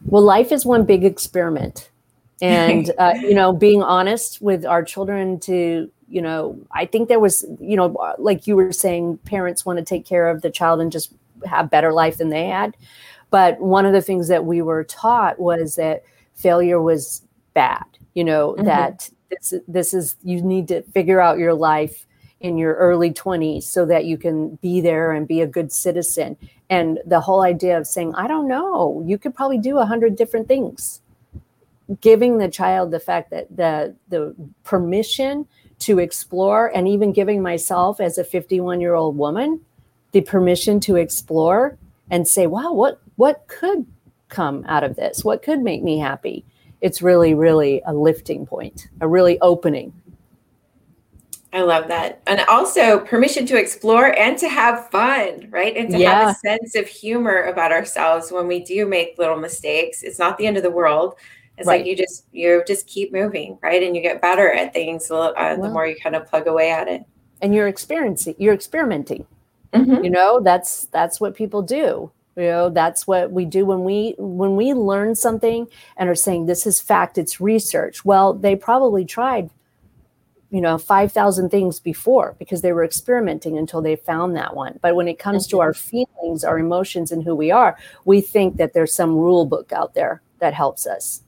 Well, 0.05 0.23
life 0.23 0.51
is 0.51 0.63
one 0.63 0.85
big 0.85 1.03
experiment, 1.03 1.89
and 2.41 2.91
uh, 2.99 3.15
you 3.19 3.33
know, 3.33 3.51
being 3.51 3.81
honest 3.81 4.41
with 4.41 4.63
our 4.63 4.83
children 4.83 5.39
to 5.41 5.89
you 6.09 6.21
know 6.21 6.59
i 6.71 6.85
think 6.85 7.07
there 7.07 7.19
was 7.19 7.43
you 7.59 7.75
know 7.75 8.13
like 8.19 8.45
you 8.45 8.55
were 8.55 8.73
saying 8.73 9.17
parents 9.19 9.65
want 9.65 9.79
to 9.79 9.85
take 9.85 10.05
care 10.05 10.29
of 10.29 10.41
the 10.41 10.49
child 10.49 10.79
and 10.79 10.91
just 10.91 11.13
have 11.45 11.71
better 11.71 11.91
life 11.91 12.17
than 12.17 12.29
they 12.29 12.45
had 12.45 12.75
but 13.33 13.59
one 13.59 13.87
of 13.87 13.93
the 13.93 14.01
things 14.03 14.27
that 14.27 14.45
we 14.45 14.61
were 14.61 14.83
taught 14.83 15.39
was 15.39 15.73
that 15.73 16.03
failure 16.35 16.79
was 16.79 17.23
bad, 17.55 17.83
you 18.13 18.23
know, 18.23 18.51
mm-hmm. 18.51 18.65
that 18.65 19.09
this, 19.31 19.55
this 19.67 19.91
is, 19.95 20.15
you 20.21 20.39
need 20.39 20.67
to 20.67 20.83
figure 20.93 21.19
out 21.19 21.39
your 21.39 21.55
life 21.55 22.05
in 22.41 22.59
your 22.59 22.75
early 22.75 23.09
20s 23.09 23.63
so 23.63 23.87
that 23.87 24.05
you 24.05 24.19
can 24.19 24.57
be 24.57 24.81
there 24.81 25.13
and 25.13 25.27
be 25.27 25.41
a 25.41 25.47
good 25.47 25.71
citizen. 25.71 26.37
And 26.69 26.99
the 27.07 27.21
whole 27.21 27.41
idea 27.41 27.75
of 27.75 27.87
saying, 27.87 28.13
I 28.13 28.27
don't 28.27 28.47
know, 28.47 29.03
you 29.03 29.17
could 29.17 29.33
probably 29.33 29.57
do 29.57 29.79
a 29.79 29.85
hundred 29.87 30.15
different 30.15 30.47
things. 30.47 31.01
Giving 32.01 32.37
the 32.37 32.49
child 32.49 32.91
the 32.91 32.99
fact 32.99 33.31
that 33.31 33.47
the 33.55 33.95
the 34.09 34.35
permission 34.63 35.47
to 35.79 35.97
explore 35.97 36.67
and 36.67 36.87
even 36.87 37.11
giving 37.11 37.41
myself 37.41 37.99
as 37.99 38.19
a 38.19 38.23
51 38.23 38.79
year 38.79 38.93
old 38.93 39.17
woman 39.17 39.61
the 40.11 40.21
permission 40.21 40.79
to 40.81 40.97
explore 40.97 41.79
and 42.11 42.27
say, 42.27 42.45
wow, 42.45 42.71
what 42.71 43.01
what 43.15 43.47
could 43.47 43.85
come 44.29 44.65
out 44.67 44.83
of 44.83 44.95
this? 44.95 45.23
What 45.23 45.43
could 45.43 45.61
make 45.61 45.83
me 45.83 45.99
happy? 45.99 46.45
It's 46.81 47.01
really, 47.01 47.33
really 47.33 47.81
a 47.85 47.93
lifting 47.93 48.45
point, 48.45 48.89
a 48.99 49.07
really 49.07 49.39
opening. 49.39 49.93
I 51.53 51.61
love 51.61 51.87
that. 51.87 52.21
And 52.25 52.41
also 52.41 52.99
permission 53.01 53.45
to 53.45 53.57
explore 53.57 54.17
and 54.17 54.37
to 54.39 54.49
have 54.49 54.89
fun, 54.89 55.47
right? 55.51 55.77
And 55.77 55.91
to 55.91 55.99
yeah. 55.99 56.25
have 56.25 56.29
a 56.29 56.33
sense 56.39 56.75
of 56.75 56.87
humor 56.87 57.43
about 57.43 57.71
ourselves 57.71 58.31
when 58.31 58.47
we 58.47 58.59
do 58.63 58.87
make 58.87 59.19
little 59.19 59.37
mistakes. 59.37 60.01
It's 60.01 60.17
not 60.17 60.37
the 60.39 60.47
end 60.47 60.57
of 60.57 60.63
the 60.63 60.71
world. 60.71 61.15
It's 61.59 61.67
right. 61.67 61.81
like 61.81 61.85
you 61.85 61.95
just 61.95 62.25
you 62.31 62.63
just 62.65 62.87
keep 62.87 63.13
moving, 63.13 63.59
right? 63.61 63.83
And 63.83 63.95
you 63.95 64.01
get 64.01 64.19
better 64.19 64.51
at 64.51 64.73
things 64.73 65.11
uh, 65.11 65.31
well, 65.37 65.61
the 65.61 65.69
more 65.69 65.85
you 65.85 65.95
kind 65.95 66.15
of 66.15 66.27
plug 66.27 66.47
away 66.47 66.71
at 66.71 66.87
it. 66.87 67.03
And 67.43 67.53
you're 67.53 67.67
experiencing, 67.67 68.33
you're 68.39 68.55
experimenting. 68.55 69.27
Mm-hmm. 69.73 70.03
You 70.03 70.09
know, 70.09 70.39
that's 70.39 70.87
that's 70.87 71.21
what 71.21 71.35
people 71.35 71.61
do 71.61 72.11
you 72.35 72.43
know 72.43 72.69
that's 72.69 73.07
what 73.07 73.31
we 73.31 73.45
do 73.45 73.65
when 73.65 73.83
we 73.83 74.15
when 74.17 74.55
we 74.55 74.73
learn 74.73 75.15
something 75.15 75.67
and 75.97 76.09
are 76.09 76.15
saying 76.15 76.45
this 76.45 76.65
is 76.65 76.79
fact 76.79 77.17
it's 77.17 77.41
research. 77.41 78.05
Well 78.05 78.33
they 78.33 78.55
probably 78.55 79.05
tried 79.05 79.49
you 80.49 80.61
know 80.61 80.77
5000 80.77 81.49
things 81.49 81.79
before 81.79 82.35
because 82.37 82.61
they 82.61 82.73
were 82.73 82.83
experimenting 82.83 83.57
until 83.57 83.81
they 83.81 83.95
found 83.95 84.35
that 84.35 84.55
one. 84.55 84.79
But 84.81 84.95
when 84.95 85.07
it 85.07 85.19
comes 85.19 85.47
to 85.47 85.59
our 85.59 85.73
feelings 85.73 86.43
our 86.43 86.59
emotions 86.59 87.11
and 87.11 87.23
who 87.23 87.35
we 87.35 87.51
are 87.51 87.77
we 88.05 88.21
think 88.21 88.57
that 88.57 88.73
there's 88.73 88.95
some 88.95 89.15
rule 89.15 89.45
book 89.45 89.71
out 89.71 89.93
there 89.93 90.21
that 90.39 90.53
helps 90.53 90.85
us 90.85 91.22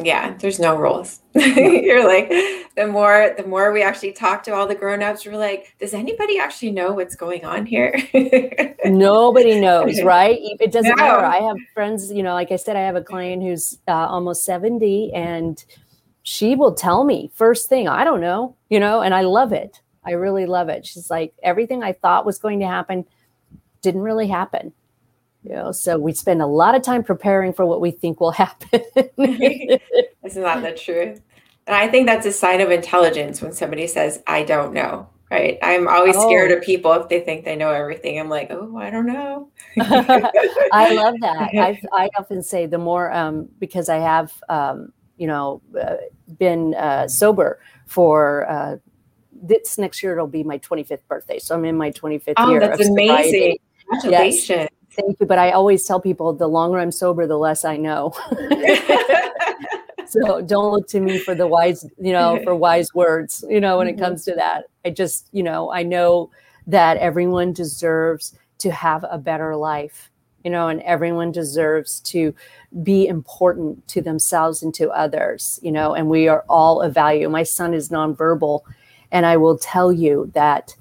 yeah 0.00 0.34
there's 0.38 0.58
no 0.58 0.76
rules. 0.76 1.20
You're 1.34 2.06
like 2.06 2.28
the 2.76 2.86
more 2.86 3.34
the 3.36 3.46
more 3.46 3.72
we 3.72 3.82
actually 3.82 4.12
talk 4.12 4.42
to 4.44 4.54
all 4.54 4.66
the 4.66 4.74
grown-ups 4.74 5.26
we're 5.26 5.36
like 5.36 5.74
does 5.78 5.92
anybody 5.92 6.38
actually 6.38 6.70
know 6.70 6.92
what's 6.92 7.14
going 7.14 7.44
on 7.44 7.66
here? 7.66 7.94
Nobody 8.84 9.60
knows 9.60 10.02
right? 10.02 10.38
It 10.40 10.72
doesn't 10.72 10.96
no. 10.96 11.02
matter. 11.02 11.24
I 11.24 11.38
have 11.38 11.56
friends 11.74 12.10
you 12.10 12.22
know 12.22 12.32
like 12.32 12.50
i 12.50 12.56
said 12.56 12.76
i 12.76 12.80
have 12.80 12.96
a 12.96 13.02
client 13.02 13.42
who's 13.42 13.78
uh, 13.88 13.92
almost 13.92 14.44
70 14.44 15.12
and 15.12 15.64
she 16.22 16.54
will 16.54 16.74
tell 16.74 17.04
me 17.04 17.30
first 17.34 17.68
thing 17.68 17.88
i 17.88 18.04
don't 18.04 18.20
know 18.20 18.56
you 18.70 18.80
know 18.80 19.02
and 19.02 19.14
i 19.14 19.22
love 19.22 19.52
it. 19.52 19.80
I 20.04 20.12
really 20.12 20.46
love 20.46 20.68
it. 20.68 20.84
She's 20.84 21.10
like 21.10 21.34
everything 21.42 21.82
i 21.82 21.92
thought 21.92 22.26
was 22.26 22.38
going 22.38 22.60
to 22.60 22.66
happen 22.66 23.04
didn't 23.82 24.02
really 24.02 24.28
happen 24.28 24.72
you 25.42 25.52
know 25.52 25.72
so 25.72 25.98
we 25.98 26.12
spend 26.12 26.40
a 26.40 26.46
lot 26.46 26.74
of 26.74 26.82
time 26.82 27.02
preparing 27.02 27.52
for 27.52 27.66
what 27.66 27.80
we 27.80 27.90
think 27.90 28.20
will 28.20 28.30
happen 28.44 28.80
isn't 28.96 30.42
that 30.42 30.62
the 30.62 30.72
truth 30.76 31.20
and 31.66 31.76
i 31.76 31.88
think 31.88 32.06
that's 32.06 32.26
a 32.26 32.32
sign 32.32 32.60
of 32.60 32.70
intelligence 32.70 33.42
when 33.42 33.52
somebody 33.52 33.86
says 33.86 34.22
i 34.26 34.42
don't 34.42 34.72
know 34.72 35.08
Right. 35.32 35.58
I'm 35.62 35.88
always 35.88 36.14
oh. 36.14 36.28
scared 36.28 36.50
of 36.52 36.62
people 36.62 36.92
if 36.92 37.08
they 37.08 37.20
think 37.20 37.46
they 37.46 37.56
know 37.56 37.70
everything. 37.70 38.20
I'm 38.20 38.28
like, 38.28 38.50
oh, 38.50 38.76
I 38.76 38.90
don't 38.90 39.06
know. 39.06 39.48
I 39.80 40.92
love 40.92 41.14
that. 41.22 41.48
i 41.54 41.80
I 41.90 42.10
often 42.18 42.42
say 42.42 42.66
the 42.66 42.76
more, 42.76 43.10
um, 43.10 43.48
because 43.58 43.88
I 43.88 43.96
have, 43.96 44.30
um, 44.50 44.92
you 45.16 45.26
know, 45.26 45.62
uh, 45.80 45.96
been 46.38 46.74
uh, 46.74 47.08
sober 47.08 47.60
for 47.86 48.46
uh, 48.46 48.76
this 49.32 49.78
next 49.78 50.02
year, 50.02 50.12
it'll 50.12 50.26
be 50.26 50.44
my 50.44 50.58
25th 50.58 51.06
birthday. 51.08 51.38
So 51.38 51.54
I'm 51.54 51.64
in 51.64 51.78
my 51.78 51.90
25th 51.90 52.34
oh, 52.36 52.50
year. 52.50 52.60
That's 52.60 52.86
amazing. 52.86 53.56
Congratulations. 53.88 54.48
Yes. 54.48 54.68
Thank 54.94 55.20
you. 55.20 55.26
But 55.26 55.38
I 55.38 55.50
always 55.52 55.84
tell 55.84 56.00
people 56.00 56.32
the 56.32 56.48
longer 56.48 56.78
I'm 56.78 56.92
sober, 56.92 57.26
the 57.26 57.38
less 57.38 57.64
I 57.64 57.76
know. 57.76 58.14
so 60.06 60.42
don't 60.42 60.72
look 60.72 60.88
to 60.88 61.00
me 61.00 61.18
for 61.18 61.34
the 61.34 61.46
wise, 61.46 61.86
you 61.98 62.12
know, 62.12 62.40
for 62.44 62.54
wise 62.54 62.92
words, 62.94 63.44
you 63.48 63.60
know, 63.60 63.78
when 63.78 63.88
it 63.88 63.92
mm-hmm. 63.92 64.04
comes 64.04 64.24
to 64.26 64.34
that. 64.34 64.64
I 64.84 64.90
just, 64.90 65.28
you 65.32 65.42
know, 65.42 65.72
I 65.72 65.82
know 65.82 66.30
that 66.66 66.98
everyone 66.98 67.52
deserves 67.52 68.34
to 68.58 68.70
have 68.70 69.04
a 69.10 69.18
better 69.18 69.56
life, 69.56 70.10
you 70.44 70.50
know, 70.50 70.68
and 70.68 70.82
everyone 70.82 71.32
deserves 71.32 72.00
to 72.00 72.34
be 72.82 73.06
important 73.06 73.86
to 73.88 74.02
themselves 74.02 74.62
and 74.62 74.74
to 74.74 74.90
others, 74.90 75.58
you 75.62 75.72
know, 75.72 75.94
and 75.94 76.08
we 76.08 76.28
are 76.28 76.44
all 76.48 76.82
of 76.82 76.94
value. 76.94 77.28
My 77.28 77.42
son 77.42 77.74
is 77.74 77.88
nonverbal, 77.88 78.60
and 79.10 79.26
I 79.26 79.36
will 79.36 79.58
tell 79.58 79.92
you 79.92 80.30
that 80.34 80.76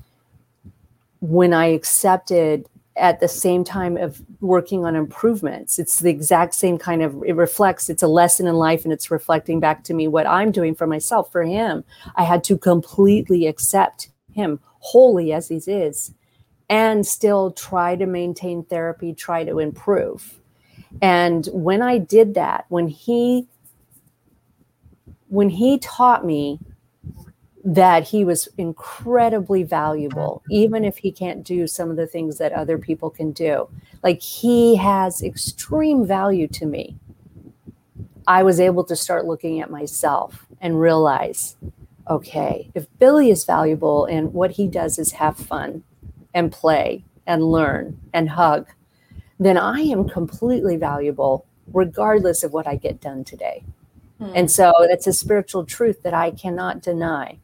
when 1.21 1.53
I 1.53 1.67
accepted 1.67 2.67
at 2.97 3.19
the 3.19 3.27
same 3.27 3.63
time 3.63 3.95
of 3.97 4.21
working 4.41 4.85
on 4.85 4.95
improvements. 4.95 5.79
It's 5.79 5.99
the 5.99 6.09
exact 6.09 6.53
same 6.53 6.77
kind 6.77 7.01
of, 7.01 7.23
it 7.25 7.35
reflects, 7.35 7.89
it's 7.89 8.03
a 8.03 8.07
lesson 8.07 8.47
in 8.47 8.55
life 8.55 8.83
and 8.83 8.91
it's 8.91 9.09
reflecting 9.09 9.59
back 9.59 9.83
to 9.85 9.93
me 9.93 10.07
what 10.07 10.27
I'm 10.27 10.51
doing 10.51 10.75
for 10.75 10.87
myself, 10.87 11.31
for 11.31 11.43
him. 11.43 11.83
I 12.15 12.23
had 12.23 12.43
to 12.45 12.57
completely 12.57 13.47
accept 13.47 14.09
him 14.33 14.59
wholly 14.79 15.31
as 15.31 15.47
he 15.47 15.55
is 15.55 16.13
and 16.69 17.05
still 17.05 17.51
try 17.51 17.95
to 17.95 18.05
maintain 18.05 18.63
therapy, 18.63 19.13
try 19.13 19.43
to 19.43 19.59
improve. 19.59 20.39
And 21.01 21.47
when 21.53 21.81
I 21.81 21.97
did 21.97 22.33
that, 22.33 22.65
when 22.69 22.87
he, 22.87 23.47
when 25.27 25.49
he 25.49 25.79
taught 25.79 26.25
me 26.25 26.59
that 27.63 28.07
he 28.07 28.25
was 28.25 28.47
incredibly 28.57 29.63
valuable, 29.63 30.43
even 30.49 30.83
if 30.83 30.97
he 30.97 31.11
can't 31.11 31.43
do 31.43 31.67
some 31.67 31.89
of 31.89 31.95
the 31.95 32.07
things 32.07 32.37
that 32.37 32.53
other 32.53 32.77
people 32.77 33.09
can 33.09 33.31
do. 33.31 33.69
Like 34.03 34.21
he 34.21 34.75
has 34.77 35.21
extreme 35.21 36.05
value 36.05 36.47
to 36.49 36.65
me. 36.65 36.97
I 38.27 38.43
was 38.43 38.59
able 38.59 38.83
to 38.85 38.95
start 38.95 39.25
looking 39.25 39.61
at 39.61 39.69
myself 39.69 40.45
and 40.59 40.79
realize 40.79 41.55
okay, 42.09 42.69
if 42.73 42.87
Billy 42.99 43.29
is 43.29 43.45
valuable 43.45 44.05
and 44.05 44.33
what 44.33 44.51
he 44.51 44.67
does 44.67 44.99
is 44.99 45.13
have 45.13 45.37
fun 45.37 45.83
and 46.33 46.51
play 46.51 47.05
and 47.25 47.43
learn 47.43 47.97
and 48.11 48.31
hug, 48.31 48.67
then 49.39 49.57
I 49.57 49.81
am 49.81 50.09
completely 50.09 50.75
valuable 50.75 51.45
regardless 51.71 52.43
of 52.43 52.51
what 52.51 52.67
I 52.67 52.75
get 52.75 52.99
done 52.99 53.23
today. 53.23 53.63
Hmm. 54.17 54.31
And 54.35 54.51
so 54.51 54.73
that's 54.89 55.07
a 55.07 55.13
spiritual 55.13 55.63
truth 55.63 56.03
that 56.03 56.13
I 56.13 56.31
cannot 56.31 56.81
deny 56.81 57.37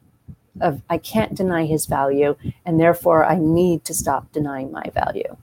of 0.61 0.81
I 0.89 0.97
can't 0.97 1.35
deny 1.35 1.65
his 1.65 1.85
value, 1.85 2.35
and 2.65 2.79
therefore 2.79 3.25
I 3.25 3.37
need 3.37 3.85
to 3.85 3.93
stop 3.93 4.31
denying 4.31 4.71
my 4.71 4.83
value. 4.93 5.35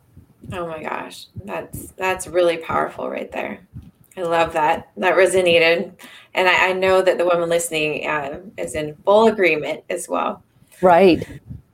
Oh 0.53 0.67
my 0.67 0.83
gosh, 0.83 1.27
that's 1.45 1.93
that's 1.93 2.27
really 2.27 2.59
powerful 2.59 3.09
right 3.09 3.31
there. 3.33 3.61
I 4.17 4.23
love 4.23 4.53
that. 4.53 4.91
That 4.97 5.17
resonated, 5.17 5.93
and 6.35 6.49
I, 6.49 6.71
I 6.71 6.73
know 6.73 7.03
that 7.03 7.19
the 7.19 7.25
woman 7.25 7.49
listening 7.49 8.07
uh, 8.07 8.41
is 8.57 8.75
in 8.75 8.95
full 9.05 9.27
agreement 9.27 9.85
as 9.91 10.09
well. 10.09 10.43
Right. 10.81 11.27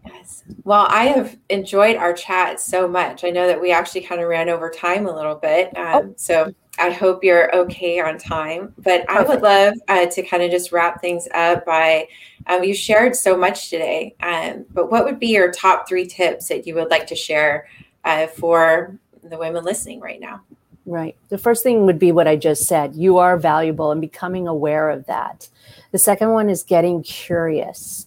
Yes. 0.07 0.45
Well, 0.65 0.87
I 0.89 1.05
have 1.07 1.37
enjoyed 1.51 1.97
our 1.97 2.13
chat 2.15 2.61
so 2.61 2.89
much. 2.89 3.25
I 3.25 3.31
know 3.31 3.47
that 3.47 3.61
we 3.61 3.73
actually 3.73 4.03
kind 4.03 4.21
of 4.21 4.29
ran 4.29 4.49
over 4.49 4.71
time 4.71 5.07
a 5.07 5.15
little 5.15 5.35
bit, 5.35 5.77
um, 5.77 5.85
oh. 5.95 6.15
so 6.17 6.55
I 6.79 6.91
hope 6.91 7.23
you're 7.23 7.55
okay 7.55 8.01
on 8.01 8.17
time. 8.19 8.73
But. 8.79 9.09
I 9.11 9.23
would 9.23 9.43
love 9.43 9.75
uh, 9.89 10.07
to 10.07 10.23
kind 10.23 10.43
of 10.43 10.51
just 10.51 10.73
wrap 10.73 11.01
things 11.01 11.29
up 11.35 11.67
by 11.67 12.09
um, 12.47 12.65
you 12.65 12.75
shared 12.75 13.15
so 13.15 13.37
much 13.37 13.71
today. 13.71 14.15
Um, 14.21 14.65
but 14.73 14.91
what 14.91 15.05
would 15.05 15.19
be 15.19 15.29
your 15.29 15.51
top 15.53 15.89
three 15.89 16.07
tips 16.07 16.49
that 16.49 16.67
you 16.67 16.75
would 16.75 16.91
like 16.91 17.07
to 17.09 17.17
share 17.17 17.69
uh, 18.05 18.27
for 18.27 18.99
the 19.23 19.39
women 19.39 19.65
listening 19.65 20.01
right 20.01 20.21
now? 20.21 20.43
Right. 20.87 21.17
The 21.29 21.39
first 21.39 21.63
thing 21.63 21.87
would 21.87 21.99
be 21.99 22.11
what 22.11 22.27
I 22.27 22.37
just 22.37 22.65
said 22.65 22.97
you 22.97 23.19
are 23.19 23.37
valuable 23.37 23.93
and 23.93 24.01
becoming 24.01 24.49
aware 24.49 24.91
of 24.91 25.07
that. 25.07 25.49
The 25.93 25.99
second 25.99 26.31
one 26.31 26.49
is 26.49 26.63
getting 26.63 27.03
curious. 27.03 28.07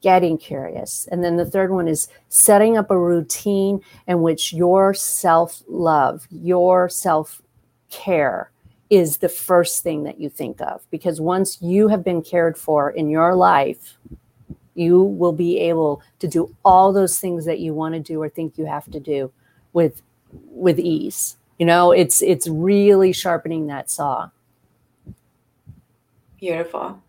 Getting 0.00 0.36
curious. 0.36 1.08
And 1.10 1.24
then 1.24 1.36
the 1.36 1.46
third 1.46 1.70
one 1.70 1.88
is 1.88 2.08
setting 2.28 2.76
up 2.76 2.90
a 2.90 2.98
routine 2.98 3.80
in 4.06 4.20
which 4.20 4.52
your 4.52 4.92
self 4.92 5.62
love, 5.66 6.28
your 6.30 6.90
self 6.90 7.40
care 7.90 8.50
is 8.94 9.18
the 9.18 9.28
first 9.28 9.82
thing 9.82 10.04
that 10.04 10.20
you 10.20 10.28
think 10.28 10.60
of 10.60 10.84
because 10.90 11.20
once 11.20 11.58
you 11.60 11.88
have 11.88 12.04
been 12.04 12.22
cared 12.22 12.56
for 12.56 12.90
in 12.90 13.08
your 13.08 13.34
life 13.34 13.96
you 14.74 15.02
will 15.02 15.32
be 15.32 15.58
able 15.58 16.02
to 16.18 16.28
do 16.28 16.54
all 16.64 16.92
those 16.92 17.18
things 17.18 17.44
that 17.44 17.60
you 17.60 17.72
want 17.72 17.94
to 17.94 18.00
do 18.00 18.20
or 18.20 18.28
think 18.28 18.58
you 18.58 18.66
have 18.66 18.90
to 18.90 19.00
do 19.00 19.32
with 19.72 20.02
with 20.50 20.78
ease. 20.78 21.36
You 21.58 21.66
know 21.66 21.92
it's 21.92 22.22
it's 22.22 22.48
really 22.48 23.12
sharpening 23.12 23.68
that 23.68 23.90
saw. 23.90 24.30
Beautiful. 26.38 27.02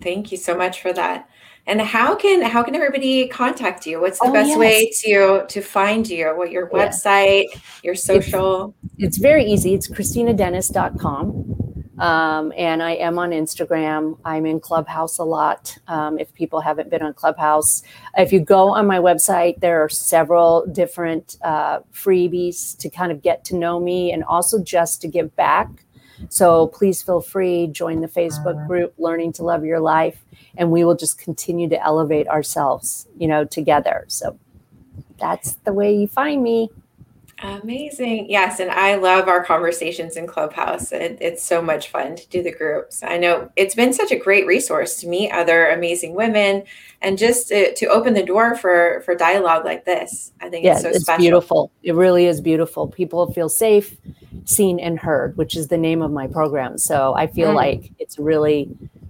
Thank 0.00 0.32
you 0.32 0.38
so 0.38 0.56
much 0.56 0.80
for 0.80 0.92
that 0.92 1.28
and 1.66 1.80
how 1.80 2.14
can 2.14 2.42
how 2.42 2.62
can 2.62 2.74
everybody 2.74 3.28
contact 3.28 3.86
you 3.86 4.00
what's 4.00 4.18
the 4.18 4.26
oh, 4.26 4.32
best 4.32 4.48
yes. 4.48 4.58
way 4.58 4.90
to 4.90 5.44
to 5.48 5.60
find 5.60 6.08
you 6.08 6.26
what 6.36 6.50
your 6.50 6.68
website 6.70 7.46
your 7.82 7.94
social 7.94 8.74
it's, 8.98 9.16
it's 9.16 9.18
very 9.18 9.44
easy 9.44 9.74
it's 9.74 9.88
kristinadennis.com 9.88 11.60
um, 12.00 12.50
and 12.56 12.82
I 12.82 12.92
am 12.92 13.18
on 13.18 13.30
Instagram. 13.30 14.18
I'm 14.24 14.46
in 14.46 14.58
Clubhouse 14.58 15.18
a 15.18 15.24
lot. 15.24 15.76
Um, 15.86 16.18
if 16.18 16.32
people 16.32 16.62
haven't 16.62 16.88
been 16.88 17.02
on 17.02 17.12
Clubhouse, 17.12 17.82
if 18.16 18.32
you 18.32 18.40
go 18.40 18.70
on 18.70 18.86
my 18.86 18.98
website, 18.98 19.60
there 19.60 19.84
are 19.84 19.90
several 19.90 20.64
different 20.66 21.36
uh, 21.42 21.80
freebies 21.92 22.76
to 22.78 22.88
kind 22.88 23.12
of 23.12 23.20
get 23.20 23.44
to 23.44 23.56
know 23.56 23.78
me 23.78 24.12
and 24.12 24.24
also 24.24 24.62
just 24.62 25.02
to 25.02 25.08
give 25.08 25.36
back. 25.36 25.68
So 26.28 26.68
please 26.68 27.02
feel 27.02 27.20
free, 27.20 27.66
join 27.68 28.00
the 28.00 28.08
Facebook 28.08 28.66
group, 28.66 28.94
Learning 28.98 29.32
to 29.34 29.42
Love 29.42 29.64
Your 29.64 29.80
Life, 29.80 30.22
and 30.56 30.70
we 30.70 30.84
will 30.84 30.94
just 30.96 31.18
continue 31.18 31.68
to 31.68 31.82
elevate 31.82 32.28
ourselves, 32.28 33.06
you 33.18 33.26
know, 33.26 33.44
together. 33.44 34.04
So 34.08 34.38
that's 35.18 35.54
the 35.64 35.72
way 35.72 35.94
you 35.94 36.06
find 36.06 36.42
me. 36.42 36.70
Amazing. 37.42 38.28
Yes. 38.28 38.60
And 38.60 38.70
I 38.70 38.96
love 38.96 39.26
our 39.26 39.42
conversations 39.42 40.16
in 40.16 40.26
Clubhouse. 40.26 40.92
It, 40.92 41.16
it's 41.20 41.42
so 41.42 41.62
much 41.62 41.88
fun 41.88 42.16
to 42.16 42.28
do 42.28 42.42
the 42.42 42.52
groups. 42.52 43.02
I 43.02 43.16
know 43.16 43.50
it's 43.56 43.74
been 43.74 43.94
such 43.94 44.12
a 44.12 44.16
great 44.16 44.46
resource 44.46 44.96
to 44.96 45.08
meet 45.08 45.30
other 45.30 45.70
amazing 45.70 46.14
women 46.14 46.64
and 47.00 47.16
just 47.16 47.48
to, 47.48 47.74
to 47.74 47.86
open 47.86 48.12
the 48.12 48.22
door 48.22 48.56
for, 48.56 49.00
for 49.06 49.14
dialogue 49.14 49.64
like 49.64 49.86
this. 49.86 50.32
I 50.40 50.50
think 50.50 50.66
it's 50.66 50.82
so 50.82 50.88
it's 50.90 51.00
special. 51.00 51.22
beautiful. 51.22 51.72
It 51.82 51.94
really 51.94 52.26
is 52.26 52.42
beautiful. 52.42 52.88
People 52.88 53.32
feel 53.32 53.48
safe, 53.48 53.96
seen, 54.44 54.78
and 54.78 54.98
heard, 54.98 55.36
which 55.38 55.56
is 55.56 55.68
the 55.68 55.78
name 55.78 56.02
of 56.02 56.10
my 56.10 56.26
program. 56.26 56.76
So 56.76 57.14
I 57.14 57.26
feel 57.26 57.52
mm. 57.52 57.54
like 57.54 57.90
it's 57.98 58.18
really, 58.18 58.68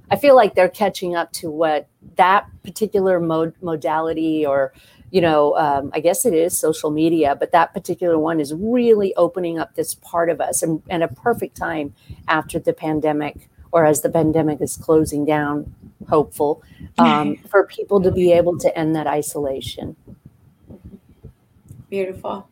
I 0.08 0.16
feel 0.16 0.36
like 0.36 0.54
they're 0.54 0.68
catching 0.68 1.16
up 1.16 1.32
to 1.32 1.50
what 1.50 1.88
that 2.14 2.46
particular 2.62 3.18
mode, 3.18 3.54
modality 3.60 4.46
or 4.46 4.72
you 5.10 5.20
know, 5.20 5.56
um, 5.56 5.90
I 5.92 6.00
guess 6.00 6.24
it 6.24 6.34
is 6.34 6.58
social 6.58 6.90
media, 6.90 7.34
but 7.34 7.52
that 7.52 7.74
particular 7.74 8.18
one 8.18 8.40
is 8.40 8.54
really 8.54 9.14
opening 9.16 9.58
up 9.58 9.74
this 9.74 9.94
part 9.94 10.30
of 10.30 10.40
us 10.40 10.62
and, 10.62 10.82
and 10.88 11.02
a 11.02 11.08
perfect 11.08 11.56
time 11.56 11.94
after 12.28 12.58
the 12.58 12.72
pandemic 12.72 13.48
or 13.72 13.84
as 13.84 14.00
the 14.00 14.10
pandemic 14.10 14.60
is 14.60 14.76
closing 14.76 15.24
down, 15.24 15.74
hopeful, 16.08 16.62
um, 16.98 17.36
for 17.48 17.66
people 17.66 18.00
to 18.02 18.10
be 18.10 18.32
able 18.32 18.58
to 18.58 18.76
end 18.78 18.94
that 18.96 19.06
isolation. 19.06 19.96
Beautiful. 21.88 22.48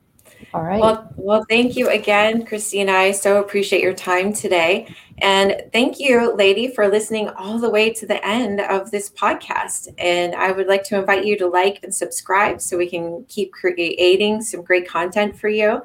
All 0.54 0.62
right. 0.62 0.80
Well, 0.80 1.12
well, 1.16 1.44
thank 1.48 1.76
you 1.76 1.88
again, 1.88 2.44
Kristina. 2.44 2.90
I 2.90 3.12
so 3.12 3.38
appreciate 3.38 3.82
your 3.82 3.94
time 3.94 4.32
today. 4.32 4.94
And 5.20 5.64
thank 5.72 5.98
you, 5.98 6.34
lady, 6.34 6.68
for 6.68 6.88
listening 6.88 7.28
all 7.30 7.58
the 7.58 7.70
way 7.70 7.92
to 7.92 8.06
the 8.06 8.24
end 8.24 8.60
of 8.60 8.90
this 8.90 9.10
podcast. 9.10 9.88
And 9.98 10.34
I 10.34 10.52
would 10.52 10.68
like 10.68 10.84
to 10.84 10.98
invite 10.98 11.24
you 11.24 11.36
to 11.38 11.48
like 11.48 11.80
and 11.82 11.94
subscribe 11.94 12.60
so 12.60 12.78
we 12.78 12.88
can 12.88 13.24
keep 13.28 13.52
creating 13.52 14.42
some 14.42 14.62
great 14.62 14.88
content 14.88 15.36
for 15.36 15.48
you. 15.48 15.82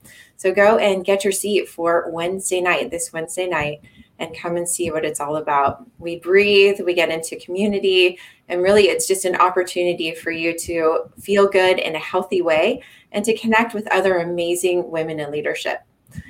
So 0.45 0.53
go 0.53 0.77
and 0.77 1.07
get 1.07 1.25
your 1.25 1.33
seat 1.33 1.71
for 1.71 2.11
Wednesday 2.11 2.61
night, 2.61 2.91
this 2.91 3.15
Wednesday 3.15 3.47
night. 3.47 3.81
and 4.19 4.37
come 4.37 4.57
and 4.57 4.69
see 4.69 4.91
what 4.91 5.05
it's 5.05 5.19
all 5.19 5.37
about. 5.37 5.87
We 5.99 6.21
breathe, 6.21 6.81
we 6.81 6.93
get 6.93 7.11
into 7.11 7.35
community, 7.37 8.19
and 8.49 8.63
really 8.63 8.85
it's 8.85 9.09
just 9.09 9.25
an 9.25 9.37
opportunity 9.37 10.15
for 10.15 10.31
you 10.31 10.57
to 10.59 11.11
feel 11.19 11.49
good 11.49 11.79
in 11.79 11.97
a 11.97 11.99
healthy 11.99 12.43
way 12.43 12.83
and 13.11 13.25
to 13.25 13.35
connect 13.37 13.73
with 13.73 13.91
other 13.91 14.19
amazing 14.19 14.91
women 14.91 15.19
in 15.19 15.31
leadership. 15.31 15.81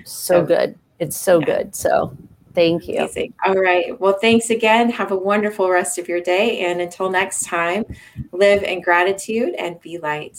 So, 0.05 0.41
so 0.41 0.47
good. 0.47 0.79
It's 1.01 1.17
so 1.17 1.41
yeah. 1.41 1.47
good. 1.47 1.75
So 1.75 2.17
thank 2.55 2.87
you. 2.87 2.99
Amazing. 2.99 3.35
All 3.45 3.57
right. 3.57 4.01
Well, 4.01 4.17
thanks 4.21 4.51
again. 4.51 4.91
Have 4.91 5.11
a 5.11 5.17
wonderful 5.17 5.69
rest 5.69 5.99
of 5.99 6.09
your 6.09 6.21
day. 6.21 6.61
And 6.61 6.81
until 6.81 7.11
next 7.11 7.47
time, 7.47 7.85
live 8.31 8.62
in 8.62 8.81
gratitude 8.81 9.57
and 9.57 9.81
be 9.81 9.99
light. 9.99 10.39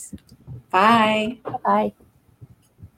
Bye. 0.70 1.38
Bye. 1.62 1.92